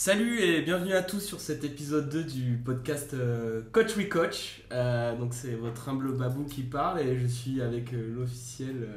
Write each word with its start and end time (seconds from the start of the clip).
Salut 0.00 0.40
et 0.40 0.62
bienvenue 0.62 0.94
à 0.94 1.02
tous 1.02 1.20
sur 1.20 1.40
cet 1.40 1.62
épisode 1.62 2.08
2 2.08 2.24
du 2.24 2.56
podcast 2.64 3.12
euh, 3.12 3.60
Coach 3.70 3.98
We 3.98 4.08
Coach. 4.08 4.62
Euh, 4.72 5.14
donc 5.14 5.34
c'est 5.34 5.52
votre 5.52 5.90
humble 5.90 6.16
babou 6.16 6.44
qui 6.44 6.62
parle 6.62 7.00
et 7.00 7.18
je 7.18 7.26
suis 7.26 7.60
avec 7.60 7.92
euh, 7.92 8.14
l'officiel 8.14 8.88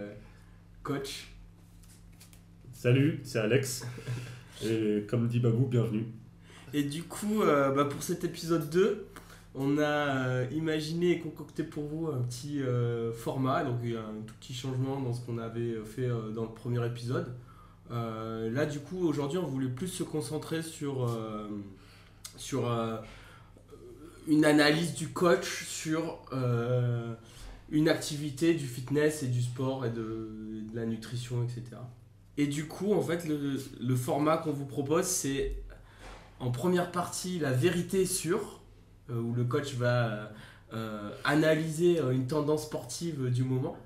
coach. 0.81 1.27
Salut, 2.71 3.19
c'est 3.23 3.39
Alex. 3.39 3.85
Et 4.65 5.05
comme 5.09 5.27
dit 5.27 5.41
Babou, 5.41 5.65
bienvenue. 5.65 6.05
Et 6.71 6.83
du 6.83 7.03
coup, 7.03 7.41
bah, 7.41 7.83
pour 7.83 8.01
cet 8.01 8.23
épisode 8.23 8.69
2, 8.69 9.05
on 9.55 9.79
a 9.79 10.43
imaginé 10.51 11.11
et 11.11 11.19
concocté 11.19 11.63
pour 11.63 11.83
vous 11.83 12.07
un 12.07 12.21
petit 12.21 12.61
format. 13.13 13.65
Donc 13.65 13.81
un 13.83 14.21
tout 14.25 14.35
petit 14.39 14.53
changement 14.53 15.01
dans 15.01 15.11
ce 15.11 15.19
qu'on 15.25 15.37
avait 15.37 15.75
fait 15.83 16.07
dans 16.33 16.43
le 16.43 16.53
premier 16.53 16.85
épisode. 16.85 17.35
Euh, 17.91 18.49
là, 18.49 18.65
du 18.65 18.79
coup, 18.79 19.07
aujourd'hui, 19.07 19.37
on 19.37 19.47
voulait 19.47 19.69
plus 19.69 19.87
se 19.87 20.03
concentrer 20.03 20.61
sur, 20.61 21.09
euh, 21.09 21.47
sur 22.37 22.69
euh, 22.69 22.97
une 24.27 24.45
analyse 24.45 24.93
du 24.93 25.09
coach 25.09 25.65
sur 25.65 26.19
une 27.69 27.89
activité 27.89 28.53
du 28.53 28.67
fitness 28.67 29.23
et 29.23 29.27
du 29.27 29.41
sport 29.41 29.85
et 29.85 29.89
de, 29.89 30.29
la 30.73 30.85
nutrition, 30.85 31.43
etc. 31.43 31.77
Et 32.37 32.47
du 32.47 32.67
coup, 32.67 32.93
en 32.93 33.01
fait, 33.01 33.27
le, 33.27 33.59
le 33.79 33.95
format 33.95 34.37
qu'on 34.37 34.51
vous 34.51 34.65
propose, 34.65 35.05
c'est 35.05 35.55
en 36.39 36.49
première 36.49 36.91
partie 36.91 37.37
la 37.37 37.51
vérité 37.51 38.07
sur, 38.07 38.61
où 39.09 39.33
le 39.33 39.43
coach 39.43 39.75
va 39.75 40.31
analyser 41.23 41.99
une 41.99 42.25
tendance 42.25 42.63
sportive 42.63 43.29
du 43.29 43.43
moment. 43.43 43.77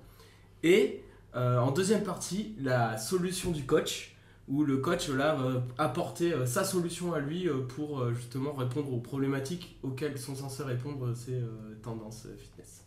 Et 0.63 1.03
euh, 1.36 1.59
en 1.59 1.72
deuxième 1.72 2.03
partie, 2.03 2.56
la 2.59 2.97
solution 2.97 3.52
du 3.52 3.64
coach, 3.64 4.16
où 4.47 4.64
le 4.64 4.78
coach 4.78 5.09
là, 5.09 5.36
va 5.36 5.64
apporter 5.78 6.34
euh, 6.34 6.45
sa 6.45 6.64
solution 6.64 7.14
à 7.14 7.19
lui 7.19 7.47
euh, 7.47 7.59
pour 7.67 8.14
justement 8.14 8.53
répondre 8.53 8.92
aux 8.94 9.00
problématiques 9.00 9.78
auxquelles 9.84 10.17
sont 10.17 10.36
censées 10.36 10.64
répondre 10.64 11.14
ces 11.16 11.42
tendances 11.84 12.28
fitness. 12.38 12.84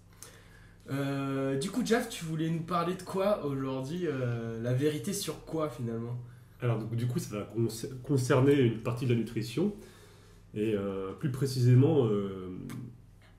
Du 1.60 1.70
coup, 1.70 1.84
Jeff, 1.84 2.08
tu 2.08 2.24
voulais 2.24 2.50
nous 2.50 2.62
parler 2.62 2.94
de 2.94 3.02
quoi 3.02 3.44
aujourd'hui 3.46 4.06
La 4.60 4.72
vérité 4.72 5.12
sur 5.12 5.44
quoi 5.44 5.68
finalement? 5.68 6.18
Alors 6.60 6.78
donc, 6.78 6.96
du 6.96 7.06
coup, 7.06 7.20
ça 7.20 7.36
va 7.36 7.42
concer- 7.44 7.90
concerner 8.02 8.54
une 8.54 8.78
partie 8.78 9.06
de 9.06 9.12
la 9.12 9.18
nutrition 9.18 9.72
et 10.54 10.74
plus 11.20 11.30
précisément 11.30 12.08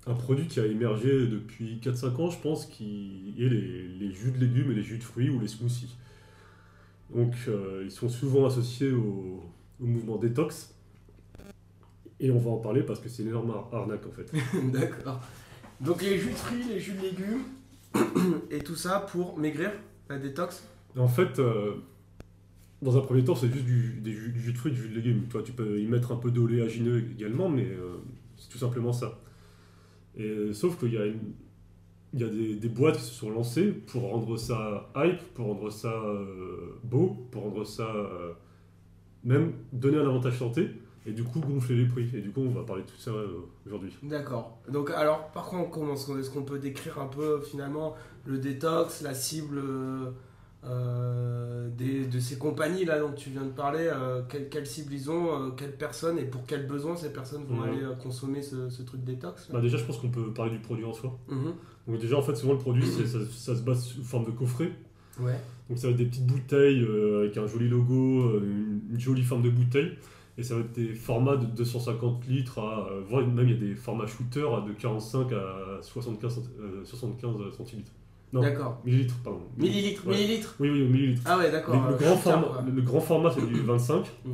un 0.07 0.13
produit 0.13 0.47
qui 0.47 0.59
a 0.59 0.65
émergé 0.65 1.27
depuis 1.27 1.79
4-5 1.81 2.15
ans, 2.21 2.29
je 2.29 2.39
pense, 2.39 2.65
qui 2.65 3.33
est 3.37 3.47
les, 3.49 3.87
les 3.87 4.11
jus 4.11 4.31
de 4.31 4.39
légumes 4.39 4.71
et 4.71 4.75
les 4.75 4.83
jus 4.83 4.97
de 4.97 5.03
fruits 5.03 5.29
ou 5.29 5.39
les 5.39 5.47
smoothies. 5.47 5.95
Donc 7.13 7.33
euh, 7.47 7.81
ils 7.83 7.91
sont 7.91 8.09
souvent 8.09 8.45
associés 8.45 8.91
au, 8.91 9.43
au 9.79 9.85
mouvement 9.85 10.17
détox. 10.17 10.73
Et 12.19 12.29
on 12.31 12.37
va 12.39 12.51
en 12.51 12.57
parler 12.57 12.83
parce 12.83 12.99
que 12.99 13.09
c'est 13.09 13.23
une 13.23 13.29
énorme 13.29 13.51
ar- 13.51 13.69
arnaque 13.73 14.05
en 14.07 14.11
fait. 14.11 14.31
D'accord. 14.71 15.21
Donc 15.79 16.01
les 16.01 16.17
jus 16.19 16.29
de 16.29 16.35
fruits, 16.35 16.63
les 16.69 16.79
jus 16.79 16.93
de 16.93 17.01
légumes 17.01 17.41
et 18.49 18.59
tout 18.59 18.75
ça 18.75 18.99
pour 19.11 19.37
maigrir, 19.37 19.71
la 20.09 20.17
détox? 20.19 20.63
En 20.97 21.07
fait, 21.07 21.39
euh, 21.39 21.75
dans 22.81 22.97
un 22.97 23.01
premier 23.01 23.23
temps, 23.23 23.35
c'est 23.35 23.51
juste 23.51 23.65
du, 23.65 23.99
des 24.01 24.13
jus, 24.13 24.31
du 24.31 24.41
jus 24.41 24.53
de 24.53 24.57
fruits, 24.57 24.71
du 24.71 24.81
jus 24.81 24.89
de 24.89 24.95
légumes. 24.95 25.23
Toi, 25.29 25.41
tu 25.43 25.51
peux 25.51 25.79
y 25.79 25.87
mettre 25.87 26.11
un 26.11 26.17
peu 26.17 26.31
d'oléagineux 26.31 27.03
également, 27.11 27.49
mais 27.49 27.65
euh, 27.65 27.97
c'est 28.37 28.49
tout 28.49 28.57
simplement 28.57 28.93
ça. 28.93 29.20
Et, 30.15 30.23
euh, 30.23 30.53
sauf 30.53 30.77
qu'il 30.77 30.93
y 30.93 30.97
a, 30.97 31.05
il 31.05 32.19
y 32.19 32.23
a 32.23 32.27
des, 32.27 32.69
boîtes 32.69 32.97
qui 32.97 33.03
se 33.03 33.13
sont 33.13 33.29
lancées 33.29 33.71
pour 33.71 34.09
rendre 34.09 34.37
ça 34.37 34.89
hype, 34.95 35.21
pour 35.33 35.47
rendre 35.47 35.69
ça 35.69 35.93
euh, 35.93 36.79
beau, 36.83 37.17
pour 37.31 37.43
rendre 37.43 37.63
ça 37.65 37.87
euh, 37.87 38.33
même 39.23 39.53
donner 39.71 39.97
un 39.97 40.07
avantage 40.07 40.37
santé, 40.37 40.69
et 41.05 41.13
du 41.13 41.23
coup 41.23 41.39
gonfler 41.39 41.75
les 41.75 41.85
prix. 41.85 42.09
Et 42.13 42.21
du 42.21 42.31
coup, 42.31 42.41
on 42.41 42.49
va 42.49 42.63
parler 42.63 42.83
de 42.83 42.87
tout 42.87 42.97
ça 42.97 43.11
aujourd'hui. 43.65 43.93
D'accord. 44.03 44.59
Donc 44.69 44.91
alors, 44.91 45.31
par 45.31 45.45
contre, 45.45 45.67
on 45.67 45.71
commence. 45.71 46.09
Est-ce 46.09 46.29
qu'on 46.29 46.43
peut 46.43 46.59
décrire 46.59 46.99
un 46.99 47.07
peu 47.07 47.39
finalement 47.41 47.95
le 48.25 48.37
détox, 48.37 49.01
la 49.01 49.13
cible 49.13 49.61
euh, 50.63 51.69
des, 51.75 52.05
de 52.05 52.19
ces 52.19 52.37
compagnies 52.37 52.85
là 52.85 52.99
dont 52.99 53.11
tu 53.13 53.29
viens 53.31 53.43
de 53.45 53.49
parler 53.51 53.89
euh, 53.91 54.21
quelle, 54.29 54.49
quelle 54.49 54.65
cible 54.67 54.93
ils 54.93 55.09
ont, 55.09 55.27
euh, 55.47 55.49
quelles 55.51 55.75
personnes 55.75 56.17
et 56.19 56.23
pour 56.25 56.45
quels 56.45 56.67
besoins 56.67 56.95
ces 56.95 57.11
personnes 57.11 57.43
vont 57.45 57.55
Mhm. 57.55 57.63
aller 57.63 57.83
euh, 57.83 57.95
consommer 57.95 58.41
ce, 58.41 58.69
ce 58.69 58.83
truc 58.83 59.03
détox 59.03 59.49
Bah, 59.51 59.61
déjà, 59.61 59.77
je 59.77 59.83
pense 59.85 59.97
qu'on 59.97 60.09
peut 60.09 60.31
parler 60.33 60.51
du 60.51 60.59
produit 60.59 60.85
en 60.85 60.93
soi. 60.93 61.17
Mhm. 61.29 61.53
Donc 61.87 61.99
déjà, 61.99 62.17
en 62.17 62.21
fait, 62.21 62.35
souvent 62.35 62.53
le 62.53 62.59
produit, 62.59 62.85
c'est- 62.85 63.07
ça, 63.07 63.19
ça 63.31 63.55
se 63.55 63.61
base 63.63 63.83
sous 63.83 64.03
forme 64.03 64.25
de 64.25 64.31
coffret. 64.31 64.71
Ouais. 65.19 65.35
Donc 65.69 65.77
ça 65.79 65.87
va 65.87 65.91
être 65.93 65.97
des 65.97 66.05
petites 66.05 66.27
bouteilles 66.27 66.83
euh, 66.83 67.21
avec 67.23 67.37
un 67.37 67.47
joli 67.47 67.67
logo, 67.67 68.39
une, 68.39 68.81
une 68.91 68.99
jolie 68.99 69.23
forme 69.23 69.41
de 69.41 69.49
bouteille. 69.49 69.91
Et 70.37 70.43
ça 70.43 70.55
va 70.55 70.61
être 70.61 70.71
des 70.73 70.93
formats 70.93 71.35
de 71.37 71.45
250 71.45 72.25
litres 72.27 72.59
à... 72.59 72.87
voire 73.07 73.25
même 73.27 73.47
il 73.49 73.53
y 73.53 73.57
a 73.57 73.59
des 73.59 73.75
formats 73.75 74.07
shooter 74.07 74.45
de 74.67 74.73
45 74.73 75.31
à 75.33 75.79
75, 75.81 76.33
cent- 76.35 76.41
euh, 76.61 76.83
75 76.85 77.51
centilitres. 77.57 77.91
Non, 78.33 78.41
D'accord. 78.41 78.81
millilitres, 78.85 79.15
pardon. 79.23 79.41
Millilitres, 79.57 80.07
Ouais. 80.07 80.15
millilitres. 80.15 80.55
Oui, 80.59 80.69
oui, 80.69 80.83
millilitres. 80.83 81.21
Ah 81.25 81.37
ouais, 81.37 81.51
d'accord. 81.51 81.75
le, 81.89 81.93
euh, 81.95 81.97
grand 81.97 82.15
format, 82.15 82.61
le, 82.65 82.71
le 82.71 82.81
grand 82.81 83.01
format, 83.01 83.31
c'est 83.31 83.45
du 83.45 83.55
25, 83.61 84.05
Mm. 84.25 84.29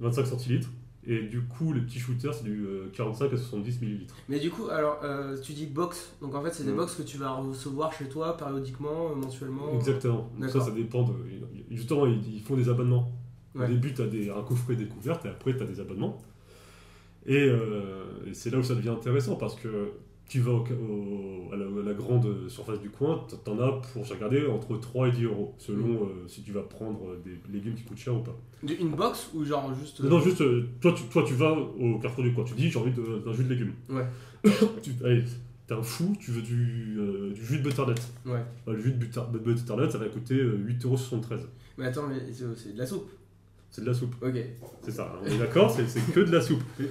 25 0.00 0.26
centilitres. 0.26 0.68
Et 1.06 1.22
du 1.24 1.42
coup, 1.42 1.72
les 1.74 1.80
petits 1.82 1.98
shooters, 1.98 2.32
c'est 2.32 2.44
du 2.44 2.64
euh, 2.64 2.88
45 2.94 3.30
à 3.32 3.36
70 3.36 3.80
millilitres. 3.82 4.14
Mais 4.28 4.38
du 4.40 4.50
coup, 4.50 4.68
alors, 4.70 5.00
euh, 5.04 5.36
tu 5.42 5.52
dis 5.52 5.66
box, 5.66 6.14
donc 6.22 6.34
en 6.34 6.42
fait, 6.42 6.50
c'est 6.54 6.64
des 6.64 6.72
Mm. 6.72 6.76
box 6.76 6.94
que 6.94 7.02
tu 7.02 7.18
vas 7.18 7.32
recevoir 7.32 7.92
chez 7.92 8.08
toi 8.08 8.36
périodiquement, 8.36 9.10
euh, 9.10 9.14
mensuellement. 9.14 9.74
Exactement. 9.74 10.30
Ça, 10.48 10.60
ça 10.60 10.70
dépend 10.70 11.02
de... 11.02 11.12
Justement, 11.70 12.06
ils, 12.06 12.36
ils 12.36 12.40
font 12.40 12.56
des 12.56 12.68
abonnements. 12.68 13.12
Ouais. 13.54 13.66
Au 13.66 13.68
début, 13.68 13.92
tu 13.92 14.00
as 14.02 14.06
des, 14.06 14.30
un 14.30 14.42
coffret 14.42 14.76
découverte 14.76 15.26
et 15.26 15.28
après, 15.28 15.56
tu 15.56 15.62
as 15.62 15.66
des 15.66 15.78
abonnements. 15.80 16.18
Et, 17.26 17.36
euh, 17.48 18.04
et 18.26 18.32
c'est 18.34 18.50
là 18.50 18.58
où 18.58 18.62
ça 18.62 18.74
devient 18.74 18.88
intéressant 18.90 19.36
parce 19.36 19.54
que 19.56 19.90
tu 20.28 20.40
vas 20.40 20.52
au- 20.52 20.56
au- 20.64 21.52
à, 21.52 21.56
la, 21.56 21.64
à 21.66 21.84
la 21.84 21.94
grande 21.94 22.48
surface 22.48 22.80
du 22.80 22.90
coin, 22.90 23.24
tu 23.28 23.50
en 23.50 23.58
as 23.60 23.72
pour, 23.92 24.04
j'ai 24.04 24.14
regardé, 24.14 24.46
entre 24.46 24.76
3 24.78 25.08
et 25.08 25.12
10 25.12 25.24
euros, 25.24 25.54
selon 25.58 25.86
Mm. 25.86 25.96
euh, 26.02 26.28
si 26.28 26.42
tu 26.42 26.52
vas 26.52 26.62
prendre 26.62 27.16
des 27.24 27.38
légumes 27.52 27.74
qui 27.74 27.82
coûtent 27.84 27.98
cher 27.98 28.14
ou 28.14 28.20
pas. 28.20 28.36
Une 28.62 28.90
box 28.96 29.30
ou 29.34 29.44
genre 29.44 29.72
juste. 29.74 30.00
euh, 30.00 30.08
Non, 30.08 30.20
juste, 30.20 30.40
euh, 30.40 30.66
toi 30.80 30.92
tu, 30.96 31.04
toi, 31.04 31.22
tu 31.26 31.34
vas 31.34 31.52
au 31.52 31.98
carrefour 31.98 32.24
du 32.24 32.32
coin, 32.32 32.44
tu 32.44 32.54
dis 32.54 32.70
j'ai 32.70 32.78
envie 32.78 32.92
d'un 32.92 33.32
jus 33.32 33.44
de 33.44 33.50
légumes. 33.50 33.74
Ouais. 33.90 34.06
tu, 34.82 34.92
allez, 35.04 35.22
t'es 35.66 35.74
un 35.74 35.82
fou, 35.82 36.14
tu 36.18 36.30
veux 36.30 36.42
du, 36.42 36.96
euh, 36.98 37.32
du 37.34 37.44
jus 37.44 37.58
de 37.58 37.62
butternut. 37.68 38.00
Ouais. 38.24 38.42
Bah, 38.66 38.72
le 38.72 38.80
jus 38.80 38.92
de 38.92 38.98
butter- 39.04 39.30
de 39.32 39.38
butternut, 39.38 39.90
ça 39.90 39.98
va 39.98 40.06
coûter 40.06 40.36
euh, 40.36 40.56
8,73€. 40.66 41.40
Mais 41.76 41.86
attends, 41.86 42.06
mais 42.08 42.16
c'est 42.32 42.72
de 42.74 42.78
la 42.78 42.86
soupe. 42.86 43.10
C'est 43.70 43.82
de 43.82 43.86
la 43.86 43.94
soupe. 43.94 44.14
Ok. 44.22 44.36
C'est 44.82 44.92
ça, 44.92 45.12
on 45.22 45.26
est 45.26 45.36
d'accord, 45.38 45.70
c'est 45.70 45.86
c'est 45.88 46.00
que 46.12 46.20
de 46.20 46.30
la 46.32 46.40
soupe. 46.40 46.62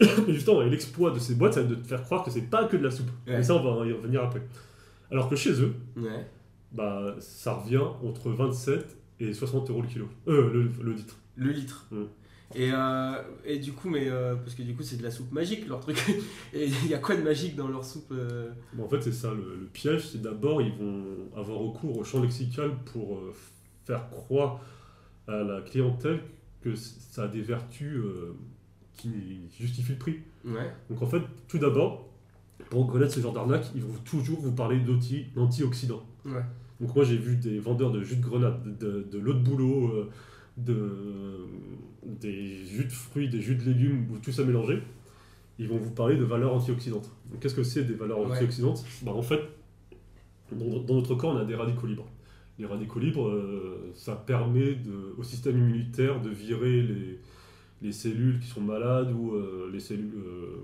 Et 0.28 0.32
justement, 0.32 0.62
et 0.62 0.70
l'exploit 0.70 1.10
de 1.12 1.18
ces 1.18 1.34
boîtes, 1.34 1.54
c'est 1.54 1.68
de 1.68 1.74
te 1.76 1.86
faire 1.86 2.02
croire 2.02 2.24
que 2.24 2.30
c'est 2.30 2.42
pas 2.50 2.64
que 2.64 2.76
de 2.76 2.82
la 2.84 2.90
soupe. 2.90 3.08
Ouais. 3.26 3.36
Mais 3.36 3.42
ça, 3.42 3.54
on 3.54 3.62
va 3.62 3.86
y 3.86 3.92
revenir 3.92 4.22
après. 4.24 4.42
Alors 5.10 5.28
que 5.28 5.36
chez 5.36 5.52
eux, 5.62 5.74
Ouais. 5.96 6.26
bah, 6.72 7.14
ça 7.20 7.54
revient 7.54 7.82
entre 8.04 8.30
27 8.30 8.96
et 9.20 9.32
60 9.32 9.70
euros 9.70 9.82
le 9.82 9.88
kilo. 9.88 10.08
Euh, 10.28 10.52
le, 10.52 10.70
le 10.82 10.92
litre. 10.92 11.16
Le 11.36 11.50
litre. 11.52 11.86
Mm. 11.92 12.02
Et, 12.56 12.70
euh, 12.72 13.12
et 13.44 13.58
du 13.58 13.72
coup, 13.72 13.88
mais 13.88 14.08
euh, 14.08 14.34
parce 14.36 14.54
que 14.54 14.62
du 14.62 14.74
coup, 14.76 14.82
c'est 14.82 14.96
de 14.96 15.02
la 15.02 15.10
soupe 15.10 15.32
magique 15.32 15.66
leur 15.68 15.80
truc. 15.80 15.96
Et 16.52 16.66
il 16.66 16.88
y 16.88 16.94
a 16.94 16.98
quoi 16.98 17.16
de 17.16 17.22
magique 17.22 17.56
dans 17.56 17.66
leur 17.68 17.84
soupe 17.84 18.12
euh? 18.12 18.50
Mais 18.76 18.82
en 18.82 18.88
fait, 18.88 19.00
c'est 19.00 19.12
ça 19.12 19.32
le, 19.32 19.56
le 19.60 19.66
piège, 19.66 20.08
c'est 20.08 20.22
d'abord, 20.22 20.60
ils 20.62 20.72
vont 20.72 21.04
avoir 21.36 21.58
recours 21.58 21.98
au 21.98 22.04
champ 22.04 22.20
lexical 22.22 22.70
pour 22.92 23.20
faire 23.86 24.08
croire 24.10 24.60
à 25.26 25.42
la 25.42 25.62
clientèle 25.62 26.20
que 26.60 26.74
ça 26.76 27.24
a 27.24 27.28
des 27.28 27.40
vertus 27.42 28.00
qui 28.96 29.10
justifient 29.58 29.92
le 29.92 29.98
prix. 29.98 30.16
Ouais. 30.44 30.70
Donc 30.90 31.02
en 31.02 31.06
fait, 31.06 31.22
tout 31.48 31.58
d'abord, 31.58 32.08
pour 32.70 32.86
connaître 32.90 33.12
ce 33.12 33.20
genre 33.20 33.32
d'arnaque, 33.32 33.66
ils 33.74 33.82
vont 33.82 33.94
toujours 34.04 34.40
vous 34.40 34.52
parler 34.52 34.80
d'anti- 34.80 35.26
d'antioxydants. 35.34 36.04
Ouais. 36.24 36.42
Donc 36.80 36.94
moi 36.94 37.04
j'ai 37.04 37.16
vu 37.16 37.36
des 37.36 37.58
vendeurs 37.58 37.90
de 37.92 38.02
jus 38.02 38.16
de 38.16 38.22
grenade, 38.22 38.78
de, 38.78 39.06
de 39.10 39.18
l'eau 39.18 39.32
de 39.34 39.38
boulot, 39.40 39.88
euh, 39.88 40.10
de, 40.56 41.46
des 42.20 42.64
jus 42.64 42.84
de 42.84 42.92
fruits, 42.92 43.28
des 43.28 43.40
jus 43.40 43.56
de 43.56 43.64
légumes, 43.64 44.06
ou 44.12 44.18
tout 44.18 44.32
ça 44.32 44.44
mélangé. 44.44 44.80
Ils 45.58 45.68
vont 45.68 45.76
vous 45.78 45.90
parler 45.90 46.16
de 46.16 46.24
valeurs 46.24 46.52
antioxydantes. 46.54 47.10
Qu'est-ce 47.40 47.54
que 47.54 47.62
c'est 47.62 47.84
des 47.84 47.94
valeurs 47.94 48.20
Ouais. 48.20 48.26
antioxydantes 48.36 48.84
bah, 49.02 49.12
En 49.12 49.22
fait, 49.22 49.40
dans, 50.52 50.80
dans 50.80 50.94
notre 50.94 51.14
corps, 51.14 51.34
on 51.34 51.38
a 51.38 51.44
des 51.44 51.54
radicaux 51.54 51.86
libres. 51.86 52.06
Les 52.58 52.66
radicaux 52.66 52.98
libres, 53.00 53.28
euh, 53.28 53.90
ça 53.94 54.14
permet 54.16 54.74
de- 54.74 55.14
au 55.16 55.22
système 55.22 55.56
immunitaire 55.58 56.20
de 56.20 56.30
virer 56.30 56.82
les, 56.82 57.18
les 57.82 57.92
cellules 57.92 58.40
qui 58.40 58.46
sont 58.48 58.60
malades 58.60 59.10
ou 59.12 59.34
euh, 59.34 59.70
les 59.72 59.80
cellules... 59.80 60.12
euh, 60.16 60.62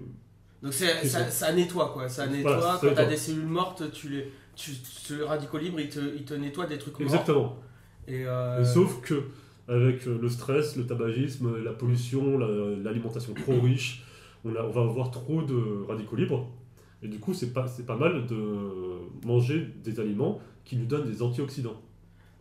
Donc 0.62 0.72
ça, 0.72 0.86
ça. 1.04 1.30
ça 1.30 1.52
nettoie 1.52 1.90
quoi. 1.92 2.08
Ça 2.08 2.26
nettoie. 2.26 2.78
Quand 2.80 2.86
nettoie. 2.88 2.94
t'as 2.94 3.08
des 3.08 3.16
cellules 3.16 3.46
mortes, 3.46 3.90
tu 3.92 4.08
les. 4.08 4.30
Tu, 4.56 4.72
ce 4.72 5.22
radico 5.22 5.56
libre, 5.58 5.80
il 5.80 5.88
te, 5.88 6.00
il 6.16 6.24
te 6.24 6.34
nettoie 6.34 6.66
des 6.66 6.76
trucs 6.78 6.98
morts. 6.98 7.08
Exactement. 7.08 7.56
Et, 8.08 8.26
euh, 8.26 8.64
sauf 8.64 9.00
que 9.00 9.22
avec 9.68 10.04
le 10.06 10.28
stress, 10.28 10.76
le 10.76 10.84
tabagisme, 10.86 11.62
la 11.62 11.72
pollution, 11.72 12.36
la- 12.38 12.76
l'alimentation 12.76 13.32
trop 13.34 13.60
riche, 13.62 14.02
on, 14.44 14.54
a- 14.56 14.62
on 14.64 14.70
va 14.70 14.82
avoir 14.82 15.10
trop 15.10 15.42
de 15.42 15.84
radicaux 15.88 16.16
libres. 16.16 16.50
Et 17.02 17.08
du 17.08 17.18
coup, 17.18 17.32
c'est 17.32 17.52
pas, 17.54 17.66
c'est 17.66 17.86
pas 17.86 17.96
mal 17.96 18.26
de 18.26 18.36
manger 19.26 19.66
des 19.82 20.00
aliments 20.00 20.40
qui 20.64 20.76
nous 20.76 20.84
donnent 20.86 21.10
des 21.10 21.22
antioxydants. 21.22 21.80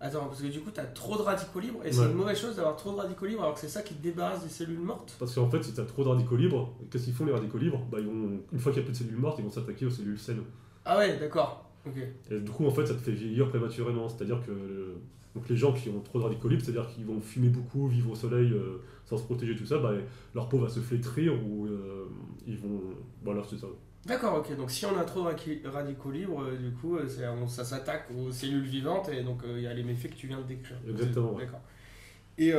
Attends, 0.02 0.28
parce 0.28 0.42
que 0.42 0.48
du 0.48 0.62
coup, 0.62 0.72
t'as 0.74 0.86
trop 0.86 1.18
de 1.18 1.22
radicaux 1.22 1.60
libres 1.60 1.82
et 1.84 1.92
c'est 1.92 2.06
une 2.06 2.14
mauvaise 2.14 2.40
chose 2.40 2.56
d'avoir 2.56 2.78
trop 2.78 2.94
de 2.94 2.98
radicaux 2.98 3.26
libres 3.26 3.42
alors 3.42 3.54
que 3.54 3.60
c'est 3.60 3.68
ça 3.68 3.82
qui 3.82 3.96
te 3.96 4.02
débarrasse 4.02 4.44
des 4.44 4.50
cellules 4.50 4.80
mortes. 4.80 5.16
Parce 5.20 5.36
qu'en 5.36 5.50
fait, 5.50 5.62
si 5.62 5.74
tu 5.74 5.82
as 5.82 5.86
trop 5.86 6.04
de 6.04 6.10
radicaux 6.10 6.38
libres, 6.38 6.74
qu'est-ce 6.90 7.06
qu'ils 7.06 7.14
font 7.14 7.26
les 7.26 7.34
radicaux 7.34 7.58
libres? 7.58 7.86
Bah, 7.92 7.98
ils 8.00 8.06
vont, 8.06 8.40
Une 8.54 8.60
fois 8.60 8.72
qu'il 8.72 8.82
n'y 8.82 8.86
a 8.86 8.92
plus 8.92 8.94
de 8.94 8.98
cellules 8.98 9.20
mortes, 9.20 9.40
ils 9.40 9.46
vont 9.46 9.52
s'attaquer 9.52 9.86
aux 9.86 9.90
cellules 9.90 10.18
saines. 10.18 10.44
Ah 10.86 10.98
ouais, 10.98 11.18
d'accord. 11.20 11.70
Ok. 11.86 11.98
Et 12.32 12.40
du 12.40 12.52
coup, 12.52 12.66
en 12.66 12.72
fait, 12.72 12.86
ça 12.86 12.94
te 12.94 13.00
fait 13.00 13.12
vieillir 13.12 13.50
prématurément. 13.50 14.08
C'est-à-dire 14.08 14.42
que 14.46 14.52
euh, 14.52 14.96
donc 15.36 15.48
les 15.50 15.58
gens 15.58 15.74
qui 15.74 15.90
ont 15.90 16.00
trop 16.00 16.20
de 16.20 16.24
radicaux 16.24 16.48
libres, 16.48 16.64
c'est-à-dire 16.64 16.88
qu'ils 16.88 17.06
vont 17.06 17.20
fumer 17.20 17.50
beaucoup, 17.50 17.88
vivre 17.88 18.12
au 18.12 18.16
soleil 18.16 18.52
euh, 18.52 18.82
sans 19.06 19.18
se 19.18 19.24
protéger, 19.24 19.56
tout 19.56 19.66
ça, 19.66 19.78
bah, 19.80 19.92
leur 20.34 20.50
peau 20.50 20.60
va 20.60 20.70
se 20.70 20.80
flétrir 20.80 21.34
ou 21.46 21.66
euh, 21.68 22.08
ils 22.48 22.58
vont. 22.58 22.82
Voilà, 23.24 23.42
c'est 23.50 23.58
ça. 23.58 23.68
D'accord, 24.06 24.38
ok. 24.40 24.56
Donc 24.56 24.72
si 24.72 24.86
on 24.86 24.98
a 24.98 25.04
trop 25.04 25.24
de 25.24 25.68
radicaux 25.68 26.12
libres, 26.12 26.42
euh, 26.44 26.56
du 26.58 26.72
coup, 26.72 26.98
euh, 26.98 27.36
on- 27.42 27.48
ça 27.48 27.64
s'attaque 27.64 28.08
aux 28.18 28.32
cellules 28.32 28.64
vivantes 28.64 29.10
et 29.10 29.24
donc 29.24 29.44
euh, 29.44 29.56
il 29.58 29.64
y 29.64 29.68
a 29.68 29.74
les 29.74 29.84
méfaits 29.84 30.10
que 30.12 30.16
tu 30.16 30.28
viens 30.28 30.40
de 30.40 30.44
décrire. 30.48 30.78
Exactement. 30.90 31.34
D'accord. 31.34 31.60
Et 32.38 32.54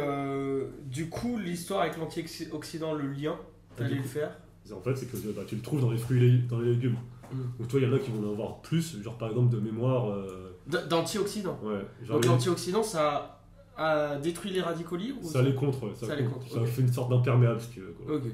du 0.86 1.08
coup, 1.08 1.38
l'histoire 1.38 1.82
avec 1.82 1.96
l'antioxydant, 1.96 2.92
le 2.92 3.08
lien, 3.08 3.36
Et 3.74 3.78
t'allais 3.78 3.94
le 3.96 4.02
faire? 4.02 4.30
En 4.72 4.80
fait, 4.80 4.94
c'est 4.94 5.06
que 5.10 5.16
bah, 5.32 5.42
tu 5.46 5.56
le 5.56 5.62
trouves 5.62 5.80
dans 5.80 5.90
les 5.90 5.98
fruits 5.98 6.22
et 6.22 6.38
dans 6.48 6.60
les 6.60 6.72
légumes. 6.72 6.96
Mm. 7.32 7.36
Donc, 7.58 7.68
toi, 7.68 7.80
il 7.80 7.88
y 7.88 7.90
en 7.90 7.94
a 7.94 7.98
qui 7.98 8.10
vont 8.10 8.28
en 8.28 8.32
avoir 8.32 8.60
plus, 8.60 9.02
genre 9.02 9.16
par 9.16 9.30
exemple 9.30 9.48
de 9.54 9.58
mémoire. 9.60 10.10
euh, 10.10 10.50
D'antioxydants. 10.66 11.58
ouais, 11.64 11.84
Donc 12.06 12.24
l'antioxydant, 12.26 12.82
ça 12.82 13.40
a 13.76 14.16
détruit 14.18 14.50
les 14.52 14.60
radicaux 14.60 14.96
libres 14.96 15.20
ou 15.22 15.28
ça 15.28 15.42
les 15.42 15.54
contre, 15.54 15.84
ouais, 15.84 15.94
ça, 15.94 16.06
Ça 16.08 16.14
les 16.14 16.24
contre. 16.24 16.48
Ça 16.48 16.64
fait 16.64 16.82
une 16.82 16.92
sorte 16.92 17.10
d'imperméable, 17.10 17.60
si 17.60 17.70
tu 17.70 17.80
veux. 17.80 17.92
quoi. 17.92 18.16
Ok. 18.16 18.24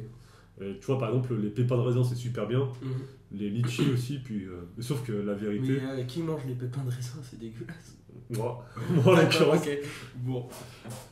Et 0.60 0.78
tu 0.80 0.86
vois, 0.86 0.98
par 0.98 1.08
exemple, 1.10 1.34
les 1.36 1.50
pépins 1.50 1.76
de 1.76 1.82
raisin, 1.82 2.02
c'est 2.04 2.14
super 2.14 2.46
bien. 2.46 2.60
Mhm. 2.82 2.90
Les 3.32 3.50
litchis 3.50 3.90
aussi, 3.92 4.18
puis. 4.18 4.44
euh, 4.44 4.62
sauf 4.80 5.02
que 5.04 5.12
la 5.12 5.34
Mais 5.34 5.40
vérité. 5.40 5.78
euh, 5.82 6.02
qui 6.04 6.22
mange 6.22 6.42
les 6.46 6.54
pépins 6.54 6.82
de 6.84 6.90
raisin? 6.90 7.18
C'est 7.22 7.38
dégueulasse. 7.38 7.96
Moi, 8.30 8.64
moi 9.04 9.14
en 9.14 9.16
l'occurrence. 9.22 9.58
ok. 9.66 9.78
Bon. 10.16 10.46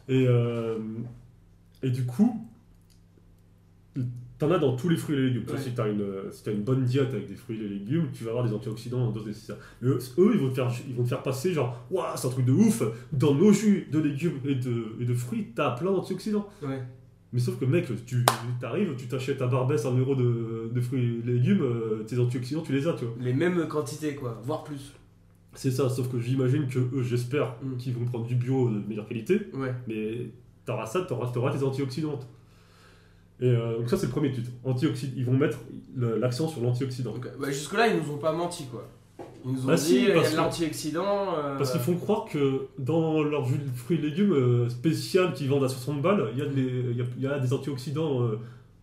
Et, 0.08 0.25
euh, 0.26 0.79
et 1.82 1.91
du 1.91 2.05
coup, 2.06 2.46
t'en 4.38 4.50
as 4.50 4.58
dans 4.58 4.75
tous 4.76 4.88
les 4.88 4.96
fruits 4.96 5.17
et 5.17 5.20
les 5.20 5.26
légumes. 5.29 5.44
Ouais. 5.49 5.58
Si 5.61 5.73
t'as 5.75 5.88
une, 5.88 6.05
si 6.32 6.50
une 6.50 6.62
bonne 6.62 6.85
diète 6.85 7.08
avec 7.12 7.29
des 7.29 7.35
fruits 7.37 7.56
et 7.56 7.61
des 7.61 7.69
légumes, 7.69 8.08
tu 8.12 8.25
vas 8.25 8.31
avoir 8.31 8.44
des 8.46 8.52
antioxydants 8.52 9.06
en 9.08 9.11
dose 9.11 9.26
nécessaire. 9.26 9.56
Mais 9.81 9.88
eux, 9.91 9.99
eux, 10.19 10.31
ils, 10.35 10.41
vont 10.41 10.49
te 10.49 10.55
faire, 10.55 10.73
ils 10.88 10.94
vont 10.94 11.05
te 11.05 11.08
faire 11.08 11.23
passer 11.23 11.52
genre, 11.52 11.85
waouh, 11.91 12.06
c'est 12.17 12.26
un 12.26 12.31
truc 12.31 12.46
de 12.46 12.52
ouf, 12.52 12.82
dans 13.12 13.35
nos 13.35 13.52
jus 13.52 13.87
de 13.93 13.99
légumes 14.00 14.41
et 14.44 14.55
de, 14.56 14.96
et 15.00 15.05
de 15.05 15.14
fruits, 15.14 15.49
t'as 15.55 15.73
plein 15.76 15.93
d'antioxydants. 15.93 16.49
Ouais. 16.62 16.82
Mais 17.34 17.40
sauf 17.40 17.58
que 17.58 17.64
mec, 17.64 17.88
tu 18.06 18.25
t'arrives, 18.60 18.94
tu 18.96 19.06
t'achètes 19.08 19.42
à 19.42 19.48
Barbès 19.48 19.84
un 19.84 19.96
euro 19.98 20.14
de, 20.14 20.70
de 20.72 20.81
fruits 20.81 21.20
et 21.22 21.26
légumes, 21.32 21.62
euh, 21.62 22.04
tes 22.06 22.16
antioxydants, 22.19 22.62
tu 22.62 22.72
les 22.72 22.86
as, 22.86 22.92
tu 22.94 23.04
vois. 23.06 23.14
Les 23.20 23.32
mêmes 23.34 23.66
quantités, 23.69 24.14
quoi, 24.14 24.40
voire 24.44 24.62
plus. 24.64 24.92
C'est 25.52 25.72
ça, 25.72 25.88
sauf 25.90 26.08
que 26.10 26.19
j'imagine 26.20 26.69
que 26.69 26.78
eux, 26.78 27.02
j'espère 27.02 27.56
Mm. 27.62 27.76
qu'ils 27.76 27.94
vont 27.94 28.04
prendre 28.04 28.25
du 28.26 28.36
bio 28.36 28.70
de 28.70 28.78
meilleure 28.88 29.06
qualité. 29.08 29.48
Ouais. 29.52 29.75
Mais 29.88 30.28
t'auras 30.64 30.86
ça, 30.86 31.00
t'auras, 31.02 31.31
t'auras 31.32 31.52
tes 31.56 31.64
antioxydants. 31.64 32.20
Et 33.40 33.48
euh, 33.48 33.78
donc 33.78 33.90
ça 33.90 33.96
c'est 33.96 34.06
le 34.06 34.12
premier 34.12 34.31
titre. 34.31 34.50
Antioxyd- 34.64 35.12
ils 35.16 35.25
vont 35.26 35.36
mettre 35.36 35.58
l'accent 35.96 36.46
sur 36.46 36.60
l'antioxydant. 36.62 37.14
Bah, 37.40 37.50
jusque-là, 37.50 37.88
ils 37.88 38.00
nous 38.00 38.12
ont 38.14 38.19
pas 38.19 38.32
menti, 38.32 38.66
quoi. 38.70 38.88
Ils 39.44 39.52
nous 39.52 39.62
ont 39.64 39.67
Bah 39.67 39.75
dit, 39.76 39.82
si, 39.82 39.96
il 39.96 40.05
y 40.08 40.11
a 40.11 40.14
parce 40.14 40.32
de 40.35 40.38
euh, 40.99 41.56
Parce 41.58 41.70
qu'ils 41.73 41.81
font 41.81 41.96
croire 41.96 42.25
que 42.25 42.67
dans 42.79 43.23
leur 43.23 43.44
jus 43.44 43.58
de 43.58 43.69
fruits 43.76 43.99
et 43.99 44.00
légumes 44.00 44.32
euh, 44.32 44.69
spécial 44.69 45.35
qu'ils 45.35 45.49
vendent 45.49 45.64
à 45.64 45.69
60 45.69 46.00
balles, 46.00 46.31
il 46.32 46.38
y, 46.38 46.43
a 46.43 46.46
de 46.46 46.55
les- 46.55 46.91
il 46.93 46.96
y 46.96 47.02
a, 47.02 47.05
il 47.19 47.23
y 47.23 47.26
a 47.26 47.38
des 47.38 47.52
antioxydants 47.52 48.23
euh, 48.23 48.38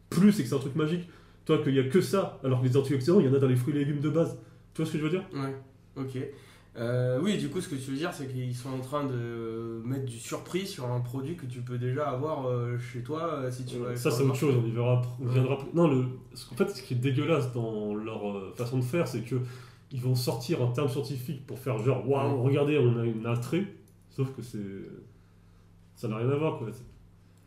plus 0.10 0.40
et 0.40 0.44
que 0.44 0.50
c'est 0.50 0.56
un 0.56 0.60
truc 0.60 0.75
magique. 0.75 1.10
Toi, 1.46 1.58
qu'il 1.63 1.74
y 1.74 1.80
a 1.80 1.84
que 1.84 2.02
ça, 2.02 2.40
alors 2.44 2.62
que 2.62 2.68
les 2.68 2.78
antioxydants, 2.78 3.19
il 3.19 3.25
y 3.25 3.30
en 3.30 3.34
a 3.34 3.40
dans 3.40 3.48
les 3.48 3.56
fruits 3.56 3.75
et 3.75 3.80
légumes 3.80 4.00
de 4.02 4.10
base. 4.10 4.38
Tu 4.74 4.81
vois 4.81 4.86
ce 4.86 4.92
que 4.94 5.00
je 5.00 5.04
veux 5.04 5.10
dire? 5.10 5.24
Ouais, 5.34 5.56
ok. 5.98 6.18
Euh, 6.78 7.19
oui, 7.22 7.38
du 7.38 7.50
coup, 7.50 7.60
ce 7.60 7.68
que 7.68 7.75
tu 7.75 7.92
veux 7.92 7.98
dire, 7.98 8.13
c'est 8.13 8.28
qu'ils 8.31 8.56
sont 8.56 8.69
en 8.69 8.80
train 8.80 9.04
de 9.04 9.81
mettre 9.84 10.06
du 10.06 10.18
surpris 10.18 10.66
sur 10.66 10.90
un 10.90 11.02
produit 11.02 11.36
que 11.36 11.46
tu 11.46 11.60
peux 11.60 11.78
déjà 11.78 12.08
avoir 12.10 12.48
euh, 12.48 12.78
chez 12.78 13.02
toi 13.02 13.24
euh, 13.34 13.52
si 13.52 13.66
tu 13.66 13.78
vas. 13.80 13.94
Ça, 13.98 14.10
c'est 14.10 14.24
autre 14.24 14.36
chose, 14.36 14.56
on 14.63 14.66
y 14.66 14.72
verra. 14.72 15.02
On 15.19 15.25
Ouais. 15.25 15.34
viendra 15.34 15.58
plus- 15.58 15.68
Non, 15.74 15.90
le... 15.90 16.06
en 16.52 16.56
fait, 16.56 16.69
ce 16.69 16.81
qui 16.81 16.94
est 16.94 16.98
dégueulasse 16.98 17.52
dans 17.52 17.94
leur 17.96 18.30
euh, 18.38 18.54
façon 18.56 18.78
de 18.78 18.84
faire, 18.84 19.06
c'est 19.08 19.22
que 19.22 19.36
ils 19.91 20.01
vont 20.01 20.15
sortir 20.15 20.61
un 20.61 20.71
terme 20.71 20.89
scientifique 20.89 21.45
pour 21.45 21.59
faire 21.59 21.77
genre, 21.79 22.07
waouh, 22.09 22.35
Ouais. 22.38 22.41
regardez, 22.49 22.77
on 22.77 22.97
a 22.99 23.05
une 23.05 23.27
entrée. 23.27 23.65
Sauf 24.09 24.29
que 24.35 24.41
c'est. 24.41 24.57
Ça 25.95 26.07
n'a 26.07 26.17
rien 26.17 26.29
à 26.29 26.35
voir, 26.35 26.57
quoi. 26.57 26.67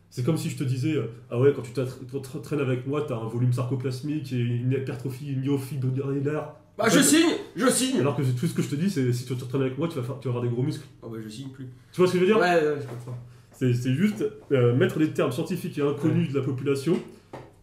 C'est- 0.09 0.23
comme 0.23 0.37
si 0.37 0.49
je 0.49 0.57
te 0.57 0.63
disais, 0.63 0.93
euh, 0.93 1.07
ah 1.29 1.37
ouais, 1.39 1.51
quand 1.53 1.61
tu 1.61 1.71
t'attra- 1.73 1.97
tu 1.99 2.21
te 2.21 2.37
traînes 2.37 2.61
avec 2.61 2.87
moi, 2.87 3.03
t'as 3.05 3.17
un 3.17 3.27
volume 3.27 3.51
sarcoplasmique 3.51 4.31
et 4.31 4.37
une 4.39 4.71
hypertrophie 4.71 5.35
myofibrillar. 5.35 6.55
Bah, 6.77 6.87
je 6.89 6.99
signe 6.99 7.29
Je 7.55 7.69
signe 7.69 7.99
Alors 7.99 8.15
que 8.17 8.21
tout 8.21 8.47
ce 8.47 8.53
que 8.53 8.61
je 8.61 8.69
te 8.69 8.75
dis, 8.75 8.89
c'est 8.89 9.11
si 9.13 9.25
tu 9.25 9.35
te 9.35 9.45
traînes 9.45 9.61
avec 9.61 9.77
moi, 9.77 9.87
tu 9.87 9.95
vas, 9.97 10.03
faire- 10.03 10.19
tu 10.19 10.27
vas 10.27 10.31
avoir 10.35 10.43
des 10.43 10.49
gros 10.49 10.61
muscles. 10.63 10.85
Oh, 11.01 11.09
bah, 11.09 11.17
je 11.23 11.27
signe 11.29 11.49
plus. 11.49 11.67
Tu 11.91 11.97
vois 12.01 12.07
ce 12.07 12.13
que 12.13 12.19
je 12.19 12.25
veux 12.25 12.33
Ouais, 12.35 12.39
dire? 12.61 12.69
Ouais, 12.69 12.77
je 12.81 12.87
comprends. 12.87 13.17
C'est 13.51 13.73
c'est 13.73 13.93
juste 13.93 14.25
euh, 14.51 14.75
mettre 14.75 14.99
des 14.99 15.11
termes 15.11 15.31
scientifiques 15.31 15.77
et 15.77 15.81
inconnus 15.81 16.31
de 16.33 16.39
la 16.39 16.43
population 16.45 16.97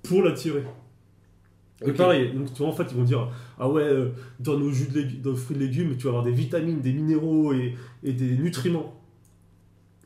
pour 0.03 0.23
l'attirer. 0.23 0.65
Et 1.85 1.91
Ok. 1.91 1.97
pareil, 1.97 2.33
donc 2.33 2.53
tu 2.53 2.59
vois, 2.63 2.69
en 2.69 2.73
fait, 2.73 2.87
ils 2.91 2.97
vont 2.97 3.05
dire 3.05 3.29
Ah 3.59 3.69
ouais, 3.69 3.83
euh, 3.83 4.11
dans 4.41 4.59
nos 4.59 4.71
jus 4.71 4.89
de 4.89 5.01
légumes, 5.01 5.21
dans 5.23 5.31
nos 5.31 5.37
fruits 5.37 5.57
et 5.57 5.61
légumes, 5.61 5.97
tu 5.97 6.05
vas 6.05 6.11
avoir 6.11 6.25
des 6.25 6.33
vitamines, 6.33 6.81
des 6.81 6.93
minéraux 6.93 7.53
et, 7.53 7.75
et 8.03 8.13
des 8.13 8.37
nutriments. 8.37 9.01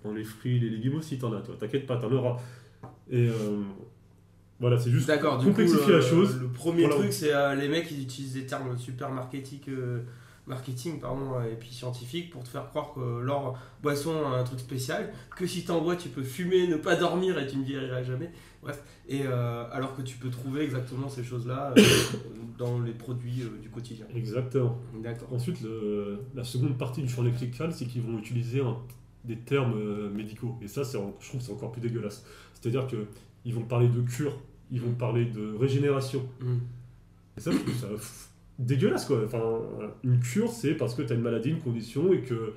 Dans 0.05 0.12
les 0.12 0.25
fruits 0.25 0.56
et 0.56 0.61
les 0.61 0.70
légumes 0.70 0.96
aussi, 0.96 1.19
t'en 1.19 1.32
as, 1.32 1.40
toi, 1.40 1.56
t'inquiète 1.58 1.87
pas, 1.87 1.96
t'en 1.96 2.12
auras. 2.12 2.37
Et 3.11 3.28
euh, 3.28 3.62
voilà, 4.61 4.78
c'est 4.78 4.90
juste 4.90 5.06
D'accord, 5.06 5.38
coup, 5.38 5.46
complexifier 5.46 5.93
euh, 5.93 5.99
la 5.99 6.05
chose. 6.05 6.40
Le 6.40 6.49
premier 6.49 6.88
truc, 6.88 7.12
c'est 7.12 7.34
euh, 7.34 7.55
les 7.55 7.69
mecs, 7.69 7.90
ils 7.90 8.02
utilisent 8.02 8.34
des 8.34 8.46
termes 8.46 8.76
super 8.78 9.11
marketing, 9.11 9.61
euh, 9.69 10.00
marketing 10.46 10.99
pardon, 11.00 11.43
et 11.43 11.56
puis 11.56 11.70
scientifiques 11.70 12.31
pour 12.31 12.43
te 12.43 12.49
faire 12.49 12.69
croire 12.69 12.94
que 12.94 13.20
leur 13.20 13.58
boisson 13.82 14.14
a 14.26 14.38
un 14.38 14.44
truc 14.44 14.61
spécial, 14.61 15.12
que 15.37 15.46
si 15.46 15.64
t'en 15.64 15.82
bois, 15.82 15.96
tu 15.96 16.08
peux 16.08 16.23
fumer, 16.23 16.69
ne 16.69 16.76
pas 16.76 16.96
dormir 16.96 17.38
et 17.38 17.46
tu 17.46 17.58
ne 17.58 17.64
vieilliras 17.64 18.02
jamais. 18.02 18.31
Bref, 18.67 18.83
et 19.09 19.21
euh, 19.25 19.65
alors 19.71 19.95
que 19.97 20.03
tu 20.03 20.17
peux 20.17 20.29
trouver 20.29 20.63
exactement 20.63 21.09
ces 21.09 21.23
choses-là 21.23 21.73
euh, 21.79 21.83
dans 22.59 22.81
les 22.81 22.93
produits 22.93 23.43
euh, 23.43 23.61
du 23.63 23.69
quotidien. 23.71 24.07
Exactement. 24.15 24.77
D'accord. 25.03 25.33
Ensuite, 25.33 25.61
le- 25.63 26.19
la 26.35 26.43
seconde 26.43 26.77
partie 26.77 27.01
du 27.03 27.09
champ 27.09 27.23
lexical, 27.23 27.73
c'est 27.73 27.85
qu'ils 27.87 28.03
vont 28.03 28.19
utiliser 28.19 28.61
un- 28.61 28.77
des 29.25 29.37
termes 29.37 30.11
médicaux. 30.11 30.57
Et 30.63 30.69
ça, 30.69 30.83
c'est 30.85 30.99
je 31.21 31.29
trouve 31.29 31.41
que 31.41 31.47
c'est 31.47 31.53
encore 31.53 31.71
plus 31.73 31.81
dégueulasse. 31.81 32.25
C'est-à-dire 32.55 32.87
qu'ils 32.87 33.55
vont 33.55 33.63
parler 33.65 33.89
de 33.89 34.01
cure, 34.03 34.37
ils 34.73 34.81
vont 34.81 34.93
parler 34.95 35.27
de 35.27 35.55
régénération. 35.55 36.23
Mm. 36.41 36.57
Et 37.37 37.41
ça, 37.41 37.51
je 37.53 37.59
trouve 37.59 37.75
ça 37.75 37.89
pff, 37.89 38.29
dégueulasse, 38.59 39.05
quoi. 39.05 39.23
Enfin, 39.25 39.43
une 40.02 40.19
cure, 40.21 40.49
c'est 40.50 40.75
parce 40.75 40.95
que 40.95 41.02
tu 41.02 41.12
as 41.12 41.17
une 41.17 41.23
maladie, 41.23 41.50
une 41.50 41.61
condition, 41.61 42.12
et 42.12 42.23
que 42.23 42.55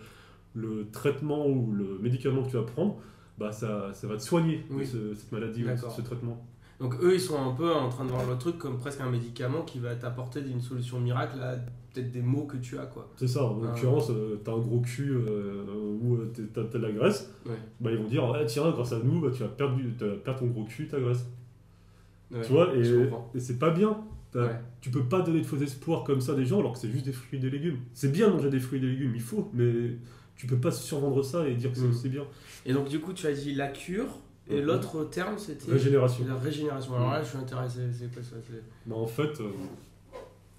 le 0.56 0.88
traitement 0.92 1.46
ou 1.48 1.72
le 1.72 2.00
médicament 2.00 2.44
que 2.44 2.50
tu 2.52 2.56
vas 2.58 2.64
prendre, 2.64 2.98
bah, 3.40 3.52
ça, 3.52 3.90
ça 3.94 4.08
va 4.08 4.18
te 4.18 4.22
soigner 4.22 4.64
de 4.70 4.76
Oui. 4.76 4.86
ce- 4.86 5.14
cette 5.16 5.32
maladie 5.32 5.64
ou 5.64 5.68
ce 5.96 6.02
traitement. 6.02 6.46
Donc 6.80 6.96
eux, 7.02 7.14
ils 7.14 7.20
sont 7.20 7.38
un 7.42 7.52
peu 7.54 7.74
en 7.74 7.90
train 7.90 8.06
de 8.06 8.10
voir 8.10 8.30
le 8.30 8.38
truc 8.38 8.58
comme 8.58 8.78
presque 8.78 9.02
un 9.02 9.10
médicament 9.10 9.64
qui 9.64 9.80
va 9.80 9.96
t'apporter 9.96 10.40
une 10.42 10.62
solution 10.62 11.00
miracle 11.00 11.40
à 11.42 11.56
peut-être 11.94 12.12
des 12.12 12.22
maux 12.22 12.44
que 12.46 12.56
tu 12.58 12.78
as, 12.78 12.86
quoi. 12.86 13.10
C'est 13.18 13.28
ça, 13.28 13.44
en 13.44 13.60
Ah. 13.62 13.68
l'occurrence, 13.68 14.08
tu 14.44 14.50
as 14.50 14.54
un 14.54 14.60
gros 14.60 14.80
cul 14.80 15.12
euh, 15.12 15.64
ou 16.02 16.16
euh, 16.16 16.32
t'as 16.54 16.64
t'as 16.64 16.78
de 16.78 16.84
la 16.84 16.92
graisse, 16.92 17.34
Ouais. 17.46 17.56
bah, 17.82 17.92
ils 17.92 17.98
vont 17.98 18.08
dire 18.08 18.30
ouais, 18.30 18.46
tiens, 18.46 18.70
grâce 18.72 18.94
à 18.94 19.00
nous, 19.00 19.20
bah, 19.20 19.30
tu 19.34 19.42
vas 19.44 19.50
perdre, 19.50 19.76
du- 19.76 19.94
tu 19.98 20.06
vas 20.06 20.16
perdre 20.16 20.40
ton 20.40 20.48
gros 20.48 20.64
cul, 20.66 20.88
ta 20.88 21.00
graisse. 21.00 21.26
Ouais, 22.32 22.42
tu 22.42 22.52
vois, 22.52 22.74
et, 22.76 23.40
c'est 23.40 23.58
pas 23.60 23.72
bien. 23.72 23.98
T'as- 24.32 24.44
Ouais. 24.46 24.60
Tu 24.82 24.92
peux 24.92 25.04
pas 25.04 25.22
donner 25.22 25.42
de 25.42 25.46
faux 25.46 25.58
espoirs 25.58 26.04
comme 26.04 26.22
ça 26.22 26.34
à 26.34 26.36
des 26.36 26.46
gens 26.46 26.60
alors 26.60 26.74
que 26.74 26.78
c'est 26.78 26.90
juste 26.92 27.04
des 27.06 27.12
fruits 27.12 27.40
et 27.40 27.42
des 27.42 27.50
légumes. 27.50 27.80
C'est 27.94 28.12
bien 28.12 28.28
de 28.30 28.34
manger 28.34 28.50
des 28.52 28.60
fruits 28.60 28.78
et 28.78 28.82
des 28.82 28.88
légumes, 28.92 29.14
il 29.16 29.22
faut, 29.22 29.50
mais 29.54 29.98
tu 30.40 30.48
peux 30.48 30.56
pas 30.58 30.72
survendre 30.72 31.22
ça 31.22 31.46
et 31.50 31.54
dire 31.56 31.70
que 31.72 31.78
c'est 31.78 31.84
Mhm. 31.84 31.94
c'est 31.94 32.08
bien. 32.10 32.24
Et 32.66 32.72
donc 32.72 32.88
du 32.88 33.00
coup, 33.02 33.12
tu 33.12 33.28
as 33.28 33.34
dit 33.34 33.54
la 33.54 33.68
cure, 33.68 34.08
et 34.50 34.56
Mhm. 34.62 34.68
l'autre 34.68 35.04
terme, 35.04 35.38
c'était 35.38 35.70
Régénération. 35.70 36.26
la 36.26 36.36
régénération. 36.38 36.96
Alors 36.96 37.12
là, 37.12 37.22
je 37.22 37.28
suis 37.28 37.38
intéressé, 37.38 37.80
c'est 37.92 38.12
quoi 38.14 38.24
ça 38.24 38.38
c'est- 38.50 38.64
Bah, 38.86 38.96
en 38.96 39.06
fait, 39.06 39.42
euh, 39.42 39.50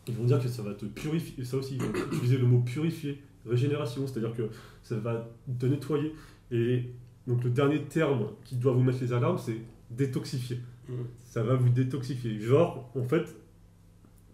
ils 0.06 0.14
vont 0.14 0.24
dire 0.24 0.38
que 0.42 0.48
ça 0.48 0.62
va 0.62 0.74
te 0.74 0.84
purifier, 0.84 1.42
ça 1.44 1.56
aussi, 1.56 1.76
ils 1.76 1.82
vont 1.82 1.92
utiliser 2.12 2.36
le 2.36 2.46
mot 2.46 2.60
purifier, 2.60 3.22
régénération, 3.46 4.06
c'est-à-dire 4.06 4.34
que 4.36 4.48
ça 4.82 4.96
va 4.96 5.26
te 5.58 5.64
nettoyer. 5.66 6.14
Et 6.50 6.84
donc 7.26 7.42
le 7.42 7.48
dernier 7.50 7.82
terme 7.84 8.26
qui 8.44 8.56
doit 8.56 8.72
vous 8.72 8.82
mettre 8.82 9.00
les 9.00 9.12
alarmes, 9.14 9.38
c'est 9.38 9.56
détoxifier. 9.90 10.60
Mhm. 10.90 11.06
Ça 11.24 11.42
va 11.42 11.54
vous 11.54 11.70
détoxifier. 11.70 12.38
Genre, 12.38 12.90
en 12.94 13.02
fait, 13.04 13.34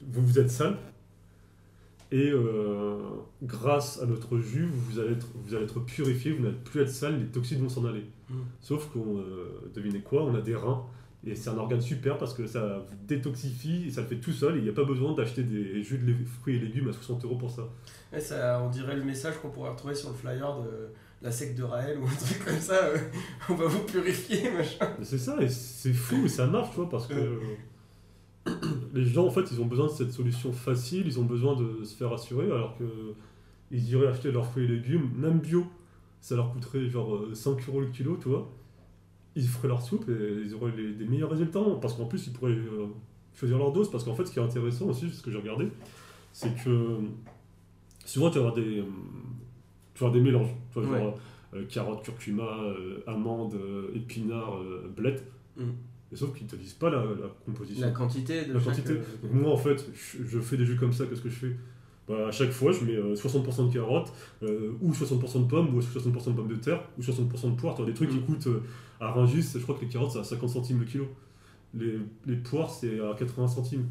vous 0.03 0.23
vous 0.26 0.38
êtes 0.41 0.50
sale, 0.50 0.76
et 2.13 2.31
euh, 2.31 2.99
grâce 3.43 4.01
à 4.01 4.07
notre 4.07 4.39
jus, 4.39 4.67
vous 4.67 4.99
allez 4.99 5.13
être, 5.13 5.27
vous 5.35 5.55
allez 5.55 5.65
être 5.65 5.81
purifié, 5.81 6.33
vous 6.33 6.43
n'allez 6.43 6.57
plus 6.65 6.83
être 6.83 6.91
sale, 6.91 7.19
les 7.19 7.27
toxines 7.27 7.61
vont 7.61 7.69
s'en 7.69 7.85
aller. 7.85 8.05
Mhm. 8.31 8.45
Sauf 8.61 8.87
qu'on, 8.93 9.19
euh, 9.19 9.71
devinez 9.75 10.01
quoi, 10.01 10.25
on 10.25 10.35
a 10.35 10.41
des 10.41 10.55
reins. 10.55 10.85
Et 11.27 11.35
c'est 11.35 11.51
un 11.51 11.59
organe 11.59 11.81
super 11.81 12.19
parce 12.19 12.35
que 12.35 12.47
ça 12.47 12.85
vous 12.89 12.95
détoxifie 13.09 13.87
et 13.89 13.91
ça 13.91 14.03
le 14.03 14.07
fait 14.07 14.21
tout 14.21 14.31
seul 14.31 14.55
et 14.55 14.59
il 14.59 14.63
n'y 14.63 14.71
a 14.71 14.73
pas 14.73 14.85
besoin 14.85 15.13
d'acheter 15.13 15.43
des 15.43 15.83
jus 15.83 15.99
de 15.99 16.15
fruits 16.41 16.55
et 16.57 16.59
légumes 16.61 16.89
à 16.89 16.93
60 16.93 17.25
euros 17.25 17.35
pour 17.37 17.51
ça. 17.51 17.69
Ça, 18.21 18.63
on 18.65 18.69
dirait 18.71 18.95
le 18.95 19.03
message 19.03 19.35
qu'on 19.43 19.49
pourrait 19.51 19.71
retrouver 19.71 19.97
sur 19.97 20.11
le 20.11 20.15
flyer 20.15 20.61
de 20.63 20.89
la 21.23 21.33
secte 21.33 21.59
de 21.59 21.65
Raël 21.65 21.99
ou 21.99 22.05
un 22.07 22.15
truc 22.15 22.45
comme 22.45 22.61
ça. 22.61 22.85
euh, 22.85 22.99
on 23.49 23.55
va 23.55 23.67
vous 23.67 23.81
purifier, 23.85 24.53
machin. 24.53 24.87
C'est 25.03 25.19
ça 25.19 25.37
et 25.43 25.49
c'est 25.49 25.93
fou 25.95 26.27
et 26.27 26.29
ça 26.29 26.47
marche, 26.47 26.71
tu 26.71 26.77
vois, 26.77 26.89
parce 26.89 27.09
que 27.09 27.41
les 28.99 29.05
gens 29.07 29.26
en 29.26 29.31
fait 29.31 29.50
ils 29.53 29.61
ont 29.61 29.67
besoin 29.67 29.87
de 29.87 29.93
cette 29.93 30.12
solution 30.12 30.53
facile, 30.53 31.05
ils 31.07 31.19
ont 31.21 31.25
besoin 31.25 31.55
de 31.57 31.85
se 31.85 31.95
faire 31.97 32.12
assurer 32.12 32.47
alors 32.47 32.76
que 32.79 32.85
ils 33.71 33.88
iraient 33.91 34.07
acheter 34.09 34.31
leurs 34.33 34.47
fruits 34.47 34.65
et 34.65 34.69
légumes, 34.69 35.11
même 35.17 35.38
bio, 35.41 35.67
ça 36.21 36.37
leur 36.37 36.53
coûterait 36.53 36.88
genre 36.88 37.17
euh, 37.17 37.35
5 37.35 37.69
euros 37.69 37.81
le 37.81 37.88
kilo, 37.88 38.17
tu 38.21 38.29
vois. 38.29 38.49
Ils 39.35 39.47
feraient 39.47 39.69
leur 39.69 39.83
soupe 39.83 40.09
et 40.09 40.43
ils 40.45 40.55
auraient 40.55 40.73
les- 40.76 40.93
des 40.95 41.05
meilleurs 41.05 41.31
résultats. 41.31 41.61
Parce 41.83 41.95
qu'en 41.95 42.07
plus, 42.07 42.26
ils 42.29 42.33
pourraient 42.33 42.53
euh, 42.53 42.87
choisir 43.35 43.59
leur 43.59 43.73
dose. 43.73 43.91
Parce 43.91 44.03
qu'en 44.05 44.15
fait, 44.15 44.25
ce 44.25 44.33
qui 44.33 44.38
est 44.38 44.43
intéressant 44.43 44.87
aussi, 44.87 45.11
ce 45.11 45.21
que 45.23 45.31
j'ai 45.31 45.37
regardé, 45.38 45.69
c'est 46.33 46.55
que 46.65 47.00
souvent 48.05 48.31
tu 48.31 48.38
vas 48.38 48.47
avoir 48.47 48.55
des, 48.55 48.79
euh, 48.79 48.85
tu 49.95 50.00
vas 50.00 50.07
avoir 50.07 50.12
des 50.12 50.21
mélanges. 50.21 50.55
Tu 50.73 50.79
Ouais. 50.79 50.99
genre 50.99 51.19
euh, 51.55 51.65
carottes, 51.67 52.03
curcuma, 52.05 52.45
euh, 52.62 53.00
amandes, 53.07 53.55
euh, 53.55 53.91
épinards, 53.95 54.57
euh, 54.62 54.93
blettes. 54.97 55.25
Mm. 55.57 55.62
Et 56.13 56.17
sauf 56.17 56.33
qu'ils 56.37 56.47
te 56.47 56.55
disent 56.57 56.75
pas 56.75 56.89
la, 56.91 56.99
la 56.99 57.29
composition. 57.45 57.85
La 57.85 57.93
quantité 57.93 58.45
de 58.45 58.53
La 58.53 58.61
chaque, 58.61 58.69
quantité. 58.77 58.93
euh, 58.93 59.03
Donc 59.23 59.33
moi 59.33 59.53
en 59.53 59.57
fait, 59.57 59.85
je, 59.95 60.25
je 60.25 60.39
fais 60.41 60.57
des 60.57 60.65
jus 60.65 60.77
comme 60.77 60.93
ça, 60.93 61.05
qu'est-ce 61.07 61.21
que 61.23 61.29
je 61.29 61.35
fais? 61.35 61.57
Bah, 62.09 62.29
À 62.29 62.31
chaque 62.31 62.51
fois, 62.53 62.71
je 62.71 62.85
mets 62.85 62.95
euh, 62.95 63.15
60% 63.17 63.69
de 63.69 63.73
carottes, 63.73 64.13
euh, 64.45 64.71
ou 64.81 64.93
60% 64.93 65.43
de 65.43 65.49
pommes, 65.49 65.75
ou 65.75 65.81
60% 65.81 66.29
de 66.29 66.33
pommes 66.37 66.47
de 66.49 66.55
terre, 66.55 66.81
ou 66.97 67.03
60% 67.03 67.51
de 67.51 67.57
poires. 67.61 67.75
Tu 67.75 67.85
des 67.85 67.95
trucs 67.95 68.11
qui 68.11 68.19
Mm. 68.19 68.23
coûtent 68.27 68.47
euh, 68.47 68.63
à 69.01 69.11
Rungis, 69.11 69.43
je 69.55 69.59
crois 69.59 69.75
que 69.75 69.81
les 69.83 69.89
carottes 69.89 70.13
c'est 70.13 70.21
à 70.21 70.25
50 70.25 70.49
centimes 70.49 70.79
le 70.79 70.85
kilo. 70.85 71.07
Les, 71.75 71.99
les 72.27 72.37
poires 72.37 72.71
c'est 72.71 73.01
à 73.01 73.15
80 73.19 73.49
centimes. 73.49 73.87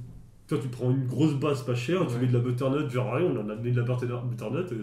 Toi, 0.47 0.59
tu 0.61 0.69
prends 0.69 0.91
une 0.91 1.07
grosse 1.07 1.33
base 1.33 1.63
pas 1.65 1.75
chère, 1.75 2.05
tu 2.07 2.17
mets 2.17 2.27
de 2.27 2.33
la 2.33 2.39
butternut, 2.39 2.89
genre 2.89 3.13
rien, 3.13 3.25
on 3.25 3.37
en 3.41 3.49
a 3.49 3.55
mis 3.55 3.71
de 3.71 3.81
la 3.81 3.83
butter- 3.85 4.07
butternut. 4.29 4.71
Et, 4.71 4.75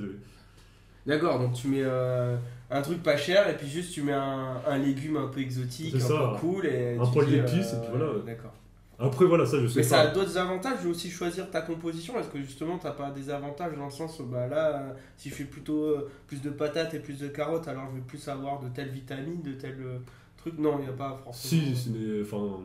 D'accord, 1.07 1.39
donc 1.41 1.53
tu 1.55 1.69
mets 1.69 1.83
euh, 1.83 2.37
un 2.71 2.83
truc 2.83 3.03
pas 3.03 3.17
cher 3.17 3.49
et 3.49 3.57
puis 3.57 3.69
juste 3.69 3.93
tu 3.93 4.03
mets 4.03 4.13
un, 4.13 4.61
un 4.67 4.79
légume 4.79 5.17
un 5.17 5.27
peu 5.29 5.41
exotique, 5.41 5.95
un 5.95 5.99
C'est 5.99 6.07
ça. 6.09 6.33
peu 6.35 6.47
cool 6.47 6.67
et 6.67 6.97
Un 6.97 7.07
poil 7.07 7.27
dis, 7.27 7.39
euh, 7.39 7.45
d'épices, 7.45 7.73
et 7.73 7.77
puis 7.81 7.89
voilà. 7.91 8.13
D'accord. 8.25 8.53
Après 9.01 9.25
voilà, 9.25 9.45
ça 9.45 9.59
je 9.61 9.67
sais 9.67 9.79
Mais 9.79 9.83
ça 9.83 10.01
a 10.03 10.07
d'autres 10.09 10.39
avantages 10.39 10.85
de 10.85 10.89
aussi 10.89 11.11
choisir 11.11 11.51
ta 11.51 11.63
composition. 11.63 12.17
Est-ce 12.21 12.29
que 12.29 12.39
justement 12.41 12.79
t'as 12.79 12.93
pas 12.93 13.11
des 13.11 13.31
avantages 13.31 13.77
dans 13.77 13.87
le 13.87 13.91
sens 13.91 14.21
où 14.21 14.25
bah 14.27 14.47
là, 14.47 14.77
euh, 14.77 14.93
si 15.17 15.29
je 15.31 15.35
fais 15.35 15.45
plutôt 15.45 15.83
euh, 15.87 16.09
plus 16.29 16.41
de 16.41 16.51
patates 16.51 16.95
et 16.95 17.01
plus 17.01 17.19
de 17.19 17.27
carottes, 17.27 17.67
alors 17.67 17.87
je 17.91 17.97
vais 17.97 18.05
plus 18.07 18.29
avoir 18.29 18.61
de 18.61 18.69
telle 18.69 18.91
vitamine, 18.91 19.43
de 19.43 19.55
tel 19.55 19.77
euh, 19.81 19.99
truc? 20.37 20.57
Non, 20.59 20.77
il 20.79 20.83
n'y 20.85 20.89
a 20.89 20.93
pas 20.93 21.19
forcément. 21.25 21.65
Si, 21.65 21.75
ce 21.75 21.89
n'est- 21.89 22.23
enfin, 22.23 22.61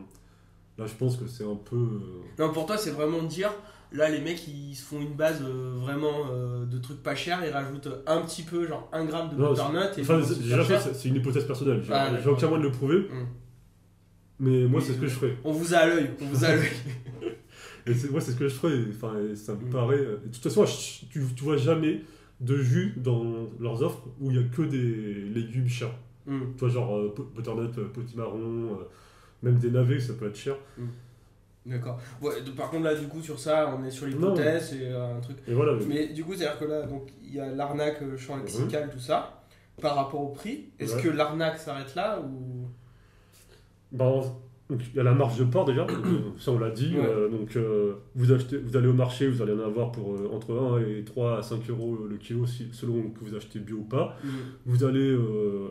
là 0.77 0.86
je 0.86 0.94
pense 0.94 1.17
que 1.17 1.25
c'est 1.25 1.44
un 1.46 1.56
peu. 1.56 1.75
euh, 1.75 2.22
Non, 2.38 2.53
pour 2.53 2.67
toi, 2.67 2.77
c'est 2.77 2.91
vraiment 2.91 3.24
de 3.24 3.27
dire 3.27 3.51
là, 3.91 4.10
les 4.10 4.20
mecs 4.22 4.48
ils 4.48 4.75
se 4.75 4.84
font 4.86 5.00
une 5.01 5.13
base 5.15 5.41
euh, 5.44 5.74
vraiment 5.77 6.25
euh, 6.32 6.65
de 6.65 6.77
trucs 6.77 7.01
pas 7.03 7.15
chers, 7.15 7.44
ils 7.46 7.51
rajoutent 7.51 7.89
un 8.06 8.22
petit 8.22 8.44
peu, 8.44 8.67
genre 8.67 8.89
un 8.91 9.06
gramme 9.06 9.29
de 9.29 9.36
Non, 9.36 9.50
butternut 9.51 9.98
et 9.98 10.01
Enfin, 10.01 10.20
déjà, 10.20 10.79
c'est 10.79 11.08
une 11.10 11.15
hypothèse 11.15 11.46
personnelle. 11.46 11.82
J'ai 11.84 11.94
Ah, 11.94 12.12
aucun 12.27 12.48
moyen 12.48 12.63
de 12.63 12.70
le 12.70 12.74
prouver. 12.74 13.00
Mm. 13.00 13.25
Mais 14.39 14.65
moi, 14.67 14.82
c'est 14.82 14.94
ce 14.94 15.00
que 15.00 15.08
je 15.08 15.15
ferais. 15.15 15.36
On 15.44 15.51
vous 15.51 15.74
a 15.74 15.77
à 15.77 15.88
l'œil, 15.88 16.12
on 16.22 16.25
vous 16.25 16.46
a 16.46 16.50
à 16.50 16.56
l'œil. 16.56 16.70
Et 17.88 17.94
moi, 18.12 18.20
c'est 18.22 18.32
ce 18.32 18.36
que 18.38 18.48
je 18.48 18.53
ferais. 18.53 18.77
Enfin, 18.89 19.13
ça 19.36 19.53
me 19.56 19.65
Mm. 19.65 19.70
paraît. 19.70 19.96
euh, 19.98 20.17
De 20.25 20.32
toute 20.32 20.44
façon, 20.44 20.65
je- 20.65 21.06
tu, 21.10 21.22
tu 21.36 21.44
vois 21.44 21.58
jamais 21.58 22.01
de 22.39 22.58
jus 22.58 22.94
dans 22.98 23.48
leurs 23.60 23.82
offres 23.82 24.03
où 24.20 24.29
il 24.29 24.36
y 24.38 24.39
a 24.39 24.44
que 24.44 24.62
des 24.62 25.13
légumes 25.34 25.67
chers. 25.67 25.94
Hmm. 26.27 26.41
Tu 26.56 26.60
vois, 26.60 26.70
genre 26.70 27.15
butternut, 27.36 27.72
potimarron, 27.94 28.77
même 29.41 29.58
des 29.58 29.72
navets, 29.72 30.00
ça 30.00 30.13
peut 30.13 30.27
être 30.27 30.36
cher. 30.38 30.56
D'accord. 31.68 32.00
Ouais, 32.22 32.32
par 32.56 32.70
contre, 32.70 32.84
là, 32.86 32.96
du 32.96 33.08
coup, 33.08 33.22
sur 33.22 33.38
ça, 33.40 33.76
on 33.78 33.84
est 33.84 33.92
sur 33.92 34.06
l'hypothèse 34.08 34.74
et 34.74 34.88
euh, 34.88 35.18
un 35.18 35.20
truc. 35.20 35.38
Et 35.48 35.54
voilà. 35.54 35.74
mais- 35.74 35.86
Mais 35.88 36.08
du 36.08 36.24
coup, 36.24 36.34
c'est-à-dire 36.34 36.58
que 36.60 36.66
là, 36.66 36.84
donc, 36.84 37.10
il 37.24 37.36
y 37.36 37.40
a 37.40 37.48
l'arnaque 37.52 38.02
euh, 38.02 38.16
champ 38.18 38.38
lexical, 38.38 38.90
tout 38.90 39.00
ça, 39.00 39.44
par 39.82 39.96
rapport 39.96 40.22
au 40.22 40.30
prix. 40.30 40.70
Est-ce 40.80 40.96
Ouais. 40.96 41.02
que 41.04 41.10
l'arnaque 41.10 41.58
s'arrête 41.58 41.94
là 41.96 42.20
ou? 42.22 42.68
Donc, 44.70 44.82
il 44.92 44.98
y 44.98 45.00
a 45.00 45.04
la 45.04 45.14
marge 45.14 45.40
de 45.40 45.46
port 45.46 45.64
déjà, 45.64 45.88
ça 46.38 46.52
on 46.52 46.60
l'a 46.60 46.70
dit. 46.72 46.94
Ouais. 46.94 47.06
euh, 47.06 47.30
donc 47.30 47.56
euh, 47.56 47.94
vous, 48.16 48.34
achetez, 48.34 48.58
vous 48.58 48.76
allez 48.76 48.88
au 48.88 48.94
marché, 48.94 49.28
vous 49.30 49.42
allez 49.42 49.54
en 49.54 49.60
avoir 49.66 49.94
pour 49.94 50.10
entre 50.34 50.54
1 50.54 50.80
et 50.82 51.04
3 51.06 51.38
à 51.38 51.42
5 51.42 51.70
euros 51.70 51.98
le 52.10 52.18
kilo 52.18 52.46
si- 52.46 52.68
selon 52.74 53.10
que 53.12 53.20
vous 53.24 53.34
achetez 53.34 53.60
bio 53.60 53.78
ou 53.78 53.84
pas. 53.86 54.18
Hmm. 54.26 54.28
Vous 54.66 54.84
allez 54.84 55.18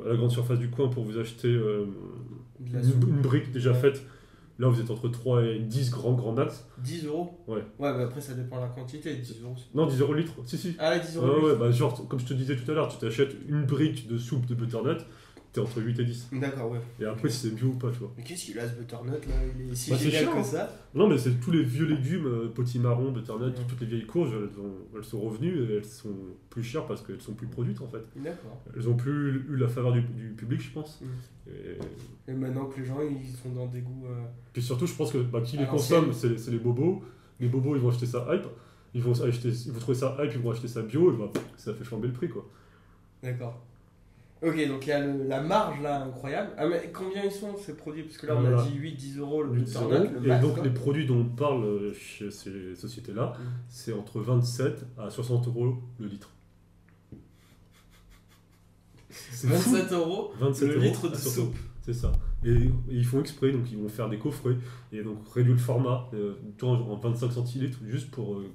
à 0.07 0.09
la 0.09 0.17
grande 0.17 0.31
surface 0.31 0.59
du 0.59 0.71
coin 0.71 0.89
pour 0.89 1.05
vous 1.05 1.19
acheter 1.19 1.49
une, 1.53 1.93
une 2.83 3.21
brique 3.21 3.53
déjà 3.53 3.75
faite. 3.75 4.03
Là 4.59 4.69
vous 4.69 4.81
êtes 4.81 4.91
entre 4.91 5.09
3 5.09 5.43
et 5.45 5.59
10 5.59 5.91
grands 5.91 6.15
grand 6.15 6.33
max. 6.33 6.67
10 6.79 7.07
euros 7.07 7.45
Ouais. 7.47 7.63
Ouais, 7.79 7.93
mais 7.95 8.05
après, 8.05 8.21
ça 8.23 8.33
dépend 8.35 8.57
de 8.57 8.63
la 8.63 8.69
quantité. 8.69 9.15
10 9.15 9.43
euros. 9.43 9.55
Non 9.75 9.87
10 9.87 10.01
euros 10.01 10.15
le 10.15 10.21
litre, 10.21 10.33
si 10.47 10.57
si. 10.57 10.75
Ah, 10.79 10.91
là, 10.91 10.99
10 10.99 11.19
Ouais, 11.19 11.25
euros. 11.27 11.47
ouais, 11.49 11.57
bah, 11.57 11.71
genre 11.71 12.09
comme 12.09 12.19
je 12.21 12.25
te 12.27 12.33
disais 12.35 12.57
tout 12.57 12.71
à 12.71 12.75
l'heure, 12.75 12.89
tu 12.89 12.97
t'achètes 12.99 13.37
une 13.49 13.65
brique 13.67 14.09
de 14.09 14.17
soupe 14.17 14.47
de 14.47 14.55
butternut, 14.55 14.99
t'es 15.57 15.61
entre 15.63 15.83
8 15.83 15.99
et 16.01 16.05
10. 16.05 16.29
D'accord, 16.33 16.71
ouais. 16.71 16.79
Et 17.01 17.05
après 17.05 17.29
si 17.29 17.49
c'est 17.49 17.55
bio 17.55 17.69
ou 17.69 17.73
pas, 17.73 17.91
tu 17.91 17.99
vois. 17.99 18.13
Mais 18.17 18.23
qu'est-ce 18.23 18.45
qu'il 18.47 18.59
a 18.59 18.69
ce 18.69 18.75
butternut 18.75 19.13
là? 19.27 19.35
Il 19.59 19.73
est 19.73 19.75
si 19.75 19.91
Bah, 19.91 19.97
génial 19.97 20.27
que 20.27 20.37
hein. 20.39 20.43
ça. 20.45 20.73
Non, 20.95 21.09
mais 21.09 21.19
c'est 21.19 21.41
tous 21.41 21.51
les 21.51 21.63
vieux 21.63 21.87
légumes, 21.87 22.27
euh, 22.27 22.49
potimarron, 22.55 23.11
butternut, 23.13 23.47
Ouais. 23.57 23.65
toutes 23.69 23.81
les 23.81 23.87
vieilles 23.87 24.07
courges, 24.07 24.31
elles, 24.33 24.61
ont- 24.61 24.97
elles 24.97 25.05
sont 25.05 25.21
revenues 25.21 25.59
et 25.65 25.77
elles 25.77 25.85
sont 25.85 26.15
plus 26.51 26.63
chères 26.63 26.87
parce 26.87 27.03
qu'elles 27.03 27.21
sont 27.21 27.35
plus 27.35 27.47
produites 27.49 27.81
en 27.81 27.89
fait. 27.89 28.03
D'accord. 28.17 28.63
Elles 28.77 28.89
ont 28.89 28.95
plus 28.97 29.45
eu 29.49 29.57
la 29.57 29.69
faveur 29.69 29.93
du, 29.93 30.03
du 30.03 30.29
public, 30.37 30.61
je 30.61 30.71
pense. 30.71 31.01
Mm. 31.01 31.51
Et 31.51 32.31
Et 32.33 32.35
maintenant 32.35 32.67
que 32.67 32.79
les 32.81 32.87
gens, 32.87 32.99
ils 33.01 33.37
sont 33.37 33.51
dans 33.51 33.67
des 33.67 33.81
goûts. 33.81 34.07
euh, 34.07 34.25
puis 34.53 34.63
surtout, 34.63 34.87
je 34.87 34.95
pense 34.95 35.13
que 35.13 35.19
bah, 35.19 35.41
qui 35.43 35.57
les 35.57 35.67
consomme, 35.67 36.13
c'est 36.13 36.39
c'est 36.39 36.51
les 36.51 36.59
bobos. 36.59 37.03
Les 37.41 37.49
bobos, 37.49 37.77
ils 37.77 37.83
vont 37.83 37.89
acheter 37.91 38.07
ça 38.07 38.27
hype. 38.33 38.47
Ils 38.95 39.03
vont, 39.03 39.13
acheter, 39.23 39.51
ils 39.51 39.73
vont 39.73 39.79
trouver 39.81 39.99
ça 39.99 40.17
hype, 40.21 40.33
ils 40.35 40.41
vont 40.41 40.51
acheter 40.53 40.69
ça 40.69 40.81
bio, 40.81 41.13
et 41.13 41.17
bah, 41.19 41.31
ça 41.59 41.75
fait 41.75 41.85
flamber 41.85 42.09
le 42.09 42.15
prix 42.15 42.29
quoi. 42.31 42.49
D'accord. 43.23 43.66
Ok, 44.43 44.69
donc 44.69 44.87
il 44.87 44.91
y 44.91 44.93
a 44.93 45.01
le- 45.01 45.27
la 45.27 45.41
marge 45.41 45.81
là 45.81 46.03
incroyable. 46.05 46.51
Ah, 46.59 46.67
mais 46.69 46.91
combien 46.93 47.25
ils 47.25 47.31
sont 47.33 47.57
ces 47.57 47.75
produits? 47.75 48.03
Parce 48.03 48.19
que 48.19 48.27
là, 48.27 48.37
on 48.37 48.45
a 48.45 48.63
dit 48.65 48.75
8-10 48.77 49.19
euros 49.19 49.43
le 49.43 49.55
8 49.55 49.65
butternut, 49.65 49.93
euros. 49.95 50.05
le 50.21 50.25
Et 50.25 50.29
max, 50.29 50.43
donc, 50.43 50.55
quoi. 50.57 50.65
les 50.65 50.71
produits 50.71 51.07
dont 51.07 51.21
on 51.21 51.25
parle 51.25 51.65
euh, 51.65 51.95
chez 51.95 52.31
ces 52.31 52.75
sociétés-là, 52.75 53.33
Mm. 53.39 53.43
c'est 53.69 53.93
entre 53.95 54.21
27 54.21 54.85
à 54.99 55.09
60 55.11 55.47
euros 55.49 55.77
le 55.99 56.07
litre. 56.07 56.31
C'est 59.11 59.47
fou. 59.49 59.71
27 59.71 59.93
euros 59.93 60.33
27 60.39 60.69
le 60.69 60.75
euros 60.75 60.85
litre 60.85 61.09
de 61.09 61.15
à 61.15 61.19
60. 61.19 61.45
soupe. 61.47 61.57
C'est 61.81 61.95
ça. 61.95 62.13
Et, 62.45 62.51
et 62.51 62.71
ils 62.91 63.05
font 63.05 63.21
exprès, 63.21 63.53
donc 63.53 63.71
ils 63.71 63.79
vont 63.79 63.89
faire 63.89 64.09
des 64.09 64.19
coffrets 64.19 64.57
et 64.93 65.03
donc 65.03 65.19
réduire 65.33 65.55
le 65.55 65.61
format 65.61 66.09
euh, 66.15 66.35
vois, 66.61 66.71
en 66.73 66.97
25 66.97 67.33
centilitres 67.33 67.79
juste 67.87 68.11
pour. 68.11 68.35
euh, 68.35 68.51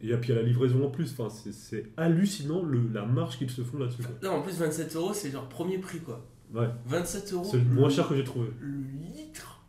et 0.00 0.16
puis 0.16 0.32
à 0.32 0.36
la 0.36 0.42
livraison 0.42 0.84
en 0.86 0.90
plus. 0.90 1.12
Enfin, 1.18 1.28
c'est- 1.30 1.84
hallucinant 1.96 2.62
le, 2.62 2.88
la 2.92 3.04
marge 3.04 3.38
qu'ils 3.38 3.50
se 3.50 3.62
font 3.62 3.78
là-dessus. 3.78 4.02
Là, 4.22 4.32
en 4.32 4.42
plus, 4.42 4.56
27 4.58 4.94
euros, 4.96 5.12
c'est 5.12 5.30
leur 5.30 5.48
premier 5.48 5.78
prix 5.78 6.00
quoi. 6.00 6.24
Ouais. 6.54 6.68
27 6.86 7.32
euros. 7.32 7.48
C'est 7.50 7.58
le 7.58 7.64
moins 7.64 7.88
cher 7.88 8.08
que 8.08 8.14
j'ai 8.16 8.24
trouvé. 8.24 8.48
Le 8.60 8.82
litre 9.14 9.62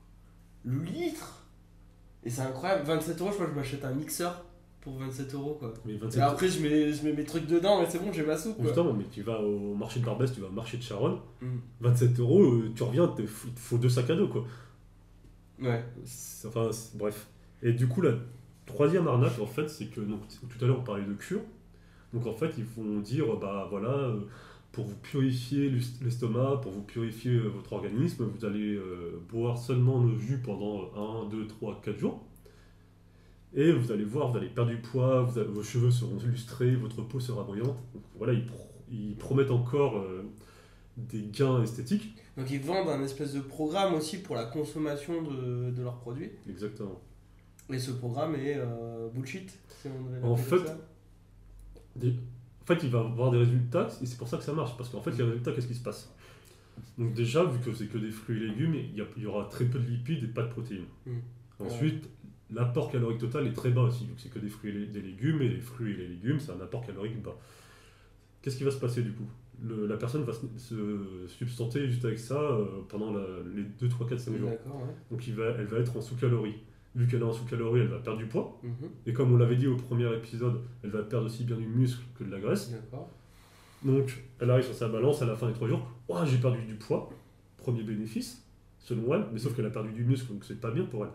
Le 0.66 0.82
litre 0.84 1.46
Et 2.26 2.30
c'est 2.30 2.42
incroyable. 2.42 2.86
27 2.86 3.20
euros, 3.22 3.30
je 3.30 3.36
crois 3.36 3.46
que 3.48 3.52
je 3.54 3.58
m'achète 3.58 3.86
un 3.86 3.94
mixeur 3.94 4.44
pour 4.82 4.98
27 5.00 5.34
euros 5.34 5.56
quoi. 5.60 5.74
Mais 5.86 5.94
Et 5.94 5.98
27 5.98 6.22
après, 6.22 6.50
je 6.50 6.62
mets, 6.62 6.92
je 6.92 7.04
mets 7.06 7.14
mes 7.14 7.24
trucs 7.24 7.48
dedans 7.48 7.82
et 7.82 7.86
c'est 7.90 8.00
bon, 8.00 8.12
j'ai 8.12 8.24
ma 8.26 8.38
soupe 8.38 8.58
quoi. 8.58 8.66
Justement, 8.66 8.92
mais 8.94 9.06
tu 9.10 9.22
vas 9.22 9.40
au 9.42 9.74
marché 9.76 10.02
de 10.02 10.06
Barbès, 10.06 10.34
tu 10.34 10.42
vas 10.42 10.48
au 10.48 10.52
marché 10.52 10.76
de 10.78 10.84
Charonne, 10.84 11.20
Mm. 11.42 11.48
27 11.82 12.20
euros, 12.20 12.44
euh, 12.44 12.72
tu 12.76 12.84
reviens, 12.84 13.14
il 13.18 13.24
te 13.26 13.30
faut 13.30 13.78
deux 13.78 13.88
sacs 13.90 14.10
à 14.10 14.16
dos 14.16 14.28
quoi. 14.28 14.44
Ouais. 15.62 15.84
Enfin, 16.48 16.70
bref. 16.96 17.28
Et 17.62 17.72
du 17.72 17.88
coup, 17.88 18.02
la 18.02 18.12
troisième 18.66 19.08
arnaque, 19.08 19.40
en 19.40 19.46
fait, 19.48 19.68
c'est 19.70 19.86
que 19.88 20.02
donc, 20.02 20.22
tout 20.50 20.64
à 20.64 20.68
l'heure, 20.68 20.80
on 20.80 20.84
parlait 20.84 21.06
de 21.06 21.14
cure. 21.14 21.42
Donc, 22.14 22.26
en 22.28 22.34
fait, 22.34 22.52
ils 22.58 22.66
vont 22.66 23.00
dire 23.00 23.26
bah 23.38 23.68
voilà, 23.70 23.90
euh, 23.90 24.20
pour 24.72 24.86
vous 24.86 24.96
purifier 24.96 25.70
l'est- 25.70 26.02
l'estomac, 26.04 26.60
pour 26.62 26.72
vous 26.72 26.82
purifier 26.84 27.32
euh, 27.32 27.48
votre 27.50 27.74
organisme, 27.74 28.26
vous 28.26 28.46
allez 28.46 28.76
euh, 28.76 29.20
boire 29.30 29.58
seulement 29.58 30.04
le 30.04 30.18
jus 30.18 30.40
pendant 30.44 30.92
1, 31.26 31.30
2, 31.30 31.48
3, 31.48 31.82
4 31.84 31.98
jours. 32.00 32.22
Et 33.56 33.72
vous 33.72 33.92
allez 33.92 34.04
voir, 34.04 34.32
vous 34.32 34.38
allez 34.38 34.50
perdre 34.50 34.72
du 34.72 34.78
poids, 34.78 35.22
vous 35.22 35.38
allez- 35.38 35.48
vos 35.50 35.62
cheveux 35.64 35.92
seront 35.92 36.18
illustrés, 36.20 36.76
votre 36.76 37.02
peau 37.04 37.20
sera 37.20 37.44
brillante. 37.44 37.78
Donc, 37.94 38.04
voilà, 38.18 38.34
ils, 38.34 38.46
pro- 38.46 38.70
ils 38.92 39.16
promettent 39.16 39.52
encore 39.52 39.98
euh, 39.98 40.24
des 40.98 41.22
gains 41.32 41.62
esthétiques. 41.62 42.16
Donc 42.38 42.50
ils 42.50 42.60
vendent 42.60 42.90
un 42.90 43.04
espèce 43.04 43.34
de 43.34 43.42
programme 43.42 43.94
aussi 43.94 44.18
pour 44.18 44.36
la 44.36 44.46
consommation 44.46 45.22
de, 45.22 45.70
de 45.72 45.82
leurs 45.84 45.98
produits. 45.98 46.32
Exactement. 46.50 47.00
Et 47.70 47.80
ce 47.80 47.92
programme 47.92 48.36
est 48.36 48.56
euh, 48.58 49.10
bullshit. 49.14 49.50
si 49.70 49.88
on 49.88 50.04
devait 50.10 50.22
En 50.24 50.36
fait, 50.36 50.58
comme 50.58 50.66
ça. 50.68 50.78
Des- 51.96 52.16
En 52.62 52.66
fait, 52.66 52.80
il 52.84 52.90
va 52.90 53.00
avoir 53.00 53.30
des 53.32 53.38
résultats, 53.40 53.90
et 54.02 54.06
c'est 54.06 54.18
pour 54.18 54.28
ça 54.28 54.38
que 54.38 54.44
ça 54.44 54.54
marche. 54.54 54.78
Parce 54.78 54.90
qu'en 54.90 55.02
fait, 55.02 55.12
les 55.12 55.24
résultats, 55.24 55.52
qu'est-ce 55.52 55.68
qui 55.68 55.76
se 55.76 55.84
passe? 55.84 56.14
Donc 56.98 57.14
déjà, 57.14 57.44
vu 57.44 57.60
que 57.60 57.74
c'est 57.74 57.88
que 57.88 57.98
des 57.98 58.10
fruits 58.12 58.38
et 58.44 58.48
légumes, 58.48 58.74
il 58.76 58.96
y, 58.96 59.02
a- 59.02 59.06
il 59.18 59.24
y 59.24 59.26
aura 59.26 59.46
très 59.50 59.66
peu 59.66 59.80
de 59.80 59.86
lipides 59.86 60.24
et 60.24 60.28
pas 60.28 60.44
de 60.44 60.50
protéines. 60.50 60.86
Mm. 61.06 61.12
Ensuite, 61.60 62.10
l'apport 62.52 62.90
calorique 62.92 63.20
total 63.20 63.48
est 63.48 63.54
très 63.54 63.70
bas 63.70 63.82
aussi, 63.84 64.06
vu 64.06 64.14
que 64.14 64.22
c'est 64.22 64.30
que 64.30 64.40
des 64.40 64.50
fruits 64.50 64.72
et 64.72 64.74
les- 64.74 64.86
des 64.88 65.02
légumes, 65.02 65.42
et 65.42 65.50
les 65.50 65.60
fruits 65.60 65.94
et 65.94 65.98
les 65.98 66.08
légumes, 66.08 66.40
c'est 66.40 66.52
un 66.52 66.62
apport 66.62 66.86
calorique 66.86 67.22
bas. 67.22 67.36
Qu'est-ce 68.42 68.58
qui 68.58 68.64
va 68.64 68.72
se 68.72 68.80
passer 68.80 69.02
du 69.04 69.12
coup? 69.14 69.28
Le- 69.62 69.86
La 69.86 69.98
personne 69.98 70.24
va 70.24 70.34
se, 70.34 70.46
se 70.58 71.28
substanter 71.28 71.88
juste 71.88 72.04
avec 72.06 72.18
ça 72.20 72.40
euh, 72.40 72.66
pendant 72.90 73.12
la- 73.14 73.44
les 73.56 73.64
2, 73.64 73.88
3, 73.88 74.08
4, 74.08 74.20
5 74.20 74.36
jours. 74.38 74.50
Ouais. 74.50 74.60
Donc 75.12 75.28
il 75.28 75.36
va, 75.36 75.50
elle 75.60 75.66
va 75.68 75.78
être 75.80 75.96
en 75.96 76.02
sous-calories. 76.02 76.58
Vu 76.96 77.08
qu'elle 77.08 77.22
est 77.22 77.26
en 77.26 77.34
sous-calories, 77.34 77.82
elle 77.82 77.88
va 77.88 77.98
perdre 78.00 78.20
du 78.20 78.28
poids. 78.28 78.60
Mhm. 78.64 78.74
Et 79.08 79.14
comme 79.14 79.34
on 79.34 79.38
l'avait 79.38 79.56
dit 79.56 79.68
au 79.68 79.76
premier 79.76 80.12
épisode, 80.16 80.62
elle 80.84 80.92
va 80.92 81.02
perdre 81.02 81.26
aussi 81.26 81.44
bien 81.44 81.56
du 81.58 81.66
muscle 81.66 82.04
que 82.18 82.24
de 82.24 82.32
la 82.32 82.40
graisse. 82.40 82.70
D'accord. 82.72 83.10
Donc, 83.84 84.24
elle 84.40 84.50
arrive 84.52 84.64
sur 84.66 84.76
sa 84.76 84.88
balance 84.88 85.22
à 85.22 85.26
la 85.26 85.36
fin 85.36 85.48
des 85.48 85.54
trois 85.54 85.68
jours. 85.68 85.86
Ouah, 86.08 86.24
j'ai 86.26 86.38
perdu 86.38 86.62
du 86.66 86.76
poids. 86.76 87.10
Premier 87.58 87.84
bénéfice, 87.84 88.46
selon 88.80 89.14
elle, 89.16 89.26
mais 89.34 89.40
sauf 89.40 89.56
qu'elle 89.56 89.66
a 89.66 89.70
perdu 89.72 89.92
du 89.92 90.04
muscle, 90.04 90.32
donc 90.32 90.44
c'est 90.46 90.60
pas 90.62 90.70
bien 90.72 90.84
pour 90.86 91.04
elle. 91.06 91.12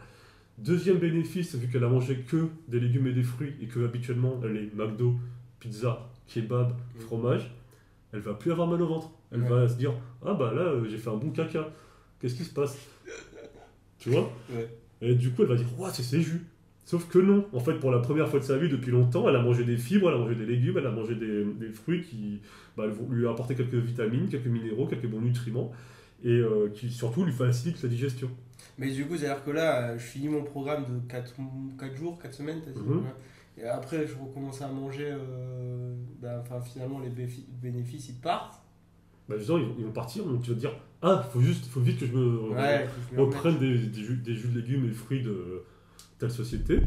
Deuxième 0.59 0.99
bénéfice, 0.99 1.55
vu 1.55 1.69
qu'elle 1.69 1.85
a 1.85 1.89
mangé 1.89 2.17
que 2.23 2.49
des 2.67 2.81
légumes 2.81 3.07
et 3.07 3.13
des 3.13 3.23
fruits, 3.23 3.55
et 3.61 3.67
que 3.67 3.85
habituellement 3.85 4.41
elle 4.43 4.57
est 4.57 4.75
McDo, 4.75 5.15
pizza, 5.61 6.11
kebab, 6.27 6.73
Mm. 6.73 7.01
fromage, 7.01 7.51
elle 8.13 8.21
va 8.21 8.35
plus 8.35 8.51
avoir 8.51 8.67
mal 8.67 8.83
au 8.83 8.87
ventre. 8.89 9.11
Elle 9.31 9.43
Ouais. 9.43 9.49
va 9.49 9.69
se 9.69 9.77
dire 9.77 9.93
Ah 10.27 10.35
bah 10.35 10.53
là, 10.53 10.63
euh, 10.63 10.85
j'ai 10.89 10.99
fait 10.99 11.11
un 11.11 11.17
bon 11.17 11.31
caca. 11.31 11.69
Qu'est-ce 12.19 12.35
qui 12.35 12.45
se 12.45 12.53
passe? 12.53 12.77
Tu 13.99 14.11
vois? 14.11 14.31
Ouais. 14.51 14.69
Et 15.01 15.15
du 15.15 15.31
coup, 15.31 15.43
elle 15.43 15.49
va 15.49 15.57
dire 15.57 15.67
c'est 15.93 16.03
ces 16.03 16.21
jus. 16.23 16.45
Sauf 16.85 17.07
que 17.09 17.19
non. 17.19 17.47
En 17.53 17.61
fait, 17.61 17.75
pour 17.75 17.91
la 17.91 17.99
première 17.99 18.29
fois 18.29 18.41
de 18.41 18.45
sa 18.45 18.57
vie, 18.57 18.69
depuis 18.69 18.91
longtemps, 18.91 19.29
elle 19.29 19.37
a 19.37 19.43
mangé 19.43 19.63
des 19.65 19.77
fibres, 19.77 20.09
elle 20.09 20.15
a 20.17 20.19
mangé 20.19 20.35
des 20.35 20.47
légumes, 20.47 20.77
elle 20.79 20.87
a 20.87 20.91
mangé 20.91 21.15
des, 21.15 21.45
des 21.45 21.71
fruits 21.71 22.03
qui 22.03 22.41
bah, 22.77 22.87
vont 22.87 23.09
lui 23.11 23.29
apporter 23.29 23.55
quelques 23.55 23.75
vitamines, 23.75 24.29
quelques 24.29 24.47
minéraux, 24.47 24.87
quelques 24.87 25.07
bons 25.07 25.21
nutriments. 25.21 25.71
Et 26.25 26.31
euh, 26.31 26.69
qui 26.75 26.91
surtout 26.91 27.25
lui 27.25 27.33
facilitent 27.33 27.77
sa 27.77 27.87
digestion. 27.89 28.29
Mais 28.77 28.91
du 28.91 29.07
coup, 29.07 29.17
c'est-à-dire 29.17 29.45
que 29.45 29.51
là, 29.53 29.97
je 29.97 30.03
finis 30.03 30.29
mon 30.29 30.43
programme 30.43 30.85
de 30.85 31.09
4, 31.09 31.35
jours, 31.97 32.19
4 32.19 32.35
semaines, 32.35 32.61
t'as 32.65 32.73
dit 32.73 32.81
Mhm. 32.81 33.03
Et 33.59 33.65
après, 33.65 34.07
je 34.07 34.15
recommence 34.15 34.63
à 34.63 34.69
manger. 34.69 35.11
euh, 35.13 35.95
Enfin, 36.41 36.61
finalement, 36.61 37.01
les 37.01 37.11
bénéfices, 37.63 38.09
ils 38.09 38.15
partent. 38.21 38.61
Bah, 39.29 39.37
justement, 39.37 39.59
ils, 39.59 39.65
vont- 39.67 39.75
ils 39.79 39.85
vont 39.85 39.93
partir, 39.93 40.25
donc 40.25 40.43
tu 40.43 40.51
vas 40.51 40.55
te 40.57 40.61
dire 40.61 40.73
Ah, 41.03 41.27
faut 41.33 41.41
juste, 41.41 41.67
faut 41.67 41.81
vite 41.81 41.99
que 42.01 42.07
je 42.07 42.13
me 42.13 42.39
Ouais, 42.51 42.87
faut 42.87 43.01
que 43.01 43.07
je 43.11 43.15
m'y 43.17 43.21
remette. 43.21 43.35
reprenne 43.35 43.59
des, 43.59 43.79
des 43.79 44.03
jus, 44.03 44.17
des 44.17 44.35
jus 44.35 44.49
de 44.49 44.61
légumes 44.61 44.87
et 44.87 44.93
fruits 44.93 45.23
de 45.23 45.63
telle 46.19 46.31
société. 46.31 46.81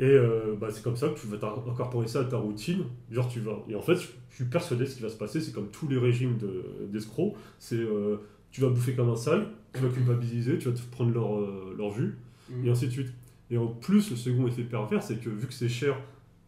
Et 0.00 0.04
euh, 0.06 0.56
bah, 0.60 0.68
c'est 0.72 0.82
comme 0.82 0.96
ça 0.96 1.08
que 1.08 1.18
tu 1.18 1.28
vas 1.28 1.36
t'in- 1.36 1.54
incorporer 1.70 2.08
ça 2.08 2.20
à 2.20 2.24
ta 2.24 2.36
routine. 2.36 2.84
Genre, 3.12 3.28
tu 3.28 3.40
vas. 3.40 3.58
Et 3.68 3.76
en 3.76 3.82
fait, 3.82 3.94
je, 3.94 4.08
je 4.30 4.34
suis 4.34 4.44
persuadé 4.44 4.86
ce 4.86 4.96
qui 4.96 5.02
va 5.02 5.08
se 5.08 5.16
passer, 5.16 5.40
c'est 5.40 5.52
comme 5.52 5.68
tous 5.68 5.86
les 5.88 5.98
régimes 5.98 6.36
de- 6.36 6.86
d'escrocs 6.92 7.34
c'est 7.60 7.76
euh, 7.76 8.16
tu 8.50 8.60
vas 8.60 8.68
bouffer 8.68 8.94
comme 8.94 9.08
un 9.10 9.16
sale, 9.16 9.46
tu 9.72 9.80
vas 9.80 9.88
culpabiliser, 9.88 10.58
tu 10.58 10.68
vas 10.68 10.74
te 10.76 10.82
prendre 10.90 11.12
leur, 11.12 11.38
euh, 11.38 11.74
leur 11.78 11.92
jus, 11.92 12.16
Mhm. 12.50 12.66
et 12.66 12.70
ainsi 12.70 12.86
de 12.86 12.92
suite. 12.92 13.12
Et 13.50 13.58
en 13.58 13.66
plus, 13.68 14.10
le 14.10 14.16
second 14.16 14.46
effet 14.48 14.62
pervers, 14.62 15.02
c'est 15.02 15.16
que 15.16 15.28
vu 15.28 15.46
que 15.46 15.52
c'est 15.54 15.68
cher, 15.68 15.96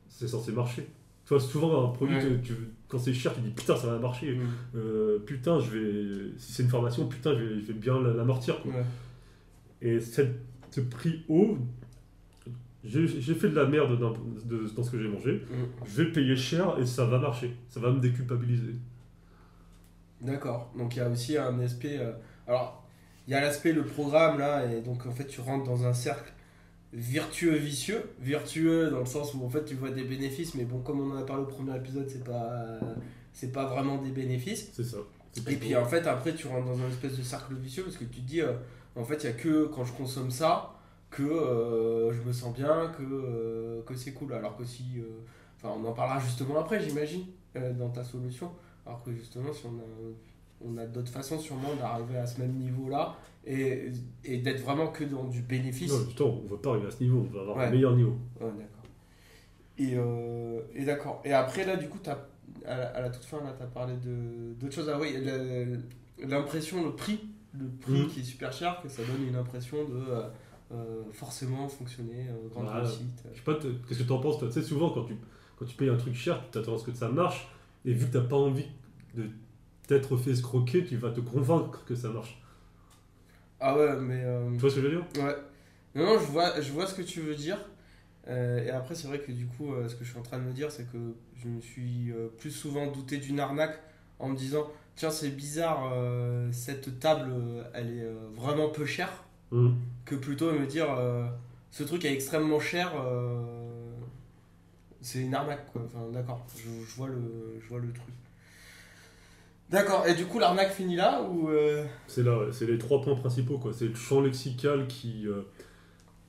c'est 0.09 0.27
censé 0.29 0.51
marcher. 0.53 0.83
Tu 1.25 1.31
vois, 1.31 1.41
souvent, 1.41 1.89
un 1.89 1.93
produit, 1.93 2.17
Ouais. 2.17 2.41
tu- 2.43 2.55
tu- 2.55 2.69
quand 2.89 2.99
c'est 2.99 3.13
cher, 3.15 3.35
tu 3.35 3.41
dis 3.41 3.51
putain, 3.51 3.77
ça 3.77 3.89
va 3.89 3.99
marcher. 3.99 4.35
Mhm. 4.37 4.47
Euh, 4.77 5.19
putain, 5.27 5.59
je 5.61 5.71
vais. 5.71 6.39
Si 6.39 6.53
c'est 6.53 6.63
une 6.63 6.69
formation, 6.69 7.07
putain, 7.09 7.37
je 7.37 7.43
vais, 7.45 7.61
je 7.61 7.67
vais 7.67 7.75
bien 7.75 8.01
la- 8.01 8.13
l'amortir. 8.15 8.61
quoi. 8.63 8.73
Ouais. 8.73 8.85
Et 9.83 10.01
cette, 10.01 10.37
ce 10.71 10.81
prix 10.81 11.25
haut, 11.29 11.59
j'ai 12.85 13.07
j'ai 13.07 13.35
fait 13.35 13.49
de 13.49 13.55
la 13.57 13.67
merde 13.67 13.99
dans, 13.99 14.13
de- 14.13 14.69
dans 14.75 14.83
ce 14.83 14.91
que 14.91 14.99
j'ai 15.03 15.09
mangé. 15.09 15.33
Mhm. 15.51 15.67
Je 15.87 16.03
vais 16.03 16.13
payer 16.13 16.37
cher 16.37 16.77
et 16.79 16.87
ça 16.87 17.05
va 17.07 17.19
marcher. 17.19 17.57
Ça 17.69 17.81
va 17.81 17.91
me 17.91 17.99
déculpabiliser. 18.01 18.75
D'accord. 20.21 20.73
Donc 20.79 20.95
il 20.97 20.99
y 21.01 21.03
a 21.03 21.09
aussi 21.09 21.37
un 21.37 21.59
aspect. 21.61 21.99
euh, 21.99 22.13
Alors, 22.47 22.87
il 23.27 23.33
y 23.33 23.35
a 23.35 23.41
l'aspect 23.41 23.73
le 23.73 23.85
programme 23.85 24.39
là, 24.39 24.65
et 24.73 24.81
donc 24.81 25.05
en 25.07 25.11
fait 25.11 25.27
tu 25.27 25.41
rentres 25.41 25.65
dans 25.65 25.85
un 25.85 25.93
cercle 25.93 26.33
vertueux 26.93 27.57
vicieux. 27.57 28.03
Vertueux 28.21 28.91
dans 28.91 29.01
le 29.01 29.07
sens 29.07 29.35
où 29.35 29.45
en 29.45 29.49
fait 29.49 29.65
tu 29.65 29.75
vois 29.75 29.91
des 29.91 30.05
bénéfices, 30.05 30.55
mais 30.55 30.65
bon, 30.65 30.81
comme 30.81 31.01
on 31.01 31.15
en 31.15 31.17
a 31.17 31.25
parlé 31.25 31.43
au 31.43 31.47
premier 31.47 31.77
épisode, 31.77 32.09
c'est 32.09 32.25
pas 32.25 32.79
c'est 33.33 33.53
pas 33.53 33.67
vraiment 33.67 33.99
des 33.99 34.11
bénéfices. 34.11 34.71
C'est 34.73 34.85
ça. 34.85 34.99
Et 35.47 35.57
puis 35.57 35.77
en 35.77 35.85
fait 35.85 36.07
après 36.07 36.35
tu 36.35 36.47
rentres 36.47 36.67
dans 36.67 36.81
un 36.81 36.89
espèce 36.89 37.17
de 37.17 37.23
cercle 37.23 37.55
vicieux 37.55 37.83
parce 37.83 37.97
que 37.97 38.05
tu 38.05 38.21
te 38.21 38.27
dis 38.27 38.41
euh, 38.41 38.55
en 38.95 39.05
fait 39.05 39.23
il 39.23 39.25
y 39.25 39.29
a 39.29 39.33
que 39.33 39.67
quand 39.67 39.85
je 39.85 39.93
consomme 39.93 40.31
ça 40.31 40.73
que 41.11 41.23
euh, 41.23 42.13
je 42.13 42.23
me 42.23 42.33
sens 42.33 42.55
bien, 42.55 42.93
que, 42.97 43.03
euh, 43.03 43.83
que 43.83 43.95
c'est 43.95 44.13
cool. 44.13 44.33
Alors 44.33 44.57
que 44.57 44.65
si. 44.65 44.85
Enfin, 45.57 45.75
on 45.79 45.87
en 45.87 45.93
parlera 45.93 46.19
justement 46.19 46.59
après, 46.59 46.81
j'imagine, 46.83 47.25
dans 47.79 47.89
ta 47.89 48.05
solution. 48.05 48.51
Alors 48.85 49.03
que 49.03 49.13
justement, 49.13 49.53
si 49.53 49.65
on 49.67 49.79
a, 49.79 49.83
on 50.65 50.77
a 50.79 50.87
d'autres 50.87 51.11
façons 51.13 51.39
sûrement 51.39 51.75
d'arriver 51.79 52.17
à 52.19 52.27
ce 52.27 52.41
même 52.41 52.53
niveau-là 52.55 53.17
et, 53.47 53.91
et 54.25 54.39
d'être 54.39 54.61
vraiment 54.63 54.89
que 54.89 55.05
dans 55.05 55.25
du 55.25 55.43
bénéfice. 55.43 55.93
Non, 55.93 56.05
du 56.05 56.15
temps, 56.15 56.41
on 56.45 56.49
va 56.49 56.57
pas 56.61 56.71
arriver 56.71 56.87
à 56.87 56.91
ce 56.91 57.03
niveau, 57.03 57.27
on 57.31 57.35
va 57.35 57.41
avoir 57.43 57.57
Ouais. 57.59 57.65
un 57.67 57.71
meilleur 57.71 57.95
niveau. 57.97 58.17
Ouais, 58.41 58.47
d'accord. 58.49 58.85
Et, 59.79 59.93
euh, 59.95 60.61
et 60.75 60.85
d'accord. 60.85 61.21
Et 61.25 61.33
après, 61.33 61.65
là, 61.67 61.77
du 61.77 61.89
coup, 61.89 61.99
t'as, 62.03 62.19
à, 62.65 62.77
la, 62.77 62.87
à 62.89 63.01
la 63.03 63.11
toute 63.11 63.25
fin, 63.25 63.39
là, 63.45 63.55
tu 63.57 63.63
as 63.63 63.67
parlé 63.67 63.95
de, 64.05 64.55
d'autres 64.59 64.75
choses. 64.75 64.89
Ah 64.93 64.99
oui, 65.01 65.15
l'impression, 66.19 66.85
le 66.85 66.93
prix, 66.93 67.21
le 67.59 67.67
prix 67.81 67.93
Mhm. 68.03 68.09
qui 68.09 68.21
est 68.21 68.25
super 68.25 68.53
cher, 68.53 68.81
que 68.83 68.89
ça 68.89 69.03
donne 69.05 69.27
une 69.29 69.37
impression 69.37 69.85
de 69.85 69.95
euh, 69.97 70.23
euh, 70.73 71.03
forcément 71.13 71.69
fonctionner, 71.69 72.27
euh, 72.31 72.49
grande 72.51 72.65
Voilà. 72.65 72.81
réussite. 72.81 73.23
Je 73.33 73.37
sais 73.39 73.45
pas, 73.45 73.55
qu'est-ce 73.87 74.01
que 74.01 74.05
tu 74.05 74.13
en 74.13 74.19
penses 74.19 74.39
toi? 74.39 74.49
Tu 74.49 74.55
sais, 74.55 74.63
souvent, 74.63 74.91
quand 74.91 75.05
tu, 75.05 75.15
quand 75.59 75.65
tu 75.67 75.77
payes 75.77 75.91
un 75.91 75.97
truc 75.97 76.15
cher, 76.15 76.43
tu 76.47 76.51
t'attends 76.59 76.75
à 76.75 76.79
ce 76.79 76.85
que 76.85 76.93
ça 76.95 77.09
marche. 77.09 77.49
Et 77.85 77.93
vu 77.93 78.07
que 78.07 78.13
t'as 78.13 78.23
pas 78.25 78.37
envie 78.37 78.67
de 79.15 79.25
t'être 79.87 80.17
fait 80.17 80.31
escroquer, 80.33 80.85
tu 80.85 80.97
vas 80.97 81.11
te 81.11 81.21
convaincre 81.21 81.85
que 81.85 81.95
ça 81.95 82.09
marche. 82.11 82.41
Ah 83.61 83.77
ouais, 83.77 83.97
mais. 83.97 84.23
euh, 84.25 84.51
Tu 84.53 84.59
vois 84.59 84.71
ce 84.71 84.77
que 84.77 84.83
je 84.83 84.87
veux 84.87 84.93
dire? 84.97 85.25
Ouais. 85.25 85.35
Non, 85.95 86.05
non, 86.07 86.19
je 86.19 86.27
vois, 86.27 86.61
je 86.61 86.73
vois 86.73 86.87
ce 86.87 86.95
que 86.95 87.03
tu 87.03 87.21
veux 87.21 87.35
dire. 87.35 87.59
Euh, 88.29 88.65
et 88.65 88.71
après, 88.71 88.95
c'est 88.95 89.09
vrai 89.09 89.21
que 89.21 89.33
du 89.33 89.47
coup, 89.47 89.73
euh, 89.75 89.89
ce 89.89 89.95
que 89.97 90.05
je 90.05 90.11
suis 90.11 90.19
en 90.19 90.23
train 90.23 90.39
de 90.39 90.45
me 90.45 90.53
dire, 90.53 90.71
c'est 90.73 90.85
que 90.93 90.99
je 91.37 91.49
me 91.49 91.61
suis 91.61 92.13
euh, 92.13 92.29
plus 92.39 92.51
souvent 92.51 92.89
douté 92.91 93.19
d'une 93.19 93.41
arnaque 93.41 93.81
en 94.19 94.29
me 94.31 94.37
disant 94.37 94.69
Tiens, 94.97 95.11
c'est 95.11 95.31
bizarre, 95.31 95.93
cette 96.53 96.99
table, 97.01 97.31
elle 97.75 97.89
est 97.99 98.07
vraiment 98.35 98.71
peu 98.71 98.87
chère. 98.87 99.25
Hum. 99.53 99.77
Que 100.07 100.15
plutôt 100.15 100.53
me 100.53 100.67
dire 100.67 100.89
Ce 101.71 101.85
truc 101.85 102.05
est 102.07 102.13
extrêmement 102.15 102.61
cher, 102.61 102.93
c'est 105.01 105.21
une 105.21 105.35
arnaque, 105.35 105.71
quoi. 105.73 105.83
Enfin, 105.87 106.07
d'accord, 106.13 106.45
je, 106.57 106.63
je 106.87 106.97
vois 106.97 107.09
le, 107.09 107.59
je 107.61 107.69
vois 107.69 107.79
le 107.79 107.93
truc. 107.93 108.15
D'accord, 109.71 110.07
et 110.07 110.15
du 110.15 110.27
coup, 110.27 110.39
l'arnaque 110.39 110.71
finit 110.73 110.95
là 110.97 111.23
ou. 111.23 111.49
euh, 111.49 111.85
C'est 112.07 112.23
là, 112.23 112.39
ouais, 112.39 112.53
c'est 112.53 112.67
les 112.67 112.79
trois 112.79 113.01
points 113.03 113.17
principaux. 113.17 113.59
quoi. 113.59 113.73
C'est 113.73 113.89
le 113.89 113.95
champ 113.95 114.21
lexical 114.21 114.87
qui 114.87 115.27
euh, 115.27 115.43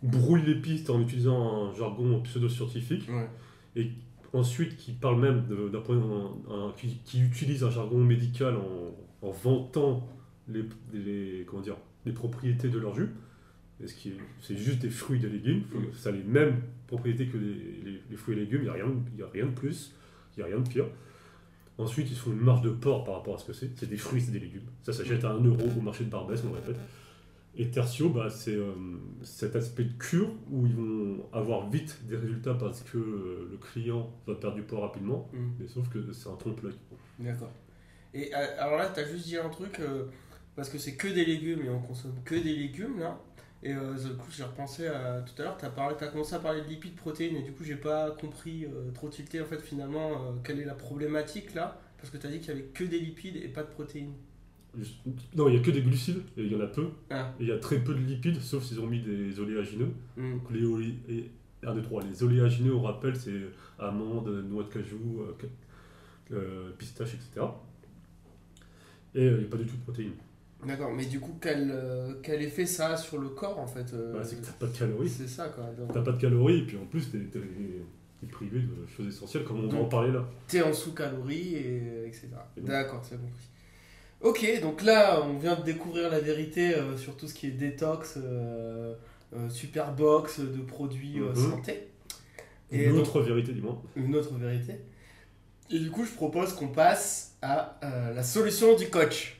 brouille 0.01 0.41
les 0.43 0.55
pistes 0.55 0.89
en 0.89 0.99
utilisant 1.01 1.67
un 1.67 1.75
jargon 1.75 2.19
pseudo-scientifique. 2.21 3.07
Ouais. 3.09 3.89
Ensuite, 4.33 4.75
qui 4.75 4.91
parle 4.91 5.21
même 5.21 5.45
d'un 5.71 5.79
point, 5.81 6.01
qui, 6.75 6.97
qui 7.05 7.21
utilise 7.21 7.63
un 7.63 7.69
jargon 7.71 7.97
médical 7.99 8.55
en, 8.57 9.27
en 9.27 9.31
vantant 9.31 10.07
les, 10.49 10.63
les- 10.93 11.45
comment 11.47 11.61
dire, 11.61 11.77
les 12.05 12.11
propriétés 12.11 12.67
de 12.69 12.77
leur 12.77 12.93
jus. 12.93 13.09
Et 13.81 13.87
ce 13.87 13.93
qui 13.95 14.09
est- 14.09 14.17
c'est 14.41 14.57
juste 14.57 14.79
des 14.79 14.89
fruits 14.89 15.19
et 15.19 15.21
des 15.21 15.29
légumes. 15.29 15.63
Mm. 15.73 15.93
Ça 15.93 16.09
a 16.09 16.11
les 16.11 16.23
mêmes 16.23 16.61
propriétés 16.87 17.27
que 17.27 17.37
les, 17.37 17.53
les- 17.91 18.01
les 18.09 18.15
fruits 18.17 18.35
et 18.35 18.39
légumes. 18.39 18.61
Il 18.61 18.65
n'y 18.65 18.69
a, 18.69 18.73
rien- 18.73 18.93
il 19.13 19.19
y 19.19 19.23
a 19.23 19.27
rien 19.31 19.45
de 19.45 19.51
plus. 19.51 19.93
Il 20.35 20.39
n'y 20.39 20.43
a 20.43 20.47
rien 20.53 20.59
de 20.59 20.67
pire. 20.67 20.85
Ensuite, 21.77 22.09
ils 22.09 22.17
font 22.17 22.31
une 22.31 22.39
marge 22.39 22.61
de 22.61 22.71
porc 22.71 23.03
par 23.03 23.15
rapport 23.15 23.35
à 23.35 23.37
ce 23.37 23.45
que 23.45 23.53
c'est. 23.53 23.69
C'est 23.77 23.89
des 23.89 23.97
fruits, 23.97 24.21
c'est 24.21 24.31
des 24.31 24.39
légumes. 24.39 24.65
Ça 24.83 24.93
s'achète 24.93 25.23
à 25.23 25.31
1 25.31 25.43
euro 25.43 25.61
au 25.77 25.81
marché 25.81 26.05
de 26.05 26.09
Barbès, 26.09 26.41
on 26.47 26.51
répète. 26.51 26.77
Et 27.59 27.69
tertio, 27.69 28.09
bah, 28.09 28.29
c'est 28.29 28.55
euh, 28.55 28.71
cet 29.23 29.55
aspect 29.55 29.83
de 29.83 29.93
cure 29.93 30.29
où 30.51 30.67
ils 30.67 30.75
vont 30.75 31.25
avoir 31.33 31.69
vite 31.69 31.99
des 32.07 32.15
résultats 32.15 32.53
parce 32.53 32.81
que 32.81 32.97
euh, 32.97 33.47
le 33.51 33.57
client 33.57 34.11
va 34.27 34.35
perdre 34.35 34.55
du 34.55 34.61
poids 34.61 34.81
rapidement. 34.81 35.29
hmm. 35.33 35.49
Mais 35.59 35.67
sauf 35.67 35.89
que 35.89 36.11
c'est 36.13 36.29
un 36.29 36.35
trompe-l'œil. 36.35 36.75
D'accord. 37.19 37.51
Et 38.13 38.33
euh, 38.33 38.61
alors 38.61 38.77
là, 38.77 38.89
tu 38.89 38.99
as 38.99 39.05
juste 39.05 39.25
dit 39.25 39.37
un 39.37 39.49
truc, 39.49 39.79
euh, 39.79 40.05
parce 40.55 40.69
que 40.69 40.77
c'est 40.77 40.95
que 40.95 41.07
des 41.07 41.25
légumes 41.25 41.61
et 41.63 41.69
on 41.69 41.79
consomme 41.79 42.15
que 42.25 42.35
des 42.35 42.55
légumes 42.55 42.99
là. 42.99 43.19
Et 43.63 43.73
euh, 43.73 43.93
du 43.95 44.15
coup, 44.15 44.27
j'ai 44.29 44.43
repensé 44.43 44.87
à 44.87 45.21
tout 45.21 45.41
à 45.41 45.45
l'heure, 45.45 45.57
tu 45.57 45.65
as, 45.65 45.69
as 45.69 46.07
commencé 46.09 46.35
à 46.35 46.39
parler 46.39 46.61
de 46.61 46.67
lipides, 46.67 46.95
protéines, 46.95 47.35
et 47.37 47.41
du 47.43 47.51
coup, 47.53 47.63
j'ai 47.63 47.75
pas 47.75 48.11
compris 48.11 48.65
euh, 48.65 48.91
trop 48.93 49.09
tilté 49.09 49.41
en 49.41 49.45
fait 49.45 49.59
finalement 49.61 50.11
euh, 50.11 50.31
quelle 50.43 50.59
est 50.59 50.65
la 50.65 50.75
problématique 50.75 51.55
là, 51.55 51.79
parce 51.97 52.09
que 52.11 52.17
tu 52.17 52.27
as 52.27 52.29
dit 52.29 52.39
qu'il 52.39 52.49
y 52.49 52.51
avait 52.51 52.67
que 52.73 52.83
des 52.83 52.99
lipides 52.99 53.35
et 53.37 53.47
pas 53.47 53.63
de 53.63 53.69
protéines. 53.69 54.13
Non, 55.35 55.47
il 55.49 55.53
n'y 55.55 55.57
a 55.57 55.61
que 55.63 55.71
des 55.71 55.81
glucides, 55.81 56.21
et 56.37 56.43
il 56.43 56.51
y 56.51 56.55
en 56.55 56.59
a 56.61 56.67
peu. 56.67 56.89
Ah, 57.09 57.33
Et 57.39 57.43
il 57.43 57.49
y 57.49 57.51
a 57.51 57.57
très 57.57 57.79
peu 57.79 57.95
de 57.95 57.99
lipides, 57.99 58.39
sauf 58.41 58.63
s'ils 58.63 58.79
ont 58.79 58.85
mis 58.85 59.01
des 59.01 59.39
oléagineux. 59.39 59.89
hmm. 60.17 60.33
Donc 60.33 60.51
les 60.51 60.63
olé... 60.63 60.93
et... 61.09 61.31
un, 61.65 61.73
deux, 61.73 61.81
trois. 61.81 62.03
Les 62.03 62.21
oléagineux, 62.23 62.75
on 62.75 62.83
rappelle, 62.83 63.15
c'est 63.15 63.41
amandes, 63.79 64.29
noix 64.47 64.63
de 64.65 64.69
cajou, 64.69 65.23
ca- 66.29 66.35
pistaches, 66.77 67.15
etc. 67.15 67.47
Et 69.15 69.25
il 69.25 69.37
n'y 69.37 69.45
a 69.45 69.47
pas 69.47 69.57
du 69.57 69.65
tout 69.65 69.77
de 69.77 69.81
protéines. 69.81 70.11
D'accord, 70.65 70.91
mais 70.91 71.05
du 71.05 71.19
coup, 71.19 71.37
quel, 71.39 71.69
euh, 71.71 72.15
quel 72.23 72.41
effet 72.41 72.65
ça 72.65 72.89
a 72.93 72.97
sur 72.97 73.19
le 73.19 73.29
corps 73.29 73.59
en 73.59 73.67
fait 73.67 73.93
euh, 73.93 74.13
Bah, 74.13 74.23
c'est 74.23 74.41
que 74.41 74.45
t'as 74.45 74.51
pas 74.53 74.65
de 74.65 74.75
calories. 74.77 75.07
C'est 75.09 75.27
ça 75.27 75.49
quoi. 75.49 75.65
Donc, 75.77 75.93
T'as 75.93 76.01
pas 76.01 76.11
de 76.13 76.19
calories, 76.21 76.59
et 76.59 76.65
puis 76.65 76.77
en 76.77 76.85
plus, 76.85 77.11
t'es 77.11 77.19
t'es- 77.19 77.39
t'es 78.19 78.27
privé 78.27 78.61
de 78.61 78.87
choses 78.87 79.07
essentielles, 79.07 79.43
comme 79.43 79.63
on 79.63 79.67
va 79.67 79.77
en 79.77 79.85
parler 79.85 80.11
là. 80.11 80.25
T'es 80.47 80.63
en 80.63 80.73
sous-calories, 80.73 81.53
et, 81.55 82.07
etc. 82.07 82.27
Et 82.57 82.61
donc- 82.61 82.69
D'accord, 82.69 83.01
c'est 83.07 83.17
compris. 83.17 83.49
Ok, 84.19 84.61
donc 84.61 84.81
là, 84.83 85.21
on 85.23 85.37
vient 85.37 85.55
de 85.55 85.63
découvrir 85.63 86.09
la 86.09 86.19
vérité 86.19 86.73
euh, 86.73 86.97
sur 86.97 87.15
tout 87.15 87.27
ce 87.27 87.35
qui 87.35 87.45
est 87.47 87.51
détox, 87.51 88.17
super 89.49 89.93
box 89.93 90.39
de 90.39 90.61
produits 90.63 91.19
Mhm. 91.19 91.35
santé. 91.35 91.87
Et 92.71 92.85
Une 92.85 92.95
donc, 92.95 93.01
autre 93.05 93.21
vérité, 93.21 93.53
dis-moi. 93.53 93.79
une 93.95 94.15
autre 94.15 94.33
vérité. 94.33 94.73
Et 95.69 95.77
du 95.79 95.91
coup, 95.91 96.03
je 96.03 96.11
propose 96.13 96.53
qu'on 96.53 96.69
passe 96.69 97.35
à 97.43 97.77
la 98.15 98.23
solution 98.23 98.75
du 98.75 98.89
coach. 98.89 99.39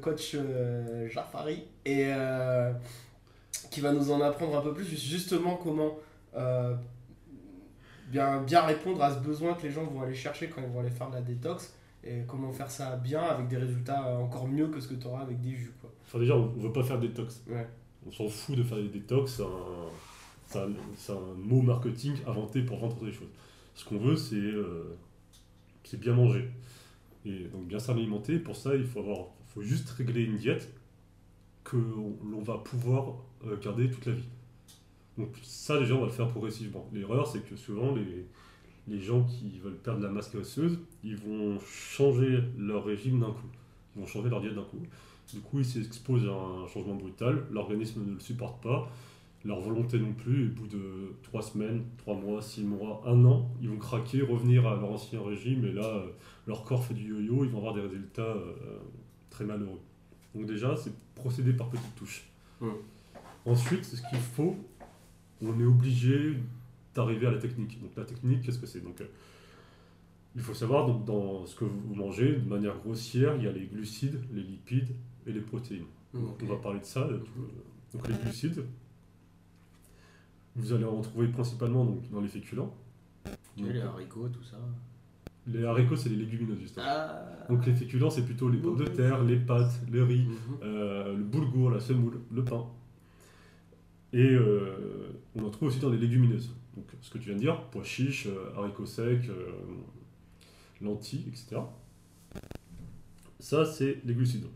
Coach 0.00 0.34
euh, 0.34 1.08
Jafari 1.08 1.64
et 1.84 2.06
euh, 2.06 2.72
qui 3.70 3.80
va 3.80 3.92
nous 3.92 4.10
en 4.10 4.20
apprendre 4.20 4.56
un 4.58 4.60
peu 4.62 4.72
plus 4.72 4.86
justement 4.86 5.56
comment 5.56 5.96
euh, 6.36 6.74
bien, 8.08 8.42
bien 8.42 8.62
répondre 8.62 9.02
à 9.02 9.14
ce 9.14 9.20
besoin 9.20 9.54
que 9.54 9.62
les 9.62 9.70
gens 9.72 9.84
vont 9.84 10.02
aller 10.02 10.14
chercher 10.14 10.48
quand 10.48 10.60
ils 10.62 10.68
vont 10.68 10.80
aller 10.80 10.90
faire 10.90 11.08
de 11.10 11.14
la 11.14 11.22
détox 11.22 11.74
et 12.02 12.22
comment 12.26 12.50
faire 12.52 12.70
ça 12.70 12.96
bien 12.96 13.22
avec 13.22 13.48
des 13.48 13.58
résultats 13.58 14.16
encore 14.18 14.48
mieux 14.48 14.68
que 14.68 14.80
ce 14.80 14.88
que 14.88 14.94
tu 14.94 15.06
auras 15.06 15.20
avec 15.22 15.40
des 15.40 15.54
jus. 15.54 15.72
Quoi. 15.80 15.90
Enfin, 16.06 16.18
déjà, 16.18 16.34
on 16.34 16.46
veut 16.46 16.72
pas 16.72 16.82
faire 16.82 16.98
de 16.98 17.06
détox. 17.06 17.42
Ouais. 17.48 17.66
On 18.06 18.10
s'en 18.10 18.28
fout 18.28 18.56
de 18.56 18.62
faire 18.62 18.78
des 18.78 18.88
détox, 18.88 19.42
c'est 20.46 20.58
un, 20.58 20.68
c'est 20.96 21.12
un- 21.12 21.34
mot 21.36 21.60
marketing 21.60 22.14
inventé 22.26 22.62
pour 22.62 22.78
vendre 22.78 22.96
des 23.04 23.12
choses. 23.12 23.28
Ce 23.74 23.84
qu'on 23.84 23.98
veut, 23.98 24.16
c'est 24.16 24.36
euh, 24.36 24.96
c'est 25.84 26.00
bien 26.00 26.14
manger. 26.14 26.48
Et 27.26 27.44
donc 27.52 27.66
bien 27.66 27.78
s'alimenter, 27.78 28.38
pour 28.38 28.56
ça, 28.56 28.74
il 28.74 28.84
faut, 28.84 29.00
avoir, 29.00 29.26
faut 29.54 29.62
juste 29.62 29.88
régler 29.90 30.24
une 30.24 30.36
diète 30.36 30.72
que 31.64 31.76
l'on 31.76 32.42
va 32.42 32.58
pouvoir 32.58 33.16
euh, 33.46 33.56
garder 33.60 33.90
toute 33.90 34.06
la 34.06 34.12
vie. 34.12 34.28
Donc 35.18 35.36
ça, 35.42 35.78
déjà, 35.78 35.94
on 35.94 36.00
va 36.00 36.06
le 36.06 36.12
faire 36.12 36.28
progressivement. 36.28 36.88
L'erreur, 36.92 37.26
c'est 37.26 37.40
que 37.40 37.56
souvent, 37.56 37.94
les, 37.94 38.26
les 38.88 39.00
gens 39.00 39.24
qui 39.24 39.58
veulent 39.58 39.76
perdre 39.76 40.02
la 40.02 40.08
masse 40.08 40.32
graisseuse, 40.32 40.78
ils 41.04 41.16
vont 41.16 41.58
changer 41.60 42.40
leur 42.58 42.84
régime 42.84 43.20
d'un 43.20 43.32
coup. 43.32 43.48
Ils 43.96 44.00
vont 44.00 44.06
changer 44.06 44.28
leur 44.28 44.40
diète 44.40 44.54
d'un 44.54 44.62
coup. 44.62 44.80
Du 45.32 45.40
coup, 45.40 45.58
ils 45.60 45.64
s'exposent 45.64 46.26
à 46.26 46.32
un 46.32 46.66
changement 46.66 46.96
brutal, 46.96 47.46
l'organisme 47.50 48.04
ne 48.04 48.14
le 48.14 48.20
supporte 48.20 48.60
pas, 48.62 48.90
leur 49.44 49.60
volonté 49.60 49.98
non 49.98 50.12
plus, 50.12 50.46
et 50.46 50.48
au 50.48 50.52
bout 50.52 50.66
de 50.66 51.14
3 51.22 51.42
semaines, 51.42 51.84
3 51.98 52.16
mois, 52.16 52.42
6 52.42 52.64
mois, 52.64 53.02
1 53.06 53.24
an, 53.24 53.48
ils 53.62 53.68
vont 53.68 53.78
craquer, 53.78 54.22
revenir 54.22 54.66
à 54.66 54.74
leur 54.74 54.90
ancien 54.90 55.22
régime, 55.22 55.64
et 55.66 55.72
là, 55.72 55.84
euh, 55.84 56.06
leur 56.46 56.64
corps 56.64 56.84
fait 56.84 56.94
du 56.94 57.08
yo-yo, 57.10 57.44
ils 57.44 57.50
vont 57.50 57.58
avoir 57.58 57.74
des 57.74 57.80
résultats 57.80 58.22
euh, 58.22 58.78
très 59.30 59.44
malheureux. 59.44 59.80
Donc 60.34 60.46
déjà, 60.46 60.76
c'est 60.76 60.92
procéder 61.14 61.52
par 61.52 61.68
petites 61.70 61.94
touches. 61.96 62.28
Ensuite, 63.46 63.84
ce 63.84 63.96
qu'il 64.08 64.18
faut, 64.18 64.56
on 65.40 65.58
est 65.58 65.64
obligé 65.64 66.36
d'arriver 66.94 67.26
à 67.26 67.30
la 67.30 67.38
technique. 67.38 67.80
Donc 67.80 67.92
la 67.96 68.04
technique, 68.04 68.42
qu'est-ce 68.42 68.58
que 68.58 68.66
c'est? 68.66 68.80
Donc, 68.80 69.00
euh, 69.00 69.06
Il 70.36 70.42
faut 70.42 70.54
savoir, 70.54 70.86
donc, 70.86 71.04
dans 71.04 71.44
ce 71.46 71.56
que 71.56 71.64
vous 71.64 71.94
mangez, 71.94 72.36
de 72.36 72.48
manière 72.48 72.76
grossière, 72.78 73.34
il 73.36 73.42
y 73.44 73.48
a 73.48 73.52
les 73.52 73.66
glucides, 73.66 74.20
les 74.32 74.42
lipides 74.42 74.94
et 75.26 75.32
les 75.32 75.40
protéines. 75.40 75.86
Donc. 76.14 76.38
On 76.42 76.46
va 76.46 76.56
parler 76.56 76.80
de 76.80 76.84
ça. 76.84 77.00
là, 77.00 77.16
tout- 77.18 77.48
Donc 77.98 78.06
les 78.08 78.14
glucides, 78.14 78.64
vous 80.56 80.72
allez 80.72 80.84
en 80.84 81.00
trouver 81.00 81.28
principalement 81.28 81.84
donc, 81.84 82.08
dans 82.10 82.20
les 82.20 82.28
féculents. 82.28 82.72
Les 83.56 83.80
haricots, 83.80 84.28
tout 84.28 84.44
ça? 84.44 84.58
Les 85.52 85.64
haricots, 85.64 85.96
c'est 85.96 86.08
les 86.08 86.16
légumineuses, 86.16 86.60
justement. 86.60 86.86
Ah 86.88 87.46
Donc 87.48 87.66
les 87.66 87.74
féculents, 87.74 88.10
c'est 88.10 88.24
plutôt 88.24 88.48
les 88.48 88.58
pommes 88.58 88.78
de 88.78 88.84
terre, 88.86 89.22
les 89.24 89.36
pâtes, 89.36 89.80
le 89.90 90.02
riz, 90.04 90.26
Mhm. 90.26 90.36
euh, 90.62 91.16
le 91.16 91.22
boulgour, 91.24 91.70
la 91.70 91.80
semoule, 91.80 92.20
le 92.30 92.44
pain. 92.44 92.66
Et 94.12 94.30
euh, 94.30 95.12
on 95.36 95.44
en 95.44 95.50
trouve 95.50 95.68
aussi 95.68 95.78
dans 95.80 95.90
les 95.90 95.98
légumineuses. 95.98 96.54
Donc 96.76 96.86
ce 97.00 97.10
que 97.10 97.18
tu 97.18 97.26
viens 97.26 97.34
de 97.34 97.40
dire, 97.40 97.60
pois 97.72 97.82
chiches, 97.84 98.26
euh, 98.26 98.56
haricots 98.56 98.86
secs, 98.86 99.28
lentilles, 100.80 101.26
etc. 101.28 101.60
Ça, 103.38 103.64
c'est 103.64 104.00
les 104.04 104.14
glucides. 104.14 104.46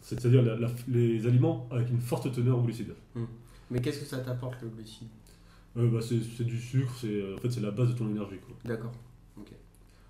C'est-à-dire 0.00 0.42
les 0.88 1.26
aliments 1.26 1.68
avec 1.70 1.90
une 1.90 2.00
forte 2.00 2.32
teneur 2.32 2.58
en 2.58 2.62
glucides. 2.62 2.94
Mais 3.70 3.80
qu'est-ce 3.80 4.00
que 4.00 4.06
ça 4.06 4.18
t'apporte 4.18 4.60
le 4.62 4.68
glucide? 4.68 5.08
Euh, 5.76 5.88
bah, 5.88 6.00
c'est 6.02 6.42
du 6.44 6.58
sucre, 6.58 6.92
c'est 7.00 7.34
en 7.34 7.36
fait 7.38 7.50
c'est 7.50 7.60
la 7.60 7.70
base 7.70 7.90
de 7.90 7.98
ton 7.98 8.08
énergie. 8.10 8.38
Quoi. 8.44 8.56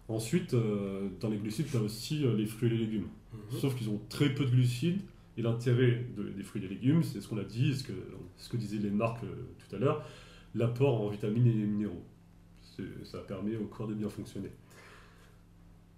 Ensuite, 0.09 0.55
euh, 0.55 1.09
dans 1.21 1.29
les 1.31 1.37
glucides, 1.39 1.67
tu 1.71 1.77
as 1.77 1.81
aussi 1.83 2.25
euh, 2.25 2.35
les 2.37 2.47
fruits 2.47 2.69
et 2.69 2.73
les 2.73 2.79
légumes. 2.87 3.07
Mhm. 3.33 3.59
Sauf 3.61 3.75
qu'ils 3.77 3.89
ont 3.91 4.01
très 4.09 4.35
peu 4.35 4.45
de 4.45 4.51
glucides. 4.51 5.01
Et 5.37 5.43
l'intérêt 5.43 6.05
de- 6.17 6.31
des 6.31 6.43
fruits 6.43 6.63
et 6.65 6.69
des 6.69 6.75
légumes, 6.75 7.03
c'est 7.03 7.21
ce 7.21 7.29
qu'on 7.29 7.39
a 7.39 7.45
dit, 7.45 7.75
ce 7.75 7.85
que, 7.85 7.93
ce 8.37 8.49
que 8.49 8.57
disaient 8.57 8.79
les 8.79 8.91
marques 8.91 9.23
euh, 9.25 9.35
tout 9.69 9.77
à 9.77 9.79
l'heure, 9.79 10.05
l'apport 10.55 11.01
en 11.01 11.09
vitamines 11.09 11.47
et 11.47 11.53
minéraux. 11.55 12.05
Ça 13.05 13.19
permet 13.19 13.57
au 13.57 13.67
corps 13.67 13.87
de 13.89 13.95
bien 13.95 14.09
fonctionner. 14.09 14.51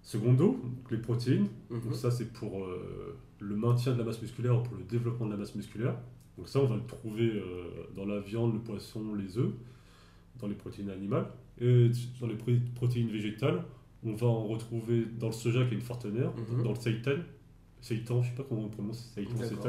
Secondo, 0.03 0.61
les 0.91 0.99
protéines. 0.99 1.49
Mhm. 1.71 1.81
Donc 1.81 1.95
ça, 1.95 2.11
c'est 2.11 2.33
pour 2.33 2.65
euh, 2.65 3.17
le 3.41 3.57
maintien 3.57 3.93
de 3.93 3.99
la 3.99 4.05
masse 4.05 4.21
musculaire 4.21 4.59
ou 4.59 4.63
pour 4.63 4.77
le 4.77 4.85
développement 4.85 5.27
de 5.27 5.31
la 5.33 5.37
masse 5.37 5.55
musculaire. 5.55 5.97
Donc 6.37 6.49
ça, 6.49 6.61
on 6.61 6.67
va 6.67 6.77
le 6.77 6.85
trouver 6.87 7.31
euh, 7.31 7.87
dans 7.95 8.05
la 8.05 8.19
viande, 8.21 8.55
le 8.55 8.61
poisson, 8.61 9.15
les 9.15 9.39
œufs, 9.39 9.53
dans 10.41 10.49
les 10.49 10.55
protéines 10.55 10.91
animales. 10.91 11.27
Et 11.61 11.91
dans 12.21 12.27
les 12.27 12.37
protéines 12.75 13.09
végétales, 13.11 13.63
on 14.05 14.15
va 14.15 14.27
en 14.27 14.45
retrouver 14.49 15.07
dans 15.19 15.29
le 15.29 15.33
soja 15.33 15.65
qui 15.65 15.73
a 15.73 15.75
une 15.75 15.81
forte 15.83 16.03
teneur, 16.03 16.33
Mhm. 16.37 16.63
dans 16.65 16.71
le 16.71 16.77
seitan. 16.77 17.13
Seitan, 17.81 18.23
je 18.23 18.29
sais 18.31 18.35
pas 18.37 18.45
comment 18.49 18.63
on 18.65 18.69
prononce 18.69 19.11
seitan, 19.15 19.37
seitan, 19.43 19.69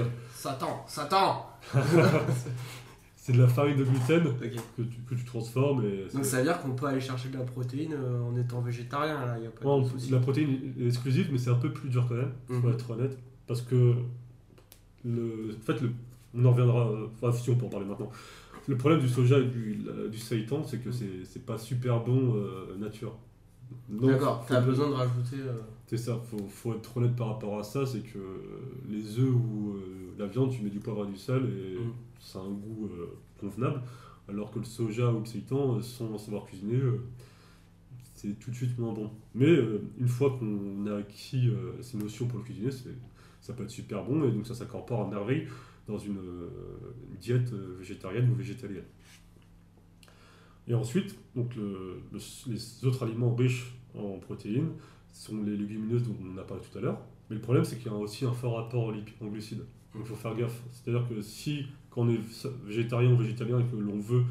la- 0.00 0.04
Satan 0.34 0.84
Satan 0.86 1.46
c'est 3.16 3.32
de 3.32 3.38
la 3.42 3.48
farine 3.48 3.76
de 3.76 3.84
gluten 3.84 4.24
que 4.76 4.82
tu, 4.82 4.98
que 5.08 5.14
tu 5.14 5.24
transformes. 5.24 5.84
Et 5.84 6.06
Donc 6.12 6.24
ça 6.24 6.38
veut 6.38 6.44
dire 6.44 6.60
qu'on 6.60 6.70
peut 6.74 6.86
aller 6.86 7.00
chercher 7.00 7.28
de 7.28 7.36
la 7.38 7.44
protéine 7.44 7.92
euh, 7.92 8.22
en 8.22 8.34
étant 8.36 8.60
végétarien 8.62 9.26
là, 9.26 9.36
il 9.38 9.46
a 9.46 9.50
pas 9.50 9.62
Non, 9.64 9.82
de 9.82 10.10
la 10.12 10.18
protéine 10.20 10.72
est 10.80 10.86
exclusive, 10.86 11.28
mais 11.30 11.36
c'est 11.38 11.50
un 11.50 11.54
peu 11.56 11.70
plus 11.72 11.90
dur 11.90 12.06
quand 12.08 12.14
même, 12.16 12.32
faut 12.48 12.66
Mhm. 12.68 12.72
être 12.72 12.90
honnête. 12.90 13.18
Parce 13.46 13.60
que, 13.62 13.94
le, 15.04 15.56
en 15.58 15.64
fait, 15.64 15.80
le, 15.80 15.92
on 16.34 16.44
en 16.44 16.50
reviendra, 16.52 16.88
euh, 16.88 17.06
enfin, 17.20 17.32
si 17.36 17.50
on 17.50 17.56
peut 17.56 17.66
en 17.66 17.70
parler 17.70 17.86
maintenant. 17.86 18.10
Le 18.68 18.76
problème 18.76 19.00
du 19.00 19.08
soja 19.08 19.38
et 19.38 19.46
du, 19.46 19.78
du 20.10 20.18
seitan, 20.18 20.62
c'est 20.64 20.78
que 20.78 20.92
c'est 20.92 21.24
c'est 21.24 21.44
pas 21.44 21.58
super 21.58 22.00
bon 22.04 22.34
euh, 22.36 22.76
nature. 22.78 23.16
Donc, 23.88 24.10
D'accord, 24.12 24.44
faut- 24.44 24.54
t'as 24.54 24.60
besoin 24.60 24.88
de 24.88 24.94
rajouter. 24.94 25.36
euh, 25.38 25.52
C'est 25.86 25.96
ça, 25.96 26.20
faut, 26.30 26.46
faut 26.48 26.74
être 26.74 26.96
honnête 26.96 27.16
par 27.16 27.28
rapport 27.28 27.58
à 27.58 27.62
ça, 27.64 27.84
c'est 27.86 28.00
que 28.00 28.18
les 28.88 29.18
œufs 29.18 29.32
ou 29.34 29.74
euh, 29.74 30.14
la 30.18 30.26
viande, 30.26 30.50
tu 30.50 30.62
mets 30.62 30.70
du 30.70 30.78
poivre 30.80 31.04
et 31.04 31.10
du 31.10 31.16
sel 31.16 31.42
et 31.44 31.78
Mhm. 31.80 31.92
ça 32.20 32.38
a 32.38 32.42
un 32.42 32.50
goût 32.50 32.88
euh, 32.92 33.06
convenable, 33.40 33.82
alors 34.28 34.50
que 34.52 34.58
le 34.60 34.64
soja 34.64 35.10
ou 35.12 35.20
le 35.20 35.26
seitan, 35.26 35.76
euh, 35.76 35.82
sans 35.82 36.16
savoir 36.18 36.44
cuisiner, 36.46 36.76
euh, 36.76 37.00
c'est 38.14 38.38
tout 38.38 38.50
de 38.50 38.56
suite 38.56 38.78
moins 38.78 38.92
bon. 38.92 39.10
Mais 39.34 39.46
euh, 39.46 39.80
une 39.98 40.08
fois 40.08 40.36
qu'on 40.38 40.86
a 40.86 40.96
acquis 40.98 41.48
euh, 41.48 41.80
ces 41.82 41.96
notions 41.96 42.26
pour 42.26 42.38
le 42.38 42.44
cuisiner, 42.44 42.70
c'est- 42.70 42.96
ça 43.40 43.54
peut 43.54 43.62
être 43.64 43.70
super 43.70 44.04
bon 44.04 44.22
et 44.24 44.30
donc 44.30 44.46
ça 44.46 44.54
s'incorpore 44.54 45.06
à 45.06 45.10
merveille 45.10 45.46
dans 45.90 45.98
une, 45.98 46.18
euh, 46.18 46.48
diète 47.20 47.52
euh, 47.52 47.76
végétarienne 47.78 48.30
ou 48.30 48.34
végétalienne. 48.34 48.84
Et 50.68 50.74
ensuite, 50.74 51.16
donc 51.34 51.54
le- 51.56 52.00
le- 52.12 52.52
les 52.52 52.84
autres 52.86 53.02
aliments 53.04 53.34
riches 53.34 53.72
en 53.94 54.18
protéines 54.18 54.70
sont 55.12 55.42
les 55.42 55.56
légumineuses 55.56 56.04
dont 56.04 56.16
on 56.22 56.38
a 56.38 56.42
parlé 56.44 56.62
tout 56.70 56.78
à 56.78 56.80
l'heure. 56.80 57.00
Mais 57.28 57.36
le 57.36 57.42
problème, 57.42 57.64
c'est 57.64 57.76
qu'il 57.76 57.86
y 57.86 57.94
a 57.94 57.96
aussi 57.96 58.24
un 58.24 58.32
fort 58.32 58.56
rapport 58.56 58.92
en, 59.20 59.26
glucides. 59.26 59.64
Donc 59.94 60.02
il 60.04 60.06
faut 60.06 60.14
faire 60.14 60.34
gaffe. 60.36 60.60
C'est-à-dire 60.72 61.08
que 61.08 61.20
si, 61.20 61.66
quand 61.90 62.02
on 62.02 62.10
est 62.10 62.20
végétarien 62.64 63.12
ou 63.12 63.16
végétalien 63.16 63.58
et 63.60 63.64
que 63.64 63.76
l'on 63.76 63.98
veut 63.98 64.22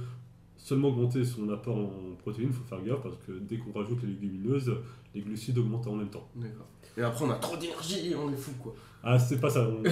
seulement 0.56 0.90
augmenter 0.90 1.26
son 1.26 1.50
apport 1.50 1.78
en 1.78 2.16
protéines, 2.20 2.50
il 2.50 2.54
faut 2.54 2.64
faire 2.64 2.82
gaffe 2.84 3.02
parce 3.04 3.18
que 3.28 3.34
dès 3.34 3.58
qu'on 3.58 3.74
rajoute 3.74 4.02
les 4.04 4.10
légumineuses, 4.10 4.74
les 5.14 5.22
glucides 5.22 5.58
augmentent 5.58 5.88
en 5.88 5.96
même 5.96 6.10
temps. 6.10 6.30
D'accord. 6.36 6.68
Et 6.98 7.02
après 7.02 7.26
on 7.26 7.30
a 7.32 7.36
trop 7.36 7.58
d'énergie, 7.58 8.14
on 8.16 8.32
est 8.32 8.38
fou 8.38 8.52
quoi. 8.62 8.76
Ah, 9.04 9.18
c'est 9.18 9.40
pas 9.40 9.50
ça, 9.50 9.68
on, 9.70 9.84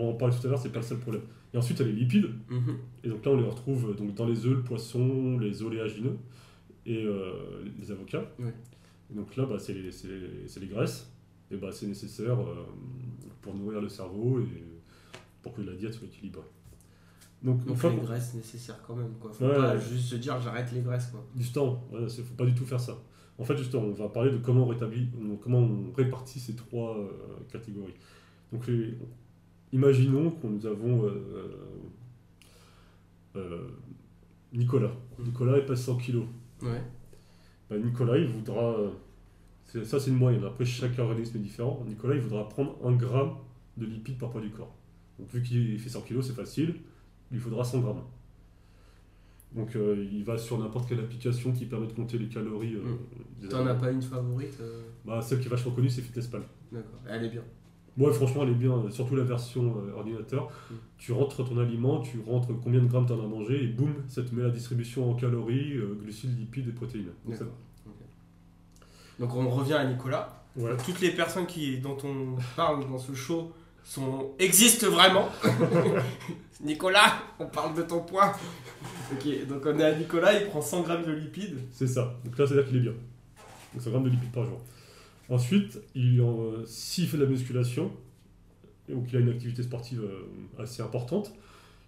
on- 0.00 0.10
en 0.10 0.14
parler 0.14 0.34
tout 0.38 0.46
à 0.46 0.50
l'heure, 0.50 0.58
c'est 0.58 0.72
pas 0.72 0.80
le 0.80 0.84
seul 0.84 0.98
problème. 0.98 1.22
Et 1.54 1.56
ensuite, 1.58 1.78
il 1.80 1.86
y 1.86 1.88
a 1.88 1.92
les 1.92 1.98
lipides. 2.00 2.26
Mhm. 2.50 2.76
Et 3.04 3.08
donc 3.08 3.24
là, 3.24 3.32
on 3.32 3.36
les 3.36 3.46
retrouve 3.48 3.90
euh, 3.90 3.94
donc, 3.94 4.14
dans 4.14 4.26
les 4.26 4.44
œufs, 4.46 4.56
le 4.56 4.62
poisson, 4.62 5.38
les 5.38 5.62
oléagineux 5.62 6.16
et 6.86 7.04
euh, 7.04 7.32
les 7.78 7.90
avocats. 7.90 8.24
Et 9.10 9.14
donc 9.14 9.36
là, 9.36 9.44
bah, 9.46 9.56
c'est 9.58 9.72
les, 9.74 9.82
les- 9.82 10.60
les 10.60 10.66
graisses. 10.66 11.10
Et 11.50 11.56
bah, 11.56 11.68
c'est 11.72 11.86
nécessaire 11.86 12.38
euh, 12.40 12.64
pour 13.42 13.54
nourrir 13.54 13.80
le 13.80 13.88
cerveau 13.88 14.40
et 14.40 14.64
pour 15.42 15.52
que 15.54 15.60
la 15.62 15.74
diète 15.74 15.92
soit 15.94 16.06
équilibrée. 16.06 16.42
Donc, 17.42 17.64
Donc 17.64 17.76
fois 17.76 17.90
les 17.90 17.96
graisses 17.96 18.34
nécessaires 18.34 18.80
quand 18.86 18.94
même 18.94 19.12
quoi. 19.20 19.32
Faut 19.32 19.44
Ouais, 19.46 19.54
pas 19.54 19.74
ouais. 19.74 19.80
juste 19.80 20.04
se 20.10 20.14
dire 20.16 20.40
j'arrête 20.40 20.70
les 20.72 20.80
graisses 20.80 21.08
quoi. 21.08 21.26
Justement, 21.36 21.82
il 21.92 22.00
ne 22.04 22.08
faut 22.08 22.34
pas 22.36 22.46
du 22.46 22.54
tout 22.54 22.64
faire 22.64 22.78
ça. 22.80 22.96
En 23.38 23.44
fait, 23.44 23.56
justement, 23.56 23.82
on 23.82 23.92
va 23.92 24.08
parler 24.08 24.30
de 24.30 24.36
comment 24.38 24.62
on, 24.62 24.68
rétablit, 24.68 25.08
comment 25.42 25.58
on 25.58 25.92
répartit 25.96 26.38
ces 26.38 26.54
trois 26.54 26.96
euh, 26.96 27.08
catégories. 27.50 27.94
Donc, 28.52 28.66
les- 28.66 28.94
imaginons 29.72 30.30
que 30.30 30.46
nous 30.46 30.66
avons 30.66 31.06
euh, 31.06 31.56
euh, 33.36 33.68
Nicolas. 34.52 34.92
Nicolas, 35.18 35.58
il 35.58 35.64
pèse 35.64 35.80
100 35.80 35.96
kilos. 35.96 36.26
Ouais. 36.62 36.82
Ben, 37.70 37.82
Nicolas, 37.82 38.18
il 38.18 38.26
voudra. 38.26 38.76
Ça, 39.84 39.98
c'est 39.98 40.10
une 40.10 40.16
moyenne. 40.18 40.44
Après, 40.44 40.64
chaque 40.66 40.98
organisme 40.98 41.38
est 41.38 41.40
différent. 41.40 41.82
Nicolas, 41.88 42.14
il 42.14 42.20
voudra 42.20 42.46
prendre 42.48 42.76
un 42.84 42.92
gramme 42.92 43.36
de 43.78 43.86
lipides 43.86 44.18
par 44.18 44.30
poids 44.30 44.42
du 44.42 44.50
corps. 44.50 44.74
Donc, 45.18 45.28
vu 45.30 45.42
qu'il 45.42 45.78
fait 45.78 45.88
100 45.88 46.02
kg, 46.02 46.20
c'est 46.22 46.34
facile. 46.34 46.74
Il 47.30 47.38
faudra 47.40 47.64
100 47.64 47.80
grammes. 47.80 48.02
Donc, 49.54 49.74
euh, 49.76 50.06
il 50.12 50.24
va 50.24 50.36
sur 50.36 50.58
n'importe 50.58 50.88
quelle 50.88 51.00
application 51.00 51.52
qui 51.52 51.64
permet 51.66 51.86
de 51.86 51.92
compter 51.92 52.18
les 52.18 52.28
calories. 52.28 52.74
euh, 52.74 52.82
des 53.40 53.48
T'en 53.48 53.66
as 53.66 53.74
pas 53.74 53.90
une 53.90 54.02
favorite 54.02 54.58
euh, 54.60 54.82
bah, 55.06 55.22
Celle 55.22 55.40
qui 55.40 55.46
est 55.46 55.50
vachement 55.50 55.72
connue, 55.72 55.88
c'est 55.88 56.02
FitnessPal. 56.02 56.42
D'accord. 56.70 57.00
Elle 57.08 57.24
est 57.24 57.30
bien. 57.30 57.44
Moi, 57.96 58.12
franchement, 58.12 58.42
elle 58.44 58.50
est 58.50 58.54
bien, 58.54 58.72
euh, 58.72 58.90
surtout 58.90 59.16
la 59.16 59.22
version 59.24 59.76
euh, 59.76 59.92
ordinateur. 59.96 60.44
Mm. 60.70 60.74
Tu 60.98 61.12
rentres 61.12 61.44
ton 61.46 61.58
aliment, 61.58 62.00
tu 62.00 62.20
rentres 62.26 62.48
combien 62.62 62.80
de 62.80 62.86
grammes 62.86 63.06
tu 63.06 63.12
en 63.12 63.22
as 63.22 63.26
mangé, 63.26 63.62
et 63.64 63.66
boum, 63.66 63.92
ça 64.08 64.22
te 64.22 64.34
met 64.34 64.42
la 64.42 64.50
distribution 64.50 65.10
en 65.10 65.14
calories, 65.14 65.74
euh, 65.76 65.98
glucides, 66.02 66.38
lipides 66.38 66.68
et 66.68 66.72
protéines. 66.72 67.10
Donc, 67.26 67.34
ça- 67.36 67.44
D'accord. 67.44 67.54
Ok. 67.86 67.92
Donc 69.18 69.34
on 69.36 69.48
revient 69.50 69.74
à 69.74 69.84
Nicolas. 69.84 70.42
ouais. 70.56 70.70
Toutes 70.84 71.00
les 71.00 71.10
personnes 71.10 71.46
qui, 71.46 71.78
dont 71.78 71.98
on 72.04 72.36
parle 72.56 72.88
dans 72.88 72.98
ce 72.98 73.14
show 73.14 73.52
sont, 73.84 74.30
existent 74.38 74.88
vraiment. 74.88 75.28
Nicolas, 76.62 77.14
on 77.40 77.46
parle 77.46 77.74
de 77.74 77.82
ton 77.82 78.00
poids. 78.00 78.32
Ok, 79.12 79.46
donc 79.48 79.62
on 79.66 79.78
est 79.78 79.84
à 79.84 79.94
Nicolas, 79.98 80.40
il 80.40 80.46
prend 80.48 80.62
100 80.62 80.82
grammes 80.82 81.04
de 81.04 81.12
lipides. 81.12 81.58
C'est 81.72 81.86
ça. 81.88 82.14
Donc 82.24 82.38
là, 82.38 82.46
c'est-à-dire 82.46 82.66
qu'il 82.68 82.76
est 82.78 82.80
bien. 82.80 82.92
Donc 83.74 83.82
100 83.82 83.90
grammes 83.90 84.04
de 84.04 84.10
lipides 84.10 84.32
par 84.32 84.44
jour. 84.44 84.60
Ensuite, 85.28 85.80
il 85.94 86.20
euh, 86.20 86.64
s'il 86.66 87.06
fait 87.06 87.16
de 87.16 87.24
la 87.24 87.28
musculation, 87.30 87.90
ou 88.92 89.02
qu'il 89.02 89.16
a 89.16 89.20
une 89.20 89.28
activité 89.30 89.62
sportive 89.62 90.02
euh, 90.02 90.62
assez 90.62 90.82
importante, 90.82 91.32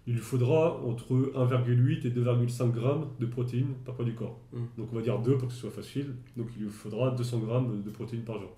il 0.07 0.13
lui 0.15 0.21
faudra 0.21 0.81
entre 0.83 1.13
1,8 1.35 2.05
et 2.07 2.11
2,5 2.11 2.71
grammes 2.71 3.07
de 3.19 3.25
protéines 3.25 3.73
par 3.85 3.95
poids 3.95 4.05
du 4.05 4.13
corps. 4.15 4.39
Mm. 4.53 4.57
Donc 4.77 4.89
on 4.93 4.95
va 4.95 5.01
dire 5.01 5.19
2 5.19 5.37
pour 5.37 5.47
que 5.49 5.53
ce 5.53 5.61
soit 5.61 5.71
facile. 5.71 6.15
Donc 6.37 6.47
il 6.57 6.63
lui 6.63 6.69
faudra 6.69 7.11
200 7.11 7.39
grammes 7.39 7.81
de 7.83 7.89
protéines 7.91 8.23
par 8.23 8.39
jour. 8.39 8.51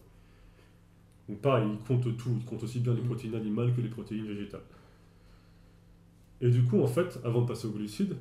Donc 1.29 1.39
pareil, 1.39 1.67
il 1.71 1.77
compte 1.85 2.03
tout, 2.17 2.31
il 2.39 2.45
compte 2.45 2.63
aussi 2.63 2.79
bien 2.79 2.93
les 2.93 3.01
Mm. 3.01 3.05
protéines 3.05 3.35
animales 3.35 3.73
que 3.73 3.81
les 3.81 3.89
protéines 3.89 4.27
végétales. 4.27 4.61
Et 6.41 6.49
du 6.49 6.63
coup, 6.63 6.81
en 6.81 6.87
fait, 6.87 7.19
avant 7.23 7.41
de 7.41 7.47
passer 7.47 7.67
aux 7.67 7.71
glucides, 7.71 8.15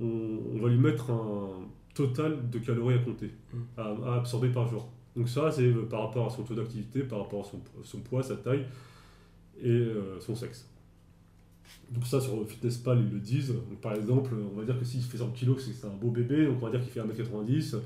on, 0.00 0.06
on 0.54 0.58
va 0.60 0.68
lui 0.68 0.78
mettre 0.78 1.10
un 1.10 1.68
total 1.94 2.50
de 2.50 2.58
calories 2.58 2.94
à 2.96 2.98
compter, 2.98 3.30
Mm. 3.52 3.58
à, 3.76 4.12
à 4.12 4.16
absorber 4.16 4.48
par 4.50 4.68
jour. 4.68 4.88
Donc 5.16 5.28
ça, 5.28 5.50
c'est 5.50 5.62
euh, 5.62 5.86
par 5.88 6.02
rapport 6.02 6.26
à 6.26 6.30
son 6.30 6.42
taux 6.42 6.54
d'activité, 6.54 7.00
par 7.02 7.20
rapport 7.20 7.46
à 7.46 7.48
son, 7.48 7.60
son 7.82 8.00
poids, 8.00 8.22
sa 8.22 8.36
taille 8.36 8.66
et 9.62 9.68
euh, 9.68 10.18
son 10.20 10.34
sexe. 10.34 10.68
Donc 11.90 12.06
ça, 12.06 12.20
sur 12.20 12.46
FitnessPal, 12.48 12.98
ils 13.00 13.12
le 13.12 13.20
disent. 13.20 13.52
Donc, 13.52 13.80
par 13.80 13.94
exemple, 13.94 14.32
on 14.52 14.58
va 14.58 14.64
dire 14.64 14.78
que 14.78 14.84
s'il 14.84 15.02
fait 15.02 15.18
100 15.18 15.28
kg, 15.28 15.58
c'est 15.58 15.70
que 15.70 15.76
c'est 15.76 15.86
un 15.86 15.90
beau 15.90 16.10
bébé, 16.10 16.46
donc 16.46 16.56
on 16.60 16.66
va 16.66 16.70
dire 16.70 16.80
qu'il 16.80 16.90
fait 16.90 17.00
1m90. 17.00 17.76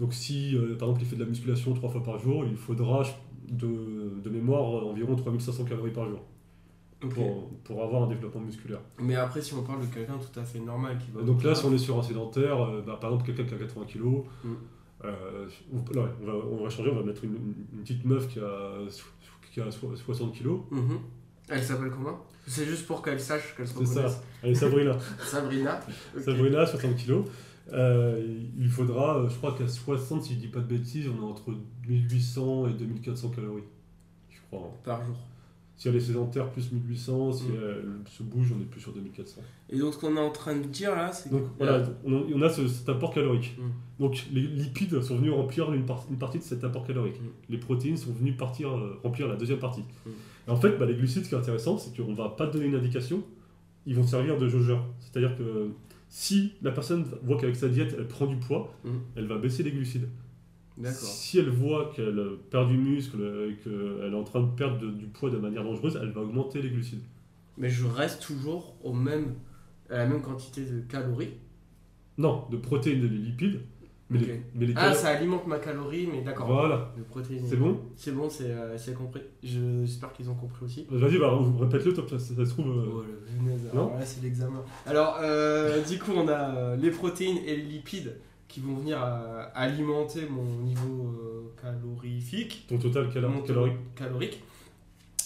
Donc 0.00 0.12
si, 0.12 0.56
euh, 0.56 0.76
par 0.76 0.88
exemple, 0.88 1.02
il 1.02 1.06
fait 1.06 1.16
de 1.16 1.22
la 1.22 1.28
musculation 1.28 1.72
trois 1.74 1.90
fois 1.90 2.02
par 2.02 2.18
jour, 2.18 2.44
il 2.44 2.56
faudra 2.56 3.02
de, 3.48 4.20
de 4.22 4.30
mémoire 4.30 4.86
environ 4.86 5.14
3500 5.16 5.64
calories 5.64 5.92
par 5.92 6.08
jour 6.08 6.20
pour, 7.00 7.50
pour 7.64 7.82
avoir 7.82 8.02
un 8.04 8.06
développement 8.08 8.40
musculaire. 8.40 8.80
Mais 8.98 9.14
après, 9.14 9.40
si 9.40 9.54
on 9.54 9.62
parle 9.62 9.82
de 9.82 9.86
quelqu'un 9.86 10.18
tout 10.18 10.38
à 10.38 10.44
fait 10.44 10.60
normal 10.60 10.98
qui 10.98 11.10
va. 11.12 11.22
Donc 11.22 11.42
là, 11.42 11.54
si 11.54 11.64
on 11.64 11.72
est 11.72 11.78
sur 11.78 11.98
un 11.98 12.02
sédentaire, 12.02 12.60
euh, 12.60 12.82
bah, 12.82 12.98
par 13.00 13.10
exemple 13.10 13.26
quelqu'un 13.26 13.44
qui 13.44 13.54
a 13.54 13.66
80 13.66 13.86
kg, 13.86 14.04
Mm. 14.44 14.54
Euh, 15.04 15.46
on, 15.72 15.78
on 15.78 16.26
va, 16.26 16.32
on 16.50 16.62
va 16.64 16.70
changer, 16.70 16.90
on 16.90 16.96
va 16.96 17.02
mettre 17.02 17.24
une, 17.24 17.34
une- 17.72 17.80
petite 17.82 18.04
meuf 18.04 18.28
qui 18.28 18.38
a, 18.40 18.78
qui 19.52 19.60
a 19.60 19.70
so- 19.70 19.94
60 19.96 20.32
kg. 20.38 20.48
Mhm. 20.70 20.98
Elle 21.48 21.62
s'appelle 21.62 21.90
comment? 21.90 22.24
C'est 22.46 22.64
juste 22.64 22.86
pour 22.86 23.02
qu'elle 23.02 23.20
sache 23.20 23.54
qu'elle 23.56 23.66
se 23.68 23.74
C'est 23.78 23.84
ça. 23.86 24.00
reconnaisse. 24.02 24.20
Allez, 24.42 24.54
Sabrina. 24.54 24.98
Sabrina. 25.24 25.80
Ok. 26.16 26.22
Sabrina, 26.22 26.66
60 26.66 26.96
kg. 26.96 27.12
Euh, 27.72 28.22
il 28.58 28.68
faudra, 28.68 29.18
euh, 29.18 29.28
je 29.28 29.36
crois 29.36 29.54
qu'à 29.56 29.66
60, 29.66 30.22
si 30.24 30.34
je 30.34 30.38
dis 30.38 30.48
pas 30.48 30.60
de 30.60 30.66
bêtises, 30.66 31.06
on 31.08 31.22
est 31.22 31.30
entre 31.30 31.54
1800 31.88 32.68
et 32.68 32.72
2400 32.74 33.30
calories. 33.30 33.62
Je 34.30 34.36
crois. 34.50 34.70
Par 34.84 35.04
jour. 35.04 35.16
Si 35.76 35.88
elle 35.88 35.96
est 35.96 36.00
sédentaire, 36.00 36.50
plus 36.50 36.70
1800. 36.70 37.32
Si 37.32 37.44
Mm. 37.44 37.54
elle 37.62 38.12
se 38.12 38.22
bouge, 38.22 38.52
on 38.56 38.60
est 38.60 38.64
plus 38.64 38.80
sur 38.80 38.92
2400. 38.92 39.40
Et 39.70 39.78
donc, 39.78 39.92
ce 39.94 39.98
qu'on 39.98 40.16
est 40.16 40.20
en 40.20 40.30
train 40.30 40.54
de 40.56 40.62
dire 40.66 40.94
là, 40.94 41.12
c'est. 41.12 41.30
Donc 41.30 41.42
que- 41.42 41.48
voilà, 41.58 41.82
on, 42.04 42.12
on 42.32 42.42
a 42.42 42.48
ce- 42.48 42.68
cet 42.68 42.88
apport 42.88 43.12
calorique. 43.12 43.56
Mm. 43.58 44.02
Donc 44.02 44.26
les 44.32 44.42
lipides 44.42 45.00
sont 45.02 45.16
venus 45.16 45.32
remplir 45.32 45.72
une, 45.72 45.84
par- 45.84 46.06
une 46.10 46.16
partie 46.18 46.38
de 46.38 46.44
cet 46.44 46.62
apport 46.64 46.86
calorique. 46.86 47.20
Mm. 47.20 47.24
Les 47.52 47.58
protéines 47.58 47.96
sont 47.96 48.12
venues 48.12 48.34
partir, 48.36 48.70
euh, 48.70 48.98
remplir 49.02 49.26
la 49.28 49.34
deuxième 49.36 49.58
partie. 49.58 49.82
Et 50.46 50.50
en 50.50 50.56
fait, 50.56 50.76
bah, 50.78 50.86
les 50.86 50.94
glucides, 50.94 51.24
ce 51.24 51.28
qui 51.30 51.34
est 51.34 51.38
intéressant, 51.38 51.76
c'est 51.78 51.96
qu'on 51.96 52.10
ne 52.10 52.16
va 52.16 52.28
pas 52.28 52.46
donner 52.46 52.66
une 52.66 52.74
indication, 52.76 53.22
ils 53.86 53.96
vont 53.96 54.06
servir 54.06 54.38
de 54.38 54.46
jaugeur. 54.48 54.84
C'est-à-dire 55.00 55.36
que 55.36 55.70
si 56.08 56.52
la 56.62 56.70
personne 56.70 57.04
voit 57.24 57.36
qu'avec 57.36 57.56
sa 57.56 57.68
diète, 57.68 57.96
elle 57.98 58.06
prend 58.06 58.26
du 58.26 58.36
poids, 58.36 58.72
elle 59.16 59.26
va 59.26 59.38
baisser 59.38 59.62
les 59.64 59.72
glucides. 59.72 60.08
Si 60.92 61.38
elle 61.38 61.50
voit 61.50 61.92
qu'elle 61.94 62.20
perd 62.50 62.68
du 62.68 62.76
muscle 62.76 63.18
et 63.50 63.54
qu'elle 63.62 64.10
est 64.12 64.16
en 64.16 64.24
train 64.24 64.40
de 64.42 64.50
perdre 64.56 64.78
de- 64.78 64.90
du 64.90 65.06
poids 65.06 65.30
de 65.30 65.38
manière 65.38 65.62
dangereuse, 65.64 65.98
elle 66.00 66.10
va 66.10 66.20
augmenter 66.22 66.60
les 66.62 66.70
glucides. 66.70 67.02
Mais 67.56 67.68
je 67.70 67.86
reste 67.86 68.20
toujours 68.22 68.74
au 68.82 68.92
même, 68.92 69.34
à 69.88 69.98
la 69.98 70.06
même 70.06 70.20
quantité 70.22 70.64
de 70.64 70.80
calories. 70.80 71.34
Non, 72.18 72.44
de 72.50 72.56
protéines 72.56 73.04
et 73.04 73.08
de 73.08 73.14
lipides, 73.14 73.60
mais, 74.10 74.18
les, 74.18 74.42
mais 74.54 74.66
les 74.66 74.72
Ah, 74.76 74.92
ça 74.94 75.08
alimente 75.10 75.46
ma 75.46 75.58
calorie, 75.58 76.08
mais 76.10 76.22
d'accord. 76.22 76.46
Voilà, 76.48 76.92
De 76.98 77.02
protéines. 77.04 77.44
c'est 77.46 77.56
bon? 77.56 77.80
C'est 77.96 78.12
bon, 78.12 78.28
c'est 78.28 78.50
euh, 78.50 78.76
compris. 78.96 79.22
Je- 79.44 79.84
J'espère 79.84 80.12
qu'ils 80.12 80.28
ont 80.28 80.34
compris 80.34 80.64
aussi. 80.64 80.86
Vas-y, 80.90 81.18
bah, 81.18 81.38
répète-le, 81.60 81.94
ça, 81.94 82.18
ça 82.18 82.44
se 82.44 82.50
trouve. 82.50 82.66
euh, 82.68 82.86
Oh, 82.92 83.02
le 83.02 83.36
punaise, 83.38 83.60
Non? 83.72 83.86
alors 83.88 83.98
là 84.00 84.04
c'est 84.06 84.22
l'examen. 84.22 84.62
Alors, 84.86 85.18
euh, 85.22 85.82
du 85.84 85.98
coup, 86.00 86.12
on 86.16 86.26
a 86.28 86.56
euh, 86.56 86.76
les 86.76 86.90
protéines 86.90 87.38
et 87.46 87.56
les 87.56 87.62
lipides 87.62 88.16
qui 88.54 88.60
vont 88.60 88.76
venir 88.76 89.02
euh, 89.02 89.44
alimenter 89.52 90.28
mon 90.30 90.44
niveau 90.62 91.08
euh, 91.08 91.52
calorifique, 91.60 92.66
Ton 92.68 92.78
total 92.78 93.08
mon 93.28 93.42
calorique. 93.42 93.94
calorique. 93.96 94.40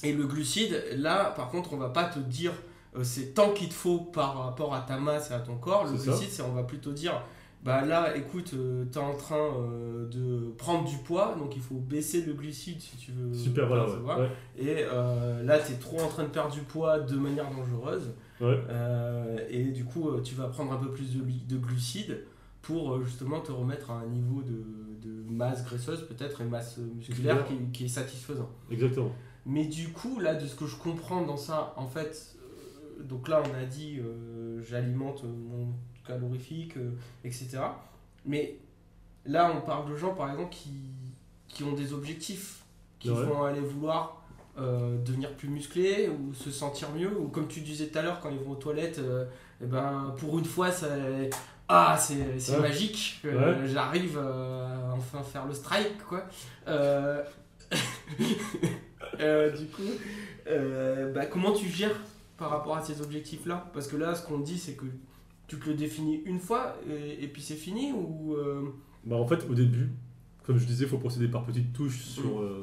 Et 0.03 0.15
le 0.15 0.27
glucide, 0.27 0.83
là, 0.97 1.35
par 1.37 1.51
contre, 1.51 1.75
on 1.75 1.77
va 1.77 1.91
pas 1.91 2.05
te 2.05 2.19
dire 2.21 2.53
euh, 2.97 3.05
c'est 3.05 3.35
tant 3.35 3.51
qu'il 3.51 3.69
te 3.69 3.75
faut 3.75 3.99
par 3.99 4.45
rapport 4.45 4.75
à 4.75 4.81
ta 4.81 4.97
masse 4.97 5.31
et 5.31 5.35
à 5.35 5.41
ton 5.41 5.57
corps. 5.57 5.85
Le 5.85 5.93
glucide, 5.99 6.31
c'est 6.31 6.41
on 6.41 6.55
va 6.55 6.63
plutôt 6.63 6.93
dire 6.93 7.21
bah 7.63 7.85
là, 7.85 8.17
écoute, 8.17 8.55
tu 8.55 8.99
es 8.99 9.03
en 9.03 9.15
train 9.15 9.37
euh, 9.37 10.09
de 10.09 10.53
prendre 10.57 10.89
du 10.89 10.97
poids, 10.99 11.35
donc 11.39 11.55
il 11.55 11.61
faut 11.61 11.75
baisser 11.75 12.23
le 12.23 12.33
glucide 12.33 12.81
si 12.81 12.97
tu 12.97 13.11
veux. 13.13 13.35
Super, 13.37 13.67
voilà. 13.67 13.85
Ouais. 13.85 14.15
Ouais, 14.23 14.31
Et 14.57 14.77
euh, 14.91 15.43
là, 15.43 15.59
tu 15.59 15.73
es 15.73 15.77
trop 15.77 16.01
en 16.01 16.09
train 16.09 16.23
de 16.23 16.29
perdre 16.29 16.55
du 16.55 16.61
poids 16.63 17.01
de 17.01 17.17
manière 17.17 17.51
dangereuse. 17.51 18.15
ouais. 18.41 18.59
Euh, 18.71 19.37
et 19.51 19.65
du 19.65 19.85
coup, 19.85 20.09
euh, 20.09 20.23
tu 20.23 20.35
vas 20.35 20.47
prendre 20.47 20.73
un 20.73 20.77
peu 20.79 20.91
plus 20.93 21.15
de 21.15 21.57
glucides 21.59 22.25
pour 22.69 22.93
euh, 22.93 23.03
justement 23.03 23.41
te 23.41 23.51
remettre 23.51 23.91
à 23.91 23.95
un 24.01 24.07
niveau 24.07 24.43
de, 24.43 24.63
de 25.03 25.33
masse 25.33 25.65
graisseuse, 25.65 26.07
peut-être, 26.07 26.43
et 26.43 26.45
masse 26.45 26.77
musculaire 26.77 27.47
qui, 27.49 27.57
qui 27.73 27.85
est 27.87 27.89
satisfaisant. 27.89 28.51
Exactement. 28.71 29.11
Mais 29.47 29.65
du 29.65 29.89
coup, 29.89 30.21
là, 30.21 30.35
de 30.35 30.47
ce 30.47 30.55
que 30.55 30.67
je 30.67 30.77
comprends 30.77 31.23
dans 31.23 31.39
ça, 31.39 31.73
en 31.79 31.89
fait, 31.89 32.37
euh, 33.01 33.03
donc 33.05 33.29
là, 33.29 33.43
on 33.51 33.55
a 33.55 33.65
dit 33.65 33.99
euh, 34.01 34.63
j'alimente 34.63 35.25
mon 35.25 35.69
calorifique, 36.07 36.77
euh, 36.77 36.91
etc. 37.25 37.59
Mais 38.27 38.59
là, 39.25 39.51
on 39.57 39.63
parle 39.63 39.91
de 39.91 39.97
gens, 39.97 40.15
par 40.15 40.31
exemple, 40.31 40.51
qui, 40.51 40.73
qui 41.49 41.65
ont 41.65 41.73
des 41.73 41.95
objectifs, 41.95 42.65
qui 42.99 43.11
Ouais. 43.11 43.25
vont 43.25 43.45
aller 43.45 43.61
vouloir 43.61 44.18
euh, 44.59 44.97
devenir 45.05 45.33
plus 45.35 45.49
musclés 45.49 46.09
ou 46.09 46.35
se 46.35 46.51
sentir 46.51 46.89
mieux, 46.97 47.17
ou 47.19 47.29
comme 47.29 47.49
tu 47.49 47.61
disais 47.61 47.87
tout 47.89 47.99
à 47.99 48.03
l'heure, 48.03 48.21
quand 48.21 48.31
ils 48.31 48.39
vont 48.39 48.53
aux 48.53 48.57
toilettes, 48.57 48.99
euh, 48.99 49.25
eh 49.63 49.67
ben, 49.67 50.15
pour 50.19 50.39
une 50.39 50.45
fois, 50.45 50.71
ça. 50.73 50.89
Ah, 51.69 51.97
c'est 51.99 52.17
Ouais. 52.55 52.61
magique, 52.61 53.21
euh, 53.27 53.61
Ouais. 53.63 53.69
j'arrive 53.69 54.17
euh, 54.19 54.91
à 54.91 54.95
enfin 54.95 55.23
faire 55.23 55.47
le 55.47 55.53
strike, 55.53 56.03
quoi. 56.09 56.25
Euh, 56.67 57.23
euh, 59.21 59.57
du 59.57 59.67
coup, 59.67 59.83
euh, 60.49 61.13
bah, 61.13 61.27
comment 61.27 61.53
tu 61.53 61.69
gères 61.69 61.99
par 62.37 62.51
rapport 62.51 62.77
à 62.77 62.83
ces 62.83 63.01
objectifs-là? 63.03 63.71
Parce 63.75 63.87
que 63.89 63.97
là, 63.97 64.15
ce 64.15 64.27
qu'on 64.27 64.39
dit, 64.39 64.59
c'est 64.59 64.75
que 64.75 64.87
tu 65.47 65.59
te 65.59 65.69
le 65.69 65.75
définis 65.75 66.23
une 66.25 66.41
fois 66.41 66.77
et, 66.89 67.25
et 67.25 67.29
puis 67.29 67.43
c'est 67.43 67.55
fini 67.55 67.93
ou 67.93 68.35
euh, 68.35 68.63
Bah, 69.05 69.17
en 69.17 69.27
fait, 69.27 69.47
au 69.49 69.55
début, 69.55 69.91
comme 70.45 70.59
je 70.59 70.65
disais, 70.67 70.85
il 70.85 70.91
faut 70.91 70.99
procéder 70.99 71.29
par 71.29 71.45
petites 71.45 71.73
touches 71.73 72.01
sur, 72.03 72.41
euh, 72.41 72.63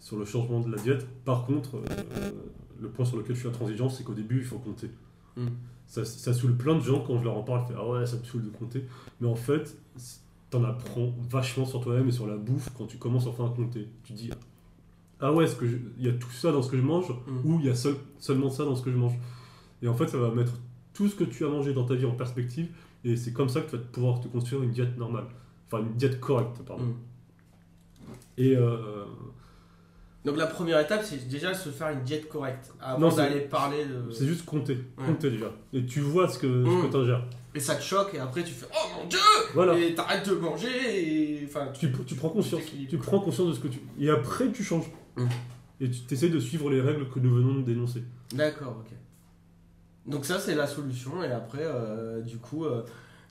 sur 0.00 0.18
le 0.18 0.24
changement 0.24 0.60
de 0.60 0.70
la 0.70 0.78
diète. 0.82 1.06
Par 1.24 1.46
contre, 1.46 1.76
euh, 1.76 2.30
le 2.80 2.88
point 2.88 3.04
sur 3.04 3.16
lequel 3.16 3.34
je 3.34 3.40
suis 3.40 3.48
intransigeant, 3.48 3.88
c'est 3.88 4.04
qu'au 4.04 4.14
début, 4.14 4.38
il 4.38 4.44
faut 4.44 4.58
compter. 4.58 4.90
Mm. 5.36 5.46
Ça, 5.86 6.04
ça 6.04 6.32
saoule 6.32 6.56
plein 6.56 6.74
de 6.76 6.80
gens 6.82 7.00
quand 7.00 7.18
je 7.18 7.24
leur 7.24 7.36
en 7.36 7.42
parle. 7.42 7.64
Ils 7.68 7.74
font, 7.74 7.80
ah 7.80 7.88
ouais, 7.90 8.06
ça 8.06 8.16
me 8.16 8.24
saoule 8.24 8.44
de 8.44 8.50
compter. 8.50 8.84
Mais 9.20 9.28
en 9.28 9.34
fait, 9.36 9.76
t'en 10.50 10.64
apprends 10.64 11.12
vachement 11.30 11.64
sur 11.66 11.80
toi-même 11.80 12.08
et 12.08 12.12
sur 12.12 12.26
la 12.26 12.36
bouffe 12.36 12.70
quand 12.76 12.86
tu 12.86 12.96
commences 12.98 13.26
enfin 13.26 13.46
à 13.46 13.50
compter. 13.50 13.88
Tu 14.04 14.12
dis, 14.12 14.30
ah 15.20 15.32
ouais, 15.32 15.44
est-ce 15.44 15.56
que 15.56 15.64
il 15.98 16.04
y 16.04 16.08
a 16.08 16.12
tout 16.12 16.30
ça 16.30 16.52
dans 16.52 16.62
ce 16.62 16.70
que 16.70 16.76
je 16.76 16.82
mange 16.82 17.10
Mm. 17.10 17.40
ou 17.44 17.60
il 17.60 17.66
y 17.66 17.70
a 17.70 17.74
seul- 17.74 17.96
seulement 18.18 18.50
ça 18.50 18.64
dans 18.64 18.76
ce 18.76 18.82
que 18.82 18.90
je 18.90 18.96
mange? 18.96 19.14
Et 19.82 19.88
en 19.88 19.94
fait, 19.94 20.08
ça 20.08 20.18
va 20.18 20.30
mettre 20.30 20.52
tout 20.92 21.08
ce 21.08 21.14
que 21.14 21.24
tu 21.24 21.44
as 21.44 21.48
mangé 21.48 21.72
dans 21.74 21.84
ta 21.84 21.94
vie 21.94 22.06
en 22.06 22.14
perspective 22.14 22.68
et 23.04 23.16
c'est 23.16 23.32
comme 23.32 23.48
ça 23.48 23.60
que 23.60 23.70
tu 23.70 23.76
vas 23.76 23.82
pouvoir 23.82 24.20
te 24.20 24.28
construire 24.28 24.62
une 24.62 24.70
diète 24.70 24.96
normale. 24.96 25.24
Enfin, 25.66 25.82
une 25.84 25.94
diète 25.94 26.20
correcte, 26.20 26.62
pardon. 26.66 26.84
Mm. 26.84 26.94
Et 28.38 28.56
euh, 28.56 29.04
Donc 30.24 30.36
la 30.38 30.46
première 30.46 30.80
étape, 30.80 31.02
c'est 31.04 31.28
déjà 31.28 31.52
se 31.52 31.68
faire 31.68 31.90
une 31.90 32.02
diète 32.02 32.28
correcte 32.28 32.72
avant 32.80 33.14
d'aller 33.14 33.40
parler 33.40 33.84
de. 33.84 34.10
c'est 34.10 34.26
juste 34.26 34.44
compter. 34.46 34.78
Ouais. 34.98 35.06
Compter 35.06 35.30
déjà. 35.30 35.52
Et 35.74 35.84
tu 35.84 36.00
vois 36.00 36.28
ce 36.28 36.38
que, 36.38 36.46
Mm. 36.46 36.80
ce 36.82 36.86
que 36.86 36.90
tu 36.92 36.96
ingères. 36.96 37.24
Et 37.54 37.60
ça 37.60 37.74
te 37.76 37.82
choque 37.82 38.14
et 38.14 38.18
après 38.18 38.42
tu 38.42 38.52
fais 38.52 38.66
oh 38.72 38.88
mon 39.02 39.06
dieu 39.06 39.18
Voilà. 39.54 39.78
et 39.78 39.94
t'arrêtes 39.94 40.28
de 40.28 40.34
manger 40.34 40.68
et 41.38 41.44
enfin 41.46 41.68
Tu, 41.78 41.92
tu 42.06 42.14
prends 42.16 42.30
conscience. 42.30 42.62
Tu 42.88 42.96
prends 42.98 43.20
conscience 43.20 43.48
de 43.48 43.52
ce 43.54 43.60
que 43.60 43.68
tu. 43.68 43.80
Et 44.00 44.08
après, 44.10 44.50
tu 44.50 44.64
changes. 44.64 44.90
Mm. 45.16 45.26
Et 45.80 45.90
tu 45.90 46.14
essaies 46.14 46.30
de 46.30 46.40
suivre 46.40 46.70
les 46.70 46.80
règles 46.80 47.08
que 47.10 47.18
nous 47.20 47.32
venons 47.34 47.56
de 47.60 47.62
dénoncer. 47.62 48.02
D'accord, 48.34 48.78
ok. 48.80 48.92
Donc 50.06 50.24
ça 50.24 50.38
c'est 50.38 50.54
la 50.54 50.66
solution 50.66 51.22
et 51.22 51.30
après 51.32 51.62
euh, 51.62 52.20
du 52.22 52.36
coup 52.38 52.64
euh, 52.64 52.82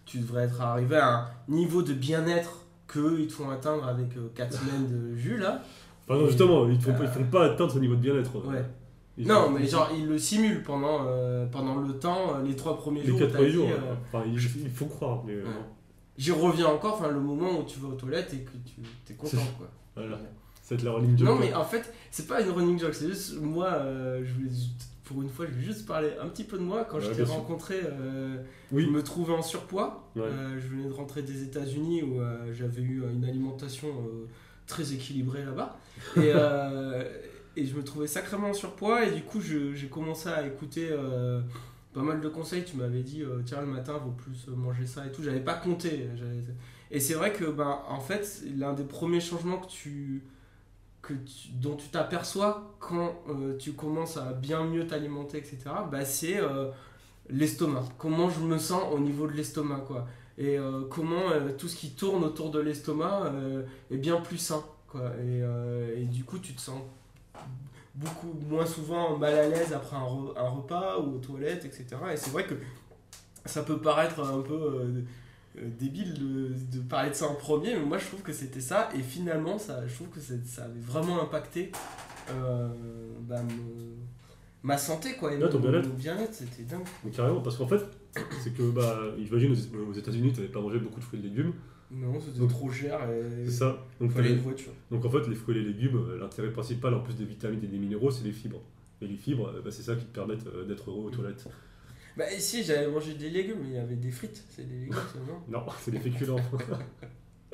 tu 0.06 0.18
devrais 0.20 0.44
être 0.46 0.60
arrivé 0.62 0.96
à 0.98 1.08
un 1.18 1.28
niveau 1.48 1.82
de 1.84 1.94
bien-être 1.94 2.60
que 2.88 3.20
ils 3.20 3.28
te 3.28 3.34
font 3.34 3.50
atteindre 3.50 3.88
avec 3.88 4.10
4 4.36 4.54
semaines 4.60 4.88
de 4.90 5.16
jus 5.16 5.38
là. 5.38 5.62
Enfin, 6.08 6.20
non, 6.20 6.28
justement, 6.28 6.68
ils 6.68 6.74
ne 6.76 6.80
font, 6.80 6.92
Euh, 6.92 6.98
pas- 6.98 7.08
font 7.08 7.38
atteindre 7.40 7.72
ce 7.72 7.80
niveau 7.80 7.96
de 7.96 8.02
bien-être. 8.02 8.36
Ouais. 8.48 8.64
Ils 9.18 9.28
Non 9.28 9.44
font- 9.46 9.50
mais 9.52 9.68
genre 9.68 9.90
ils 9.96 10.08
le 10.08 10.18
simulent 10.18 10.64
pendant, 10.64 11.06
euh, 11.06 11.46
pendant 11.46 11.76
le 11.78 11.94
temps, 12.00 12.36
euh, 12.36 12.44
les 12.44 12.56
trois 12.56 12.76
premiers 12.78 13.02
Les 13.02 13.08
jours. 13.10 13.20
4 13.20 13.32
t'as 13.32 13.38
premiers 13.38 13.50
jours. 13.52 13.70
euh. 13.70 13.94
Enfin, 14.12 14.24
il, 14.28 14.34
il 14.34 14.70
faut 14.70 14.86
croire. 14.88 15.24
Mais, 15.26 15.34
euh, 15.34 15.44
Ouais. 15.44 15.52
J'y 16.18 16.32
reviens 16.32 16.68
encore, 16.68 16.94
enfin 16.96 17.10
le 17.10 17.20
moment 17.20 17.60
où 17.60 17.64
tu 17.64 17.80
vas 17.80 17.88
aux 17.88 17.94
toilettes 17.96 18.34
et 18.34 18.40
que 18.40 18.52
tu 18.66 18.82
es 19.14 19.16
content 19.16 19.38
quoi. 19.58 19.68
Voilà. 19.96 20.20
C'est 20.62 20.82
la 20.84 20.92
running 20.92 21.18
joke. 21.18 21.28
Non 21.28 21.36
mais 21.36 21.54
en 21.56 21.64
fait 21.64 21.92
c'est 22.12 22.28
pas 22.28 22.40
une 22.42 22.52
running 22.52 22.80
joke, 22.80 22.94
c'est 22.94 23.08
juste 23.08 23.40
moi 23.42 23.66
euh, 23.74 24.24
je 24.24 24.32
voulais 24.34 24.50
pour 25.06 25.22
une 25.24 25.30
fois 25.30 25.46
je 25.48 25.52
vais 25.54 25.64
juste 25.64 25.88
parler 25.88 26.10
un 26.22 26.28
petit 26.28 26.44
peu 26.44 26.58
de 26.60 26.64
moi 26.64 26.86
quand 26.90 27.00
je 27.00 27.10
t'ai 27.12 27.24
rencontré 27.24 27.76
euh, 27.84 28.38
Oui. 28.72 28.86
je 28.86 28.90
me 28.92 29.02
trouvais 29.04 29.34
en 29.34 29.42
surpoids, 29.42 30.08
Ouais. 30.16 30.22
Euh, 30.24 30.60
je 30.60 30.68
venais 30.68 30.88
de 30.88 30.94
rentrer 30.94 31.24
des 31.24 31.42
États-Unis 31.44 32.04
où 32.04 32.20
euh, 32.22 32.54
j'avais 32.54 32.82
eu 32.84 33.04
une 33.12 33.26
alimentation 33.26 33.88
euh, 33.90 34.28
très 34.68 34.94
équilibrée 34.94 35.44
là-bas 35.44 35.78
et, 36.18 36.32
euh, 36.34 37.04
et 37.56 37.66
je 37.66 37.76
me 37.76 37.84
trouvais 37.84 38.08
sacrément 38.08 38.50
en 38.50 38.54
surpoids 38.54 39.06
et 39.06 39.12
du 39.12 39.22
coup 39.22 39.42
j'ai 39.42 39.88
commencé 39.88 40.30
à 40.30 40.46
écouter 40.46 40.90
euh, 40.92 41.42
pas 41.94 42.02
mal 42.02 42.22
de 42.22 42.30
conseils. 42.30 42.64
Tu 42.64 42.78
m'avais 42.78 43.04
dit 43.04 43.22
euh, 43.24 43.42
tiens 43.46 43.62
le 43.62 43.68
matin 43.68 43.94
vaut 43.98 44.12
plus 44.12 44.48
manger 44.48 44.86
ça 44.88 45.06
et 45.06 45.12
tout. 45.12 45.22
J'avais 45.24 45.40
pas 45.42 45.54
compté. 45.56 46.08
Et 46.92 47.00
c'est 47.00 47.14
vrai 47.14 47.32
que 47.34 47.46
ben 47.46 47.80
en 47.88 48.00
fait 48.00 48.42
l'un 48.58 48.74
des 48.74 48.84
premiers 48.84 49.20
changements 49.22 49.58
que 49.60 49.68
tu 49.70 50.24
que 51.02 51.14
tu- 51.14 51.50
dont 51.62 51.76
tu 51.76 51.90
t'aperçois 51.90 52.76
quand 52.80 53.16
tu 53.60 53.74
commences 53.74 54.18
à 54.18 54.32
bien 54.34 54.64
mieux 54.66 54.88
t'alimenter 54.88 55.38
etc. 55.38 55.58
Bah 55.92 56.06
c'est 56.06 56.40
l'estomac. 57.30 57.84
Comment 57.98 58.30
je 58.30 58.40
me 58.42 58.58
sens 58.58 58.84
au 58.92 59.00
niveau 59.00 59.28
de 59.28 59.34
l'estomac 59.34 59.82
quoi. 59.88 60.08
Et 60.38 60.58
euh, 60.58 60.82
comment 60.90 61.30
euh, 61.32 61.52
tout 61.58 61.68
ce 61.68 61.76
qui 61.76 61.92
tourne 61.92 62.24
autour 62.24 62.50
de 62.52 62.60
l'estomac 62.60 63.26
euh, 63.26 63.64
est 63.92 63.98
bien 63.98 64.20
plus 64.22 64.38
sain 64.38 64.64
quoi. 64.88 65.12
Et, 65.24 65.42
et 66.02 66.06
du 66.06 66.24
coup 66.24 66.40
tu 66.40 66.54
te 66.54 66.62
sens 66.62 66.82
beaucoup 67.96 68.34
moins 68.50 68.66
souvent 68.66 69.18
mal 69.18 69.34
à 69.36 69.48
l'aise 69.48 69.74
après 69.74 69.96
un, 69.96 70.02
re- 70.02 70.38
un 70.38 70.50
repas 70.50 70.98
ou 71.00 71.16
aux 71.16 71.20
toilettes, 71.20 71.66
etc. 71.66 71.86
Et 72.12 72.18
c'est 72.18 72.32
vrai 72.32 72.46
que 72.46 72.56
ça 73.46 73.62
peut 73.64 73.78
paraître 73.80 74.20
un 74.22 74.42
peu 74.42 74.54
euh, 74.54 75.02
débile 75.80 76.14
de, 76.16 76.52
de 76.78 76.82
parler 76.82 77.12
de 77.12 77.16
ça 77.16 77.28
en 77.28 77.36
premier, 77.36 77.76
mais 77.76 77.86
moi 77.86 77.98
je 78.00 78.08
trouve 78.08 78.22
que 78.24 78.34
c'était 78.34 78.62
ça. 78.62 78.90
Et 78.96 79.02
finalement, 79.04 79.60
ça, 79.60 79.86
je 79.88 79.94
trouve 79.94 80.08
que 80.08 80.20
ça 80.20 80.64
avait 80.64 80.80
vraiment 80.80 81.22
impacté 81.22 81.72
euh, 82.32 82.68
bah, 83.22 83.44
me- 83.44 83.96
ma 84.64 84.78
santé, 84.80 85.16
quoi. 85.16 85.34
Et 85.34 85.40
ton 85.40 85.60
bien-être. 85.60 85.88
mon 85.88 85.94
bien-être, 85.94 86.34
c'était 86.34 86.64
dingue. 86.64 86.86
Mais 87.04 87.12
carrément, 87.12 87.42
parce 87.42 87.58
qu'en 87.58 87.68
fait, 87.68 87.84
c'est 88.44 88.54
que, 88.54 88.70
bah, 88.72 89.00
j'imagine 89.18 89.56
aux, 89.90 89.94
États-Unis, 89.94 90.32
tu 90.34 90.40
n'avais 90.42 90.52
pas 90.52 90.62
mangé 90.62 90.80
beaucoup 90.80 91.00
de 91.00 91.06
fruits 91.06 91.20
et 91.20 91.24
de 91.24 91.28
légumes. 91.28 91.54
Non, 91.92 92.20
c'était 92.20 92.48
trop 92.48 92.72
cher 92.72 93.00
et 93.10 93.46
C'est 93.46 93.52
ça. 93.52 93.86
Donc, 94.00 94.12
fallait 94.12 94.32
une 94.32 94.40
voiture. 94.40 94.72
donc, 94.90 95.06
en 95.06 95.10
fait, 95.10 95.28
les 95.28 95.36
fruits 95.36 95.58
et 95.58 95.62
les 95.62 95.74
légumes, 95.74 95.98
euh, 95.98 96.18
l'intérêt 96.20 96.52
principal, 96.52 96.94
en 96.94 97.02
plus 97.02 97.14
des 97.16 97.26
vitamines 97.26 97.64
et 97.64 97.68
des 97.68 97.78
minéraux, 97.78 98.10
c'est 98.10 98.24
les 98.24 98.32
fibres. 98.32 98.62
Et 99.02 99.08
les 99.08 99.18
fibres, 99.18 99.48
euh, 99.50 99.62
bah, 99.64 99.70
c'est 99.72 99.84
ça 99.84 99.96
qui 99.96 100.06
te 100.06 100.14
permettent 100.14 100.48
euh, 100.48 100.66
d'être 100.66 100.90
heureux 100.90 101.06
aux 101.06 101.10
toilettes. 101.12 101.48
Bah 102.16 102.32
ici, 102.32 102.64
j'avais 102.64 102.88
mangé 102.88 103.16
des 103.16 103.30
légumes, 103.30 103.58
mais 103.62 103.70
il 103.70 103.74
y 103.74 103.78
avait 103.78 103.96
des 103.96 104.12
frites. 104.12 104.44
C'est 104.50 104.68
des 104.68 104.76
légumes, 104.82 104.94
ça, 104.94 105.20
non? 105.28 105.40
Non, 105.60 105.66
c'est 105.80 105.92
des 105.92 106.00
féculents. 106.00 106.36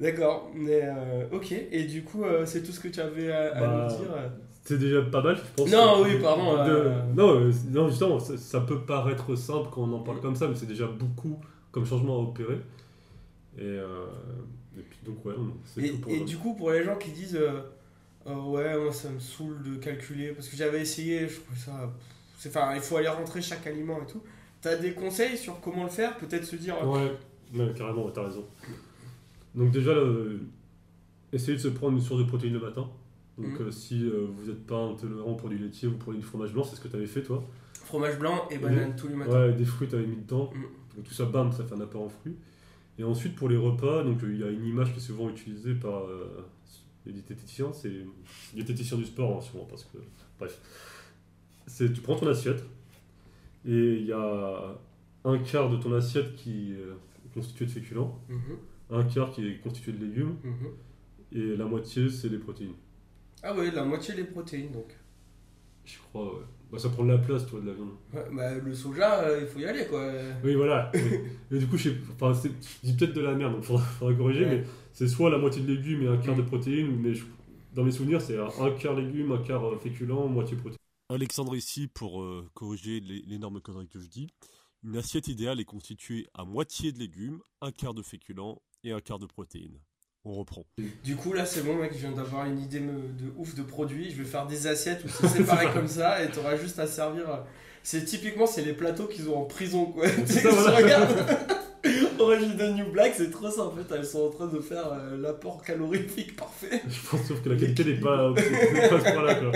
D'accord, 0.00 0.50
mais 0.54 0.80
euh, 0.82 1.26
ok. 1.32 1.52
Et 1.52 1.84
du 1.84 2.02
coup, 2.02 2.24
euh, 2.24 2.46
c'est 2.46 2.62
tout 2.62 2.72
ce 2.72 2.80
que 2.80 2.88
tu 2.88 3.00
avais 3.00 3.30
à, 3.30 3.54
à 3.54 3.60
Bah, 3.60 3.88
nous 3.90 3.96
dire? 3.98 4.14
C'est 4.62 4.78
déjà 4.78 5.02
pas 5.02 5.22
mal, 5.22 5.36
je 5.36 5.42
pense. 5.62 5.70
Non, 5.70 6.02
oui, 6.02 6.18
pardon, 6.20 6.52
de- 6.64 6.70
euh, 6.70 7.02
Non, 7.16 7.34
euh, 7.40 7.52
non, 7.70 7.88
justement, 7.88 8.18
ça, 8.18 8.36
ça 8.36 8.60
peut 8.60 8.80
paraître 8.82 9.34
simple 9.36 9.68
quand 9.72 9.82
on 9.82 9.92
en 9.92 10.00
parle 10.00 10.20
comme 10.20 10.36
ça, 10.36 10.48
mais 10.48 10.54
c'est 10.54 10.66
déjà 10.66 10.86
beaucoup 10.86 11.38
comme 11.72 11.86
changement 11.86 12.16
à 12.16 12.22
opérer. 12.22 12.60
Et, 13.58 13.62
euh, 13.62 14.06
et 14.78 14.82
puis, 14.82 14.98
donc, 15.04 15.24
ouais, 15.24 15.34
c'est 15.64 15.82
Et, 15.82 15.90
pour 15.92 16.12
et 16.12 16.20
du 16.20 16.36
coup, 16.36 16.54
pour 16.54 16.70
les 16.70 16.84
gens 16.84 16.96
qui 16.96 17.10
disent 17.10 17.36
euh, 17.40 17.60
Ouais, 18.26 18.78
moi 18.78 18.92
ça 18.92 19.08
me 19.08 19.18
saoule 19.18 19.62
de 19.62 19.76
calculer, 19.76 20.32
parce 20.32 20.46
que 20.48 20.56
j'avais 20.56 20.82
essayé, 20.82 21.26
je 21.26 21.40
trouvais 21.40 21.58
ça. 21.58 21.90
Enfin, 22.46 22.74
il 22.74 22.80
faut 22.80 22.96
aller 22.96 23.08
rentrer 23.08 23.40
chaque 23.40 23.66
aliment 23.66 23.98
et 24.02 24.06
tout. 24.06 24.22
T'as 24.60 24.76
des 24.76 24.92
conseils 24.92 25.36
sur 25.38 25.58
comment 25.60 25.84
le 25.84 25.88
faire 25.90 26.16
Peut-être 26.18 26.44
se 26.44 26.56
dire. 26.56 26.76
Ouais, 26.86 27.12
ouais, 27.54 27.72
carrément, 27.74 28.10
t'as 28.10 28.24
raison. 28.24 28.44
Donc 29.54 29.70
déjà, 29.70 29.94
là, 29.94 30.04
essayez 31.32 31.56
de 31.56 31.62
se 31.62 31.68
prendre 31.68 31.94
une 31.96 32.02
source 32.02 32.20
de 32.22 32.26
protéines 32.28 32.52
le 32.54 32.60
matin. 32.60 32.88
Donc 33.38 33.58
Mhm. 33.58 33.66
euh, 33.66 33.70
si 33.70 34.04
euh, 34.04 34.26
vous 34.28 34.46
n'êtes 34.50 34.66
pas 34.66 34.78
intolérant 34.78 35.34
pour 35.34 35.48
du 35.48 35.56
laitier 35.58 35.88
ou 35.88 35.92
pour 35.96 36.12
du 36.12 36.22
fromage 36.22 36.52
blanc, 36.52 36.62
c'est 36.64 36.76
ce 36.76 36.80
que 36.80 36.88
tu 36.88 36.96
avais 36.96 37.06
fait 37.06 37.22
toi. 37.22 37.42
Fromage 37.74 38.18
blanc 38.18 38.46
et 38.50 38.58
banane 38.58 38.94
tous 38.96 39.08
les 39.08 39.14
matins. 39.14 39.46
Ouais, 39.46 39.52
des 39.54 39.64
fruits 39.64 39.88
tu 39.88 39.94
avais 39.96 40.06
mis 40.06 40.16
dedans. 40.16 40.50
Mhm. 40.54 40.62
Donc 40.96 41.04
tout 41.04 41.14
ça, 41.14 41.24
bam, 41.24 41.50
ça 41.52 41.64
fait 41.64 41.74
un 41.74 41.80
apport 41.80 42.02
en 42.02 42.08
fruits. 42.08 42.36
Et 42.98 43.04
ensuite 43.04 43.34
pour 43.36 43.48
les 43.48 43.56
repas, 43.56 44.02
donc 44.04 44.22
euh, 44.22 44.32
il 44.32 44.40
y 44.40 44.44
a 44.44 44.50
une 44.50 44.64
image 44.66 44.92
qui 44.92 44.98
est 44.98 45.02
souvent 45.02 45.28
utilisée 45.30 45.74
par 45.74 46.02
les 47.06 47.12
diététiciens, 47.12 47.72
c'est 47.72 47.88
les 47.88 48.04
diététiciens 48.56 48.98
du 48.98 49.06
sport 49.06 49.38
hein, 49.38 49.40
souvent 49.40 49.64
parce 49.64 49.84
que 49.84 49.96
bref. 50.38 50.60
C'est 51.66 51.92
tu 51.92 52.00
prends 52.02 52.16
ton 52.16 52.26
assiette 52.26 52.62
et 53.66 53.94
il 54.00 54.06
y 54.06 54.12
a 54.12 54.76
un 55.24 55.38
quart 55.38 55.70
de 55.70 55.76
ton 55.76 55.92
assiette 55.94 56.34
qui 56.36 56.72
est 56.72 57.32
constitué 57.34 57.64
de 57.66 57.70
féculents 57.70 58.18
Mhm, 58.28 58.56
un 58.98 59.04
quart 59.04 59.30
qui 59.32 59.46
est 59.46 59.58
constitué 59.60 59.92
de 59.92 60.04
légumes 60.04 60.34
mhm. 60.44 60.68
et 61.32 61.56
la 61.56 61.64
moitié 61.64 62.10
c'est 62.10 62.28
des 62.28 62.38
protéines. 62.38 62.74
Ah 63.42 63.54
ouais, 63.54 63.70
la 63.70 63.84
moitié 63.84 64.14
des 64.14 64.24
protéines 64.24 64.72
donc. 64.72 64.94
Je 65.84 65.96
crois, 66.10 66.34
ouais. 66.38 66.44
Bah, 66.70 66.78
ça 66.78 66.88
prend 66.88 67.04
de 67.04 67.10
la 67.10 67.18
place, 67.18 67.46
toi, 67.46 67.60
de 67.60 67.66
la 67.66 67.72
viande. 67.72 67.90
Ouais, 68.12 68.24
bah, 68.32 68.54
le 68.54 68.74
soja, 68.74 69.24
euh, 69.24 69.40
il 69.42 69.48
faut 69.48 69.58
y 69.58 69.64
aller 69.64 69.86
quoi. 69.86 70.08
Oui, 70.44 70.54
voilà. 70.54 70.90
mais, 70.94 71.24
mais 71.50 71.58
du 71.58 71.66
coup, 71.66 71.76
je 71.76 71.90
sais- 71.90 71.96
enfin, 72.12 72.32
c'est- 72.34 72.50
je 72.84 72.90
dis 72.90 72.96
peut-être 72.96 73.14
de 73.14 73.20
la 73.22 73.34
merde, 73.34 73.54
donc 73.54 73.64
faudra, 73.64 73.82
faudra 73.82 74.14
corriger, 74.14 74.44
Ouais. 74.44 74.58
mais 74.58 74.64
c'est 74.92 75.08
soit 75.08 75.30
la 75.30 75.38
moitié 75.38 75.62
de 75.62 75.72
légumes 75.72 76.02
et 76.02 76.08
un 76.08 76.18
quart 76.18 76.34
Mm. 76.36 76.42
de 76.42 76.42
protéines, 76.46 76.96
mais 77.00 77.14
je- 77.14 77.24
dans 77.74 77.82
mes 77.82 77.90
souvenirs, 77.90 78.20
c'est 78.20 78.38
un 78.38 78.70
quart 78.78 78.94
légumes, 78.94 79.32
un 79.32 79.38
quart 79.42 79.64
euh, 79.64 79.78
féculent, 79.78 80.28
moitié 80.28 80.56
protéines. 80.56 80.76
Alexandre 81.08 81.56
ici 81.56 81.88
pour 81.88 82.22
euh, 82.22 82.48
corriger 82.54 83.00
les- 83.00 83.22
l'énorme 83.22 83.60
connerie 83.60 83.88
que 83.88 83.98
je 83.98 84.06
dis. 84.06 84.28
Une 84.84 84.96
assiette 84.96 85.26
idéale 85.28 85.58
est 85.60 85.64
constituée 85.64 86.28
à 86.34 86.44
moitié 86.44 86.92
de 86.92 86.98
légumes, 87.00 87.40
un 87.60 87.72
quart 87.72 87.94
de 87.94 88.02
féculents 88.02 88.62
et 88.84 88.92
un 88.92 89.00
quart 89.00 89.18
de 89.18 89.26
protéines. 89.26 89.78
On 90.24 90.34
reprend. 90.34 90.64
Du 91.02 91.16
coup, 91.16 91.32
là, 91.32 91.46
c'est 91.46 91.62
bon, 91.62 91.76
mec, 91.76 91.92
je 91.94 91.98
viens 91.98 92.12
d'avoir 92.12 92.44
une 92.44 92.60
idée 92.60 92.80
de 92.80 93.32
ouf 93.38 93.54
de 93.54 93.62
produit. 93.62 94.10
Je 94.10 94.16
vais 94.22 94.28
faire 94.28 94.46
des 94.46 94.66
assiettes 94.66 95.02
où 95.04 95.08
c'est 95.20 95.28
séparé 95.28 95.66
comme 95.72 95.88
ça 95.88 96.22
et 96.22 96.28
t'auras 96.28 96.56
juste 96.56 96.78
à 96.78 96.86
servir. 96.86 97.28
euh, 97.30 97.36
C'est 97.82 98.04
typiquement, 98.04 98.46
c'est 98.46 98.62
les 98.62 98.74
plateaux 98.74 99.06
qu'ils 99.06 99.30
ont 99.30 99.38
en 99.38 99.44
prison, 99.44 99.86
quoi. 99.86 100.06
Tu 100.26 100.32
sais, 100.32 100.40
ça, 100.40 100.50
voilà. 100.50 100.76
tu 100.76 100.82
regardes 100.84 101.26
Origin 102.18 102.54
de 102.54 102.66
New 102.74 102.92
Black, 102.92 103.14
c'est 103.16 103.30
trop 103.30 103.50
ça 103.50 103.62
en 103.62 103.70
fait. 103.70 103.94
Elles 103.94 104.04
sont 104.04 104.26
en 104.26 104.28
train 104.30 104.46
de 104.46 104.60
faire 104.60 104.92
euh, 104.92 105.16
l'apport 105.16 105.62
calorifique 105.62 106.36
parfait. 106.36 106.82
Je 106.86 107.08
pense 107.08 107.26
sauf 107.26 107.42
que 107.42 107.48
la 107.48 107.56
qualité 107.56 107.82
n'est 107.82 107.98
pas, 107.98 108.30
n'est 108.34 108.88
pas 108.90 108.96
à 108.96 109.00
ce 109.00 109.12
point-là, 109.14 109.34
quoi. 109.36 109.52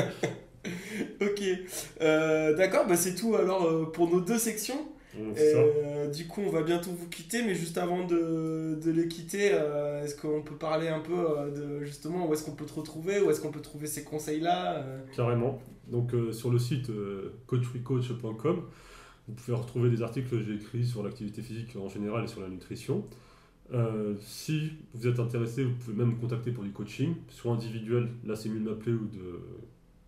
Ok. 1.21 1.43
Euh, 2.01 2.57
D'accord, 2.57 2.87
bah 2.87 2.97
c'est 2.97 3.15
tout 3.15 3.37
alors 3.37 3.65
euh, 3.67 3.85
pour 3.93 4.09
nos 4.11 4.23
deux 4.23 4.39
sections. 4.39 4.89
Euh, 5.19 6.11
du 6.11 6.27
coup, 6.27 6.43
on 6.47 6.51
va 6.51 6.63
bientôt 6.63 6.91
vous 6.91 7.09
quitter, 7.09 7.45
mais 7.45 7.55
juste 7.55 7.79
avant 7.79 8.07
de, 8.07 8.79
de 8.83 8.91
les 8.91 9.09
quitter, 9.09 9.51
euh, 9.53 10.03
est-ce 10.05 10.17
qu'on 10.17 10.43
peut 10.43 10.57
parler 10.57 10.89
un 10.89 11.01
peu 11.01 11.13
euh, 11.13 11.51
de 11.51 11.85
justement 11.85 12.29
où 12.29 12.33
est-ce 12.33 12.45
qu'on 12.45 12.57
peut 12.57 12.67
te 12.67 12.75
retrouver, 12.75 13.21
où 13.21 13.31
est-ce 13.31 13.41
qu'on 13.41 13.53
peut 13.53 13.63
trouver 13.63 13.87
ces 13.87 14.05
conseils-là 14.05 14.85
Carrément. 15.15 15.61
Donc 15.89 16.13
sur 16.33 16.51
le 16.51 16.59
site 16.59 16.91
coachwecoach.com, 17.47 18.63
vous 19.29 19.35
pouvez 19.35 19.57
retrouver 19.57 19.91
des 19.91 20.03
articles 20.03 20.29
que 20.29 20.41
j'ai 20.41 20.55
écrits 20.55 20.87
sur 20.87 21.03
l'activité 21.03 21.43
physique 21.43 21.77
en 21.77 21.89
général 21.89 22.25
et 22.25 22.29
sur 22.29 22.41
la 22.41 22.49
nutrition. 22.49 23.05
Euh, 23.73 24.15
si 24.21 24.73
vous 24.93 25.07
êtes 25.07 25.19
intéressé, 25.19 25.65
vous 25.65 25.75
pouvez 25.75 25.97
même 25.97 26.11
me 26.11 26.21
contacter 26.21 26.51
pour 26.51 26.65
du 26.65 26.71
coaching, 26.71 27.15
soit 27.29 27.53
individuel, 27.53 28.09
là 28.25 28.37
c'est 28.37 28.49
mieux 28.49 28.61
de 28.61 28.69
m'appeler 28.69 28.93
ou 28.93 29.07
de, 29.07 29.41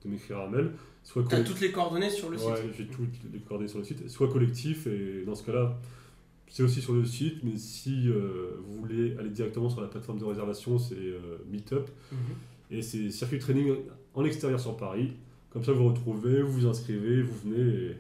de 0.06 0.10
m'écrire 0.12 0.40
un 0.40 0.48
mail, 0.48 0.72
soit 1.04 1.24
T'as 1.28 1.42
toutes 1.42 1.60
les 1.60 1.72
coordonnées 1.72 2.10
sur 2.10 2.30
le 2.30 2.36
Ouais, 2.38 2.56
site. 2.56 2.74
j'ai 2.78 2.86
toutes 2.86 3.08
les 3.32 3.40
coordonnées 3.40 3.68
sur 3.68 3.78
le 3.78 3.84
site, 3.84 4.08
soit 4.08 4.28
collectif, 4.28 4.86
et 4.86 5.24
dans 5.26 5.34
ce 5.34 5.44
cas-là, 5.44 5.78
c'est 6.48 6.62
aussi 6.62 6.80
sur 6.80 6.94
le 6.94 7.04
site, 7.04 7.42
mais 7.42 7.56
si 7.56 8.08
euh, 8.08 8.56
vous 8.64 8.80
voulez 8.80 9.16
aller 9.18 9.30
directement 9.30 9.68
sur 9.68 9.80
la 9.80 9.88
plateforme 9.88 10.18
de 10.18 10.24
réservation, 10.24 10.78
c'est 10.78 10.94
euh, 10.94 11.38
Meetup. 11.50 11.88
Mhm. 12.12 12.18
Et 12.70 12.82
c'est 12.82 13.10
circuit 13.10 13.38
training 13.38 13.74
en 14.14 14.24
extérieur 14.24 14.58
sur 14.60 14.76
Paris. 14.76 15.12
Comme 15.50 15.64
ça, 15.64 15.72
vous 15.72 15.88
retrouvez, 15.88 16.42
vous 16.42 16.52
vous 16.52 16.66
inscrivez, 16.66 17.22
vous 17.22 17.34
venez 17.44 17.60
et 17.60 17.96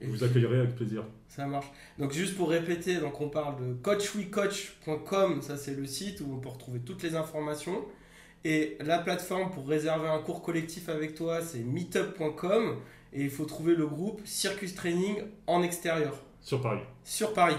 Et 0.00 0.06
vous 0.06 0.16
puis, 0.16 0.24
accueillerez 0.24 0.60
avec 0.60 0.76
plaisir. 0.76 1.04
Ça 1.28 1.46
marche. 1.46 1.66
Donc 1.98 2.12
juste 2.12 2.36
pour 2.36 2.48
répéter, 2.50 2.98
donc 3.00 3.20
on 3.20 3.28
parle 3.28 3.56
de 3.60 3.74
coachwecoach.com, 3.82 5.42
ça 5.42 5.56
c'est 5.56 5.74
le 5.74 5.86
site 5.86 6.20
où 6.20 6.32
on 6.32 6.38
peut 6.38 6.48
retrouver 6.48 6.80
toutes 6.80 7.02
les 7.02 7.14
informations. 7.14 7.84
Et 8.44 8.78
la 8.80 8.98
plateforme 8.98 9.50
pour 9.50 9.68
réserver 9.68 10.08
un 10.08 10.18
cours 10.18 10.42
collectif 10.42 10.88
avec 10.88 11.14
toi, 11.14 11.40
c'est 11.42 11.58
meetup.com. 11.58 12.76
Et 13.12 13.22
il 13.22 13.30
faut 13.30 13.44
trouver 13.44 13.74
le 13.74 13.86
groupe 13.86 14.20
Circus 14.24 14.74
Training 14.74 15.16
en 15.46 15.62
extérieur, 15.62 16.14
Sur 16.40 16.60
Paris. 16.60 16.80
sur 17.04 17.32
Paris. 17.32 17.56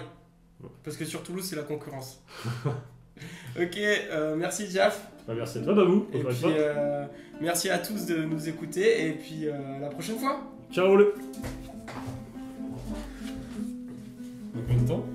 Parce 0.83 0.95
que 0.97 1.05
sur 1.05 1.23
Toulouse, 1.23 1.45
c'est 1.47 1.55
la 1.55 1.63
concurrence. 1.63 2.21
ok, 3.59 3.77
euh, 3.77 4.35
merci 4.35 4.69
Jaf. 4.69 5.09
Bah, 5.27 5.33
merci 5.35 5.59
à 5.59 5.61
toi, 5.61 5.73
Babou. 5.73 6.07
Et 6.13 6.23
puis 6.23 6.37
euh, 6.45 7.05
merci 7.41 7.69
à 7.69 7.79
tous 7.79 8.05
de 8.05 8.23
nous 8.23 8.47
écouter. 8.49 9.07
Et 9.07 9.13
puis 9.13 9.47
euh, 9.47 9.77
à 9.77 9.79
la 9.79 9.89
prochaine 9.89 10.17
fois. 10.17 10.41
Ciao 10.71 10.95
le 10.95 11.13
Combien 14.53 14.81
de 14.81 14.87
temps? 14.87 15.05